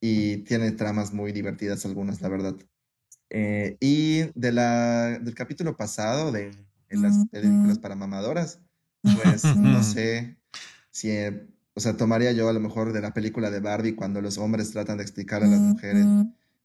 y 0.00 0.36
tiene 0.44 0.70
tramas 0.70 1.12
muy 1.12 1.32
divertidas 1.32 1.84
algunas, 1.84 2.20
la 2.20 2.28
verdad. 2.28 2.54
Eh, 3.28 3.76
y 3.80 4.20
de 4.38 4.52
la, 4.52 5.18
del 5.18 5.34
capítulo 5.34 5.76
pasado 5.76 6.30
de, 6.30 6.52
de 6.88 6.96
las 6.96 7.26
películas 7.26 7.80
para 7.80 7.96
mamadoras, 7.96 8.60
pues 9.02 9.44
no 9.56 9.82
sé 9.82 10.36
si, 10.92 11.10
eh, 11.10 11.48
o 11.74 11.80
sea, 11.80 11.96
tomaría 11.96 12.30
yo 12.30 12.48
a 12.48 12.52
lo 12.52 12.60
mejor 12.60 12.92
de 12.92 13.00
la 13.00 13.12
película 13.12 13.50
de 13.50 13.58
Barbie 13.58 13.96
cuando 13.96 14.20
los 14.20 14.38
hombres 14.38 14.70
tratan 14.70 14.98
de 14.98 15.02
explicar 15.02 15.42
a 15.42 15.48
las 15.48 15.58
mujeres 15.58 16.06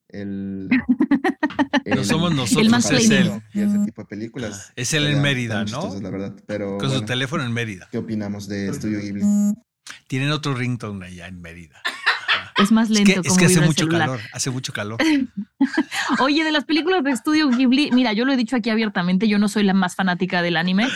el... 0.09 0.69
No 1.85 2.03
somos 2.03 2.33
nosotros, 2.33 2.65
El 2.65 2.69
mansplaining. 2.71 3.11
es 3.11 3.19
él. 3.27 3.41
Y 3.53 3.59
ese 3.61 3.79
tipo 3.85 4.01
de 4.03 4.07
películas. 4.07 4.71
Es 4.75 4.93
él 4.93 5.07
en 5.07 5.21
Mérida, 5.21 5.59
¿no? 5.59 5.65
chistosas, 5.65 6.01
la 6.01 6.09
verdad, 6.09 6.33
pero 6.47 6.77
Con 6.77 6.87
su 6.89 6.93
bueno, 6.95 7.05
teléfono 7.05 7.43
en 7.43 7.51
Mérida. 7.53 7.87
¿qué 7.91 7.97
opinamos 7.97 8.47
de 8.47 8.69
Estudio 8.69 8.99
Ghibli? 8.99 9.23
Tienen 10.07 10.31
otro 10.31 10.53
ringtone 10.53 11.05
allá 11.07 11.27
en 11.27 11.41
Mérida. 11.41 11.81
Es 12.61 12.71
más 12.71 12.89
Es 12.91 12.97
lento 12.97 13.21
que, 13.21 13.27
es 13.27 13.27
como 13.29 13.39
que 13.39 13.45
hace 13.45 13.61
mucho 13.61 13.85
celular. 13.85 13.99
calor, 14.01 14.19
hace 14.33 14.49
mucho 14.51 14.73
calor. 14.73 14.99
Oye, 16.19 16.43
de 16.43 16.51
las 16.51 16.65
películas 16.65 17.03
de 17.03 17.11
Estudio 17.11 17.49
Ghibli, 17.49 17.89
mira, 17.91 18.13
yo 18.13 18.25
lo 18.25 18.33
he 18.33 18.37
dicho 18.37 18.55
aquí 18.55 18.69
abiertamente, 18.69 19.27
yo 19.27 19.39
no 19.39 19.47
soy 19.47 19.63
la 19.63 19.73
más 19.73 19.95
fanática 19.95 20.41
del 20.41 20.57
anime 20.57 20.87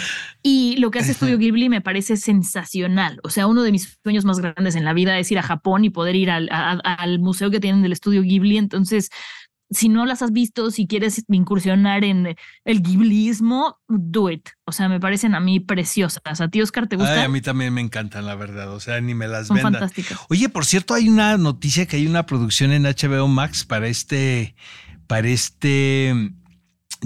y 0.43 0.75
lo 0.77 0.91
que 0.91 0.99
hace 0.99 1.11
Estudio 1.11 1.37
Ghibli 1.39 1.69
me 1.69 1.81
parece 1.81 2.17
sensacional. 2.17 3.19
O 3.23 3.29
sea, 3.29 3.47
uno 3.47 3.63
de 3.63 3.71
mis 3.71 3.97
sueños 4.03 4.25
más 4.25 4.39
grandes 4.39 4.75
en 4.75 4.85
la 4.85 4.93
vida 4.93 5.17
es 5.17 5.31
ir 5.31 5.39
a 5.39 5.43
Japón 5.43 5.85
y 5.85 5.89
poder 5.89 6.15
ir 6.15 6.29
al, 6.29 6.49
a- 6.51 6.71
al 6.71 7.19
museo 7.19 7.49
que 7.49 7.59
tienen 7.59 7.81
del 7.81 7.93
Estudio 7.93 8.21
Ghibli. 8.21 8.57
Entonces, 8.57 9.09
si 9.69 9.89
no 9.89 10.05
las 10.05 10.21
has 10.21 10.31
visto, 10.31 10.69
si 10.71 10.87
quieres 10.87 11.23
incursionar 11.27 12.03
en 12.03 12.35
el 12.65 12.81
ghiblismo, 12.81 13.79
do 13.87 14.29
it. 14.29 14.49
O 14.65 14.71
sea, 14.71 14.89
me 14.89 14.99
parecen 14.99 15.35
a 15.35 15.39
mí 15.39 15.59
preciosas. 15.59 16.41
¿A 16.41 16.47
ti, 16.49 16.61
Oscar, 16.61 16.87
te 16.87 16.95
Ay, 16.95 16.99
gustan? 17.01 17.19
a 17.19 17.27
mí 17.29 17.41
también 17.41 17.73
me 17.73 17.81
encantan, 17.81 18.25
la 18.25 18.35
verdad. 18.35 18.71
O 18.73 18.79
sea, 18.79 19.01
ni 19.01 19.13
me 19.13 19.27
las 19.27 19.47
Son 19.47 19.55
vendan. 19.55 19.73
fantásticas. 19.73 20.19
Oye, 20.29 20.49
por 20.49 20.65
cierto, 20.65 20.93
hay 20.93 21.09
una 21.09 21.37
noticia 21.37 21.85
que 21.87 21.97
hay 21.97 22.07
una 22.07 22.25
producción 22.25 22.71
en 22.71 22.83
HBO 22.83 23.27
Max 23.27 23.65
para 23.65 23.87
este, 23.87 24.55
para 25.07 25.27
este 25.27 26.31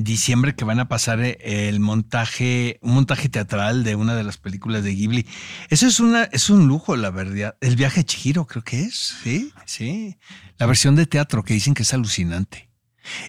diciembre 0.03 0.55
que 0.55 0.65
van 0.65 0.79
a 0.79 0.87
pasar 0.87 1.19
eh, 1.21 1.37
el 1.69 1.79
montaje, 1.79 2.79
un 2.81 2.93
montaje 2.93 3.29
teatral 3.29 3.83
de 3.83 3.95
una 3.95 4.15
de 4.15 4.23
las 4.23 4.37
películas 4.37 4.83
de 4.83 4.93
Ghibli. 4.93 5.27
Eso 5.69 5.87
es 5.87 5.99
una, 5.99 6.23
es 6.25 6.49
un 6.49 6.67
lujo, 6.67 6.95
la 6.95 7.11
verdad. 7.11 7.55
El 7.61 7.75
viaje 7.75 8.01
de 8.01 8.05
Chihiro, 8.05 8.45
creo 8.45 8.63
que 8.63 8.81
es. 8.81 9.15
Sí, 9.23 9.53
sí. 9.65 10.17
La 10.57 10.65
versión 10.65 10.95
de 10.95 11.05
teatro 11.05 11.43
que 11.43 11.53
dicen 11.53 11.73
que 11.73 11.83
es 11.83 11.93
alucinante. 11.93 12.69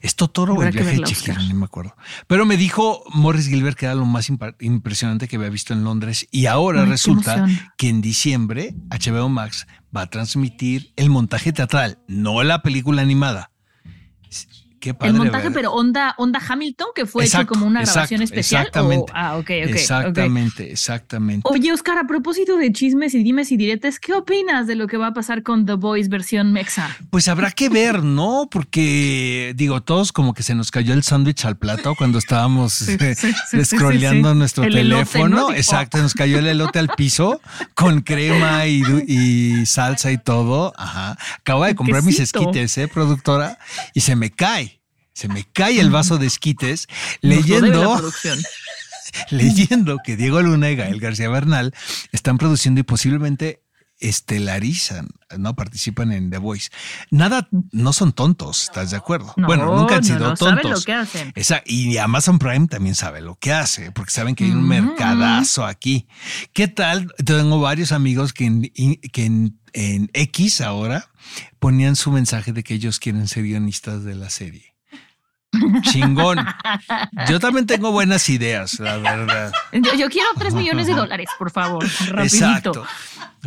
¿Es 0.03 0.15
Totoro 0.15 0.55
o 0.55 0.63
el 0.63 0.73
viaje 0.73 0.97
de 0.97 1.03
Chihiro? 1.03 1.33
Oscar. 1.39 1.49
No 1.49 1.55
me 1.55 1.65
acuerdo. 1.65 1.97
Pero 2.27 2.45
me 2.45 2.57
dijo 2.57 3.03
Morris 3.15 3.49
Gilbert 3.49 3.79
que 3.79 3.87
era 3.87 3.95
lo 3.95 4.05
más 4.05 4.31
impresionante 4.61 5.29
que 5.29 5.37
había 5.37 5.49
visto 5.49 5.73
en 5.73 5.85
Londres. 5.85 6.27
Y 6.31 6.47
ahora 6.47 6.85
resulta 6.85 7.47
que 7.79 7.89
en 7.89 8.01
diciembre 8.01 8.75
HBO 8.91 9.29
Max 9.29 9.67
va 9.95 10.03
a 10.03 10.11
transmitir 10.11 10.93
el 10.97 11.11
montaje 11.11 11.53
teatral, 11.53 11.99
no 12.07 12.43
la 12.43 12.63
película 12.63 13.03
animada. 13.03 13.51
Qué 14.81 14.95
padre. 14.95 15.13
el 15.13 15.19
montaje, 15.19 15.45
¿verdad? 15.45 15.55
pero 15.55 15.73
onda, 15.73 16.15
onda 16.19 16.41
Hamilton, 16.49 16.89
que 16.95 17.05
fue 17.07 17.25
Exacto, 17.25 17.43
hecho 17.43 17.49
como 17.53 17.67
una 17.67 17.81
exacto, 17.81 17.95
grabación 17.99 18.23
especial. 18.23 18.63
exactamente. 18.63 19.13
o- 19.13 19.15
ah, 19.17 19.37
ok, 19.37 19.41
ok. 19.43 19.51
exactamente, 19.51 20.73
exactamente. 20.73 21.43
Oye, 21.45 21.73
Oscar, 21.73 21.99
a 21.99 22.07
propósito 22.07 22.57
de 22.57 22.73
chismes 22.73 23.15
y 23.15 23.23
dimes 23.23 23.53
y 23.53 23.57
diretes, 23.57 24.01
¿qué 24.01 24.15
opinas 24.15 24.67
de 24.67 24.75
lo 24.77 24.87
que 24.87 24.97
va 24.97 25.09
a 25.09 25.13
pasar 25.13 25.43
con 25.43 25.67
The 25.67 25.75
Boys 25.75 26.09
versión 26.09 26.53
Mexa? 26.53 26.97
Pues 27.11 27.29
habrá 27.29 27.51
que 27.51 27.69
ver, 27.69 28.03
¿no? 28.05 28.49
Porque, 28.51 29.53
digo, 29.57 29.83
todos 29.83 30.13
como 30.13 30.33
que 30.35 30.43
se 30.43 30.55
nos 30.55 30.71
cayó 30.71 30.95
el 30.95 31.03
sándwich 31.03 31.45
al 31.45 31.57
plato 31.59 31.95
cuando 31.95 32.19
estábamos 32.19 32.73
Sí, 32.73 32.97
sí, 32.99 33.15
sí, 33.15 33.33
sí, 33.51 33.65
scrolleando 33.77 34.33
sí. 34.33 34.39
nuestro 34.39 34.65
El 34.65 34.77
elote, 34.77 35.05
teléfono. 35.05 35.53
Exacto, 35.53 35.99
nos 35.99 36.15
cayó 36.15 36.39
el 36.39 36.47
elote 36.47 36.79
al 36.79 36.89
piso 36.89 37.41
con 37.75 38.01
crema 38.01 38.67
y, 38.67 39.67
salsa 39.67 40.11
y 40.11 40.19
todo. 40.19 40.73
Ajá. 40.77 41.19
Acabo 41.39 41.65
de 41.65 41.75
comprar 41.75 42.03
mis 42.03 42.19
esquites, 42.21 42.79
¿eh, 42.79 42.89
productora? 42.89 43.59
Y 43.95 44.01
se 44.01 44.17
me 44.17 44.31
cae. 44.31 44.70
Se 45.13 45.29
me 45.29 45.45
cae 45.53 45.81
el 45.81 45.91
vaso 45.91 46.19
de 46.19 46.27
esquites 46.27 46.87
leyendo 47.21 48.01
leyendo 49.31 49.99
que 50.05 50.17
Diego 50.17 50.41
Luna 50.43 50.71
y 50.71 50.77
Gael 50.77 51.01
García 51.01 51.29
Bernal 51.29 51.75
están 52.13 52.39
produciendo 52.39 52.81
y 52.81 52.85
posiblemente 52.85 53.63
estelarizan, 53.99 55.09
no 55.37 55.55
participan 55.55 56.11
en 56.13 56.31
The 56.31 56.39
Voice. 56.39 56.71
Nada, 57.11 57.49
no 57.71 57.93
son 57.93 58.13
tontos, 58.13 58.63
¿estás 58.63 58.91
de 58.93 58.97
acuerdo? 58.97 59.35
No, 59.37 59.47
bueno, 59.47 59.77
nunca 59.77 59.97
han 59.97 60.05
sido 60.05 60.21
no, 60.21 60.37
saben 60.37 60.63
tontos. 60.63 60.81
lo 60.81 60.85
que 60.87 60.93
hacen. 60.95 61.33
Esa- 61.35 61.63
y 61.67 61.99
Amazon 61.99 62.39
Prime 62.39 62.67
también 62.67 62.95
sabe 62.95 63.21
lo 63.21 63.35
que 63.37 63.53
hace, 63.53 63.93
porque 63.93 64.11
saben 64.11 64.35
que 64.35 64.45
hay 64.45 64.53
un 64.53 64.63
Mm. 64.65 64.69
mercadazo 64.69 65.67
aquí. 65.67 66.09
¿Qué 66.55 66.67
tal? 66.67 67.13
Tengo 67.25 67.61
varios 67.61 67.93
amigos 67.93 68.33
que 68.33 68.47
en, 68.47 68.63
que 69.13 69.25
en, 69.27 69.61
en 69.75 70.11
X 70.15 70.63
ahora 70.63 71.11
ponían 71.59 71.95
su 71.95 72.11
mensaje 72.11 72.55
de 72.55 72.63
que 72.63 72.73
ellos 72.75 72.99
quieren 73.01 73.29
ser 73.29 73.43
guionistas 73.43 74.03
de 74.05 74.15
la 74.15 74.31
serie. 74.31 74.70
Chingón. 75.83 76.39
Yo 77.29 77.41
también 77.41 77.67
tengo 77.67 77.91
buenas 77.93 78.29
ideas, 78.29 78.79
la 78.79 78.97
verdad. 78.99 79.53
Yo, 79.73 79.95
yo 79.95 80.09
quiero 80.09 80.29
tres 80.39 80.55
millones 80.55 80.87
de 80.87 80.95
dólares, 80.95 81.29
por 81.39 81.51
favor, 81.51 81.85
rapidito. 82.09 82.23
Exacto. 82.47 82.87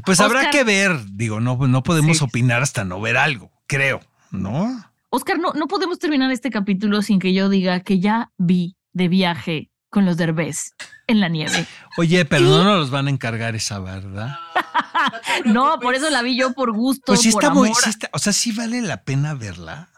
Pues 0.06 0.20
habrá 0.20 0.50
que 0.50 0.64
ver. 0.64 1.00
Digo, 1.12 1.40
no, 1.40 1.56
no 1.68 1.84
podemos 1.84 2.18
Sí. 2.18 2.24
opinar 2.24 2.62
hasta 2.62 2.84
no 2.84 3.00
ver 3.00 3.18
algo, 3.18 3.52
creo, 3.68 4.02
¿no? 4.32 4.84
Oscar, 5.10 5.38
no, 5.40 5.54
no 5.54 5.68
podemos 5.68 6.00
terminar 6.00 6.32
este 6.32 6.50
capítulo 6.50 7.02
sin 7.02 7.20
que 7.20 7.34
yo 7.34 7.48
diga 7.50 7.80
que 7.82 8.00
ya 8.00 8.32
vi 8.38 8.76
de 8.94 9.08
viaje 9.08 9.70
con 9.90 10.06
los 10.06 10.18
derbés 10.18 10.74
en 11.08 11.20
la 11.20 11.30
nieve. 11.30 11.68
Oye, 11.98 12.26
pero 12.26 12.46
no 12.46 12.64
nos 12.64 12.80
los 12.80 12.90
van 12.90 13.06
a 13.08 13.12
encargar 13.12 13.56
esa, 13.56 13.78
¿verdad? 13.80 14.36
no, 15.46 15.80
por 15.80 15.94
eso 15.96 16.10
la 16.10 16.22
vi 16.24 16.36
yo 16.36 16.54
por 16.54 16.74
gusto. 16.74 17.04
Pues 17.08 17.22
sí 17.22 17.32
por 17.32 17.44
está 17.44 17.54
muy, 17.54 17.70
amor. 17.70 17.82
sí 17.84 17.90
está- 17.92 18.10
o 18.12 18.20
sea, 18.20 18.34
sí 18.34 18.52
vale 18.52 18.82
la 18.82 19.04
pena 19.04 19.36
verla. 19.36 19.90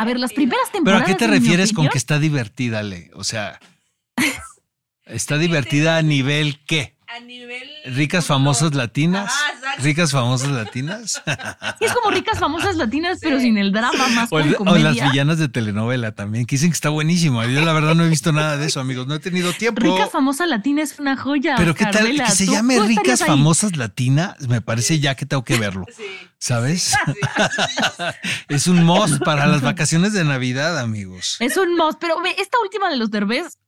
A 0.00 0.04
ver, 0.06 0.18
las 0.18 0.32
primeras 0.32 0.70
Pero 0.72 0.84
temporadas. 0.84 1.02
¿a 1.02 1.12
qué 1.12 1.14
te 1.14 1.26
refieres 1.26 1.74
con 1.74 1.86
que 1.90 1.98
está 1.98 2.18
divertida, 2.18 2.82
Le? 2.82 3.10
O 3.12 3.22
sea, 3.22 3.60
está 5.04 5.36
divertida 5.36 5.98
a 5.98 6.02
nivel 6.02 6.58
qué? 6.64 6.96
A 7.16 7.20
nivel. 7.20 7.68
Ricas 7.86 8.26
famosas 8.26 8.74
latinas. 8.74 9.32
Exacto. 9.54 9.82
Ricas 9.82 10.12
famosas 10.12 10.48
latinas. 10.50 11.20
Sí, 11.78 11.84
es 11.84 11.92
como 11.92 12.10
ricas 12.10 12.38
famosas 12.38 12.76
latinas, 12.76 13.18
pero 13.20 13.40
sin 13.40 13.58
el 13.58 13.72
drama, 13.72 14.06
más 14.08 14.28
O, 14.32 14.38
el- 14.38 14.56
las 14.84 14.94
villanas 14.94 15.38
de 15.38 15.48
telenovela 15.48 16.12
también, 16.12 16.46
que 16.46 16.54
dicen 16.54 16.70
que 16.70 16.74
está 16.74 16.88
buenísimo. 16.88 17.42
Yo 17.44 17.62
la 17.62 17.72
verdad 17.72 17.94
no 17.96 18.04
he 18.04 18.08
visto 18.08 18.30
nada 18.32 18.56
de 18.56 18.66
eso, 18.66 18.78
amigos. 18.80 19.06
No 19.08 19.14
he 19.14 19.18
tenido 19.18 19.52
tiempo. 19.52 19.80
Rica 19.82 20.06
famosa 20.08 20.46
latina 20.46 20.82
es 20.82 20.98
una 21.00 21.16
joya. 21.16 21.54
Pero 21.56 21.74
qué 21.74 21.84
tal 21.84 21.94
Carmela, 21.94 22.26
que 22.26 22.30
se 22.32 22.46
llame 22.46 22.78
Ricas. 22.80 23.24
Famosas 23.24 23.76
Latinas, 23.76 24.36
me 24.48 24.60
parece 24.60 25.00
ya 25.00 25.14
que 25.16 25.26
tengo 25.26 25.42
que 25.44 25.58
verlo. 25.58 25.86
Sí. 25.96 26.04
¿Sabes? 26.38 26.94
es 28.48 28.66
un 28.66 28.84
must 28.84 29.22
para 29.24 29.46
las 29.46 29.62
vacaciones 29.62 30.12
de 30.12 30.24
Navidad, 30.24 30.78
amigos. 30.78 31.36
Es 31.40 31.56
un 31.56 31.76
must, 31.76 31.98
pero 32.00 32.16
esta 32.38 32.58
última 32.62 32.88
de 32.88 32.96
los 32.96 33.10
Derbez 33.10 33.58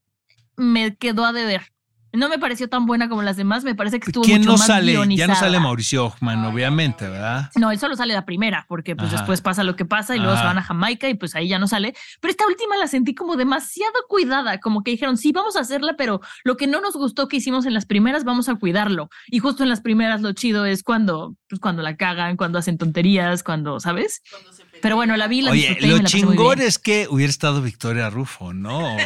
me 0.57 0.97
quedó 0.97 1.25
a 1.25 1.33
deber. 1.33 1.72
No 2.13 2.29
me 2.29 2.39
pareció 2.39 2.69
tan 2.69 2.85
buena 2.87 3.09
como 3.09 3.23
las 3.23 3.37
demás, 3.37 3.65
me 3.65 3.75
parece 3.75 3.99
que 3.99 4.11
estuvo 4.11 4.23
¿Quién 4.25 4.39
mucho 4.41 4.53
no 4.53 4.59
más 4.59 4.67
sale? 4.67 4.93
Ya 4.93 4.99
no 4.99 5.05
guionizada. 5.07 5.35
sale 5.35 5.61
Mauricio 5.61 6.05
Ockman, 6.07 6.45
obviamente, 6.45 7.09
¿verdad? 7.09 7.51
No, 7.57 7.71
él 7.71 7.79
solo 7.79 7.97
sale 7.97 8.13
la 8.13 8.25
primera, 8.27 8.67
porque 8.69 8.95
pues 8.95 9.09
Ajá. 9.09 9.19
después 9.19 9.41
pasa 9.41 9.65
lo 9.65 9.77
que 9.77 9.85
pasa 9.85 10.15
y 10.15 10.19
luego 10.19 10.37
se 10.37 10.45
van 10.45 10.59
a 10.59 10.63
Jamaica 10.63 11.09
y 11.09 11.15
pues 11.15 11.35
ahí 11.35 11.49
ya 11.49 11.59
no 11.59 11.67
sale. 11.69 11.95
Pero 12.21 12.31
esta 12.31 12.47
última 12.47 12.77
la 12.77 12.87
sentí 12.87 13.15
como 13.15 13.37
demasiado 13.37 13.93
cuidada, 14.09 14.61
como 14.61 14.83
que 14.83 14.91
dijeron, 14.91 15.17
sí, 15.17 15.33
vamos 15.33 15.57
a 15.57 15.61
hacerla, 15.61 15.95
pero 15.97 16.21
lo 16.45 16.57
que 16.57 16.67
no 16.67 16.81
nos 16.81 16.95
gustó 16.97 17.29
que 17.29 17.39
hicimos 17.39 17.65
en 17.67 17.75
las 17.75 17.87
primeras, 17.87 18.25
vamos 18.25 18.49
a 18.49 18.57
cuidarlo. 18.57 19.09
Y 19.29 19.39
justo 19.39 19.63
en 19.63 19.69
las 19.71 19.81
primeras 19.81 20.21
lo 20.21 20.33
chido 20.33 20.67
es 20.67 20.83
cuando, 20.83 21.37
pues, 21.49 21.61
cuando 21.61 21.83
la 21.83 21.97
cagan, 21.97 22.37
cuando 22.37 22.59
hacen 22.59 22.77
tonterías, 22.79 23.43
cuando, 23.43 23.81
¿sabes? 23.81 24.21
Cuando 24.31 24.53
se 24.53 24.62
Pero 24.83 24.97
bueno, 24.97 25.17
la 25.17 25.29
vi, 25.29 25.41
la 25.41 25.53
Oye, 25.53 25.69
disfruté 25.69 25.87
lo 25.87 25.97
la 25.99 26.05
chingón 26.05 26.61
es 26.61 26.79
que 26.79 27.07
hubiera 27.09 27.31
estado 27.31 27.63
Victoria 27.63 28.11
Rufo, 28.11 28.53
¿no? 28.53 28.97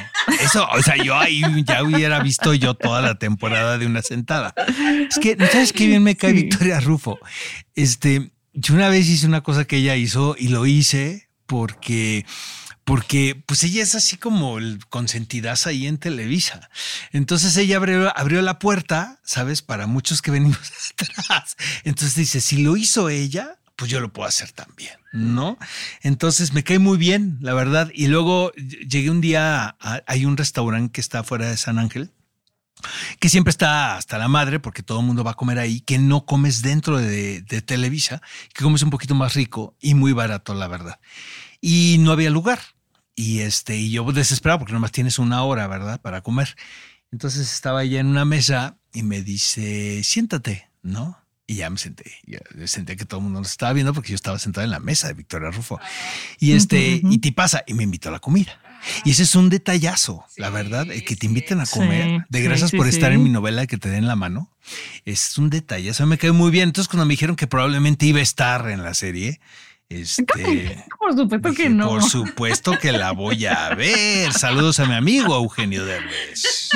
Eso, 0.41 0.66
o 0.72 0.83
sea, 0.83 0.97
yo 0.97 1.16
ahí 1.16 1.43
ya 1.64 1.83
hubiera 1.83 2.20
visto 2.20 2.55
yo 2.55 2.74
toda 2.74 3.03
la 3.03 3.16
temporada 3.18 3.77
de 3.77 3.87
una 3.87 4.03
sentada. 4.03 4.55
Es 5.09 5.18
que, 5.18 5.37
¿no 5.37 5.47
¿sabes 5.47 5.72
qué 5.72 5.87
bien 5.87 6.03
me 6.03 6.16
cae 6.16 6.31
Sí. 6.31 6.37
Victoria 6.37 6.81
Rufo? 6.81 7.18
Este, 7.74 8.33
yo 8.55 8.74
una 8.74 8.89
vez 8.89 9.07
hice 9.07 9.27
una 9.27 9.43
cosa 9.43 9.66
que 9.66 9.77
ella 9.77 9.95
hizo 9.97 10.35
y 10.39 10.49
lo 10.49 10.66
hice 10.66 11.29
porque 11.47 12.24
porque 12.85 13.43
pues 13.47 13.64
ella 13.64 13.83
es 13.83 13.97
así 13.97 14.16
como 14.16 14.59
el 14.59 14.79
consentidaza 14.89 15.70
ahí 15.70 15.89
en 15.89 15.99
Televisa. 15.99 16.70
Entonces 17.11 17.57
ella 17.57 17.79
abrió, 17.79 18.16
abrió 18.16 18.41
la 18.43 18.61
puerta, 18.61 19.18
¿sabes? 19.24 19.61
Para 19.61 19.89
muchos 19.89 20.22
que 20.22 20.31
venimos 20.31 20.59
atrás. 20.93 21.57
Entonces 21.83 22.14
dice, 22.14 22.41
si 22.41 22.59
lo 22.59 22.77
hizo 22.77 23.09
ella, 23.09 23.59
pues 23.77 23.91
yo 23.91 24.01
lo 24.01 24.12
puedo 24.12 24.27
hacer 24.29 24.51
también, 24.53 24.95
¿no? 25.12 25.59
Entonces 26.03 26.53
me 26.55 26.64
cae 26.64 26.79
muy 26.79 26.97
bien, 26.99 27.39
la 27.41 27.53
verdad. 27.55 27.91
Y 27.95 28.07
luego 28.09 28.53
llegué 28.53 29.11
un 29.11 29.20
día, 29.20 29.77
a- 29.81 30.03
hay 30.07 30.24
un 30.24 30.37
restaurante 30.37 30.93
que 30.93 31.01
está 31.01 31.22
fuera 31.22 31.49
de 31.49 31.57
San 31.57 31.79
Ángel, 31.79 32.11
que 33.20 33.29
siempre 33.29 33.51
está 33.51 33.97
hasta 33.97 34.18
la 34.18 34.29
madre, 34.29 34.61
porque 34.61 34.83
todo 34.83 35.01
el 35.01 35.07
mundo 35.07 35.24
va 35.24 35.33
a 35.33 35.35
comer 35.35 35.59
ahí, 35.59 35.81
que 35.81 35.99
no 35.99 36.24
comes 36.27 36.62
dentro 36.62 36.99
de, 36.99 37.43
Televisa, 37.64 38.20
que 38.55 38.62
comes 38.62 38.83
un 38.83 38.91
poquito 38.91 39.14
más 39.14 39.35
rico 39.35 39.77
y 39.81 39.95
muy 39.95 40.12
barato, 40.12 40.55
la 40.55 40.68
verdad. 40.68 40.99
Y 41.61 41.97
no 42.01 42.12
había 42.12 42.31
lugar. 42.31 42.61
Y 43.14 43.41
este, 43.41 43.77
y 43.77 43.91
yo 43.91 44.05
desesperado 44.12 44.59
porque 44.59 44.74
nomás 44.74 44.93
tienes 44.93 45.18
una 45.18 45.43
hora, 45.43 45.66
¿verdad? 45.68 46.01
Para 46.03 46.20
comer. 46.20 46.55
Entonces 47.11 47.51
estaba 47.53 47.83
ella 47.83 48.01
en 48.01 48.09
una 48.09 48.27
mesa 48.27 48.79
y 48.93 49.03
me 49.03 49.22
dice, 49.22 50.03
siéntate, 50.05 50.70
¿no? 50.83 51.26
Y 51.47 51.57
ya 51.57 51.70
me 51.70 51.78
senté. 51.78 52.12
Ya 52.26 52.40
senté 52.66 52.97
que 52.97 53.05
todo 53.05 53.20
el 53.20 53.24
mundo 53.24 53.40
nos 53.40 53.51
estaba 53.51 53.72
viendo 53.72 53.94
porque 53.94 54.11
yo 54.11 54.16
estaba 54.16 54.38
sentado 54.38 54.64
en 54.64 54.70
la 54.70 54.80
mesa 54.80 55.07
de 55.09 55.14
Victoria 55.14 55.51
Rufo. 55.51 55.78
Y 56.40 56.53
este, 56.53 57.01
y 57.03 57.18
te 57.18 57.32
pasa, 57.32 57.62
y 57.66 57.74
me 57.74 57.84
invitó 57.84 58.09
a 58.09 58.12
la 58.12 58.18
comida. 58.18 58.59
Y 59.05 59.11
ese 59.12 59.24
es 59.24 59.34
un 59.34 59.49
detallazo, 59.49 60.24
la 60.36 60.51
verdad, 60.51 60.90
el 60.90 61.05
que 61.05 61.16
te 61.16 61.26
inviten 61.26 61.61
a 61.61 61.66
Sí, 61.66 61.78
comer. 61.78 62.24
de 62.28 62.42
gracias 62.42 62.70
sí, 62.70 62.76
por 62.76 62.86
estar 62.86 63.11
en 63.12 63.22
mi 63.22 63.30
novela 63.30 63.66
que 63.66 63.78
te 63.78 63.88
den 63.88 64.07
la 64.07 64.16
mano. 64.16 64.51
Es 65.05 65.38
un 65.38 65.51
detalle, 65.51 65.90
eso 65.90 66.07
me 66.07 66.18
cae 66.18 66.32
muy 66.32 66.51
bien. 66.51 66.68
Entonces, 66.68 66.88
cuando 66.88 67.05
me 67.07 67.12
dijeron 67.14 67.36
que 67.36 67.47
probablemente 67.47 68.07
iba 68.07 68.18
a 68.20 68.22
estar 68.22 68.68
en 68.70 68.82
la 68.82 68.94
serie, 68.94 69.40
este. 69.88 70.24
Por 70.99 71.14
supuesto 71.16 71.51
dije, 71.51 71.62
que 71.64 71.68
no. 71.70 71.88
Por 71.88 72.03
supuesto 72.03 72.78
que 72.78 72.92
la 72.92 73.12
voy 73.12 73.47
a 73.47 73.74
ver. 73.74 74.32
Saludos 74.32 74.80
a 74.80 74.86
mi 74.86 74.94
amigo 74.94 75.34
Eugenio 75.36 75.84
Derbez. 75.84 76.68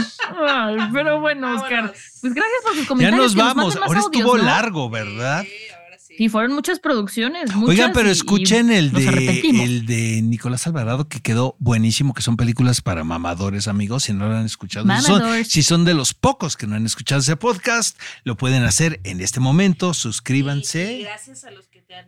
Ay, 0.47 0.77
pero 0.93 1.21
bueno, 1.21 1.55
Oscar, 1.55 1.71
Vámonos. 1.73 1.97
pues 2.21 2.35
gracias 2.35 2.61
por 2.63 2.73
sus 2.75 2.83
Ya 2.83 2.89
comentarios. 2.89 3.23
nos 3.25 3.35
que 3.35 3.41
vamos. 3.43 3.77
Ahora 3.77 3.87
audios, 4.01 4.05
estuvo 4.07 4.37
¿no? 4.37 4.43
largo, 4.45 4.91
¿verdad? 4.91 5.43
Sí, 5.45 5.49
ahora 5.75 5.99
sí. 5.99 6.15
Sí, 6.19 6.29
fueron 6.29 6.53
muchas 6.53 6.81
producciones. 6.81 7.55
Muchas, 7.55 7.69
Oigan, 7.71 7.93
pero 7.93 8.09
y 8.09 8.13
escuchen 8.13 8.71
el 8.71 8.93
nos 8.93 9.05
de, 9.05 9.41
el 9.65 9.87
de 9.87 10.21
Nicolás 10.23 10.67
Alvarado 10.67 11.09
que 11.09 11.21
quedó 11.21 11.57
buenísimo, 11.59 12.13
que 12.15 12.23
son 12.23 12.37
películas 12.37 12.81
para 12.81 13.05
mamadores, 13.05 13.69
amigos. 13.69 14.05
Si 14.05 14.13
no 14.13 14.29
lo 14.29 14.37
han 14.37 14.45
escuchado, 14.47 14.87
si 14.97 15.03
son, 15.03 15.45
si 15.45 15.63
son 15.63 15.85
de 15.85 15.95
los 15.95 16.13
pocos 16.15 16.57
que 16.57 16.67
no 16.67 16.75
han 16.77 16.85
escuchado 16.87 17.21
ese 17.21 17.37
podcast, 17.37 17.99
lo 18.25 18.37
pueden 18.37 18.65
hacer 18.65 19.01
en 19.05 19.21
este 19.21 19.41
momento. 19.41 19.89
Y- 19.89 19.91
y 19.91 19.95
Suscríbanse. 19.95 20.99
gracias 21.03 21.45
a 21.45 21.51
los 21.53 21.67
que 21.69 21.81
te 21.81 21.95
han 21.95 22.07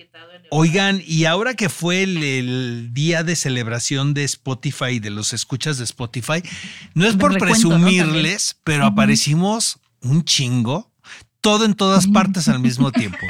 etiquetado 0.00 0.32
en 0.32 0.42
el 0.42 0.48
Oigan, 0.50 1.02
y 1.06 1.24
ahora 1.24 1.54
que 1.54 1.68
fue 1.68 2.02
el, 2.02 2.22
el 2.22 2.90
día 2.92 3.22
de 3.22 3.36
celebración 3.36 4.14
de 4.14 4.24
Spotify, 4.24 4.98
de 4.98 5.10
los 5.10 5.32
escuchas 5.32 5.78
de 5.78 5.84
Spotify, 5.84 6.42
no 6.94 7.06
es 7.06 7.16
por 7.16 7.32
recuento, 7.32 7.68
¿no? 7.68 7.86
presumirles, 7.86 8.56
pero 8.64 8.86
aparecimos 8.86 9.78
un 10.00 10.24
chingo, 10.24 10.90
todo 11.40 11.64
en 11.64 11.74
todas 11.74 12.06
partes 12.06 12.48
al 12.48 12.60
mismo 12.60 12.92
tiempo. 12.92 13.26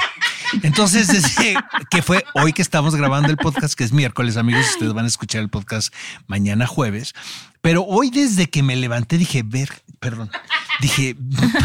Entonces, 0.62 1.08
desde 1.08 1.56
que 1.90 2.02
fue 2.02 2.24
hoy 2.34 2.52
que 2.52 2.62
estamos 2.62 2.96
grabando 2.96 3.28
el 3.28 3.36
podcast, 3.36 3.74
que 3.74 3.84
es 3.84 3.92
miércoles, 3.92 4.36
amigos, 4.36 4.66
ustedes 4.70 4.92
van 4.92 5.04
a 5.04 5.08
escuchar 5.08 5.42
el 5.42 5.48
podcast 5.48 5.94
mañana 6.26 6.66
jueves. 6.66 7.14
Pero 7.60 7.84
hoy 7.84 8.10
desde 8.10 8.48
que 8.48 8.62
me 8.62 8.74
levanté 8.74 9.18
dije, 9.18 9.42
ver, 9.44 9.70
perdón, 10.00 10.30
dije, 10.80 11.16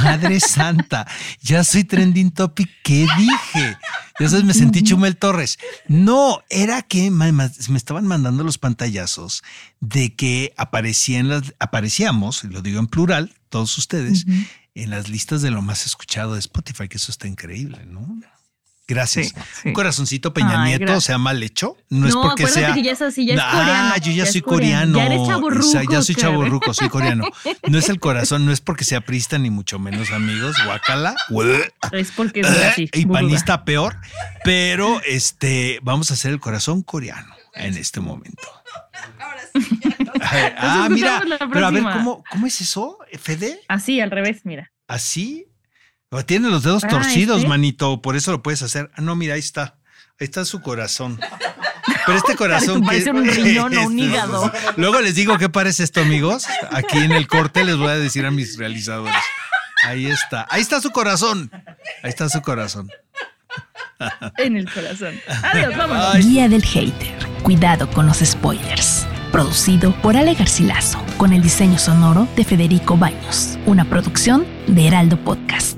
Madre 0.04 0.40
Santa, 0.40 1.08
ya 1.42 1.64
soy 1.64 1.84
trending 1.84 2.32
topic. 2.32 2.70
¿Qué 2.84 3.08
dije? 3.18 3.78
Sabes, 4.18 4.44
me 4.44 4.54
sentí 4.54 4.84
Chumel 4.84 5.18
Torres. 5.18 5.58
No, 5.88 6.44
era 6.50 6.82
que 6.82 7.12
me, 7.12 7.32
estaban 7.76 8.08
mandando 8.08 8.44
los 8.44 8.58
pantallazos 8.58 9.44
de 9.80 10.16
que 10.16 10.54
aparecían 10.58 11.30
las, 11.30 11.54
aparecíamos, 11.60 12.44
lo 12.46 12.62
digo 12.62 12.80
en 12.80 12.88
plural, 12.88 13.34
todos 13.50 13.78
ustedes, 13.78 14.26
en 14.74 14.90
las 14.90 15.10
listas 15.10 15.42
de 15.42 15.52
lo 15.52 15.62
más 15.62 15.86
escuchado 15.86 16.34
de 16.34 16.40
Spotify, 16.40 16.88
que 16.88 16.98
eso 16.98 17.12
está 17.12 17.28
increíble, 17.28 17.86
¿no? 17.86 18.20
Gracias. 18.88 19.30
Sí, 19.30 19.34
sí. 19.64 19.68
Un 19.70 19.74
corazoncito 19.74 20.32
Peña 20.34 20.62
Ay, 20.62 20.70
Nieto, 20.70 20.82
gracias. 20.86 20.98
o 20.98 21.02
sea, 21.08 21.18
mal 21.18 21.42
hecho. 21.42 21.76
No, 21.90 22.08
es 22.08 22.16
porque 22.16 22.46
sea. 22.48 22.74
que 22.76 22.84
ya 22.84 22.92
es 22.92 23.02
así, 23.02 23.26
ya 23.26 23.34
es 23.34 23.40
Ah, 23.44 23.52
coreano. 23.52 23.98
yo 24.06 24.12
ya, 24.12 24.26
soy 24.32 24.42
coreano. 24.42 24.98
Ya 25.00 25.06
eres 25.08 25.20
O 25.20 25.26
sea, 25.26 25.34
chaburruco. 25.36 25.92
ya 25.92 26.02
soy 26.04 26.16
chaburruco, 26.16 26.74
soy 26.74 26.90
coreano. 26.90 27.26
No 27.68 27.78
es 27.80 27.90
el 27.90 28.00
corazón, 28.00 28.46
no 28.46 28.52
es 28.52 28.62
porque 28.62 28.84
sea 28.86 29.02
prista, 29.02 29.40
ni 29.40 29.50
mucho 29.50 29.80
menos, 29.80 30.12
amigos. 30.12 30.56
Guacala. 30.66 31.16
Es 31.92 32.12
porque 32.12 32.42
es 32.42 32.48
así. 32.48 32.90
y 32.94 33.06
panista 33.08 33.66
peor. 33.66 33.98
Pero 34.44 35.02
este, 35.08 35.80
vamos 35.82 36.12
a 36.12 36.14
hacer 36.14 36.32
el 36.32 36.40
corazón 36.40 36.82
coreano 36.84 37.34
en 37.56 37.76
este 37.78 38.00
momento. 38.02 38.44
Ahora 39.20 39.42
sí. 39.54 39.80
ya 39.82 39.90
no. 40.00 40.12
Ah, 40.58 40.88
mira, 40.90 41.22
pero 41.52 41.66
a 41.68 41.72
ver. 41.72 41.84
¿cómo, 41.84 42.24
¿cómo 42.30 42.46
es 42.48 42.62
eso, 42.62 42.98
Fede? 43.20 43.60
Así, 43.68 44.00
al 44.00 44.12
revés, 44.12 44.42
mira. 44.44 44.72
¿Así? 44.88 45.48
O 46.12 46.24
Tiene 46.24 46.50
los 46.50 46.64
dedos 46.64 46.84
Ah, 46.84 46.88
torcidos, 46.88 47.38
¿este? 47.38 47.50
manito, 47.50 48.02
por 48.02 48.16
eso 48.16 48.32
lo 48.32 48.42
puedes 48.44 48.62
hacer. 48.62 48.92
Ah, 48.96 49.02
no, 49.02 49.16
mira, 49.16 49.34
ahí 49.34 49.40
está. 49.40 49.76
Ahí 50.20 50.26
está 50.26 50.46
su 50.46 50.62
corazón. 50.62 51.20
Pero 52.06 52.18
este 52.18 52.36
corazón 52.38 52.82
que 52.82 52.88
Parece 52.88 53.12
un 53.12 53.26
riñón 53.28 53.78
o 53.78 53.88
un 53.88 54.00
Este, 54.00 54.12
hígado. 54.12 54.52
Luego 54.78 55.02
les 55.02 55.16
digo 55.16 55.38
qué 55.38 55.50
parece 55.50 55.84
esto, 55.84 56.02
amigos. 56.02 56.46
Aquí 56.72 57.00
en 57.00 57.12
el 57.12 57.28
corte 57.28 57.64
les 57.66 57.76
voy 57.78 57.90
a 57.90 57.96
decir 57.96 58.26
a 58.26 58.32
mis 58.32 58.58
realizadores. 58.58 59.16
Ahí 59.84 60.08
está. 60.08 60.48
Ahí 60.50 60.62
está 60.62 60.80
su 60.82 60.92
corazón. 60.92 61.52
Ahí 62.02 62.10
está 62.10 62.30
su 62.30 62.42
corazón. 62.42 62.90
En 64.38 64.58
el 64.58 64.72
corazón. 64.72 65.20
Adiós, 65.44 65.76
vámonos. 65.78 66.16
Ay. 66.16 66.24
Guía 66.24 66.48
del 66.50 66.64
Hater. 66.64 67.14
Cuidado 67.44 67.90
con 67.90 68.06
los 68.06 68.18
spoilers. 68.20 69.06
Producido 69.32 69.92
por 70.02 70.16
Ale 70.16 70.34
Garcilaso, 70.34 71.04
con 71.18 71.34
el 71.34 71.42
diseño 71.42 71.78
sonoro 71.78 72.28
de 72.38 72.46
Federico 72.46 72.96
Baños. 72.98 73.58
Una 73.66 73.84
producción 73.86 74.46
de 74.68 74.88
Heraldo 74.88 75.18
Podcast. 75.18 75.78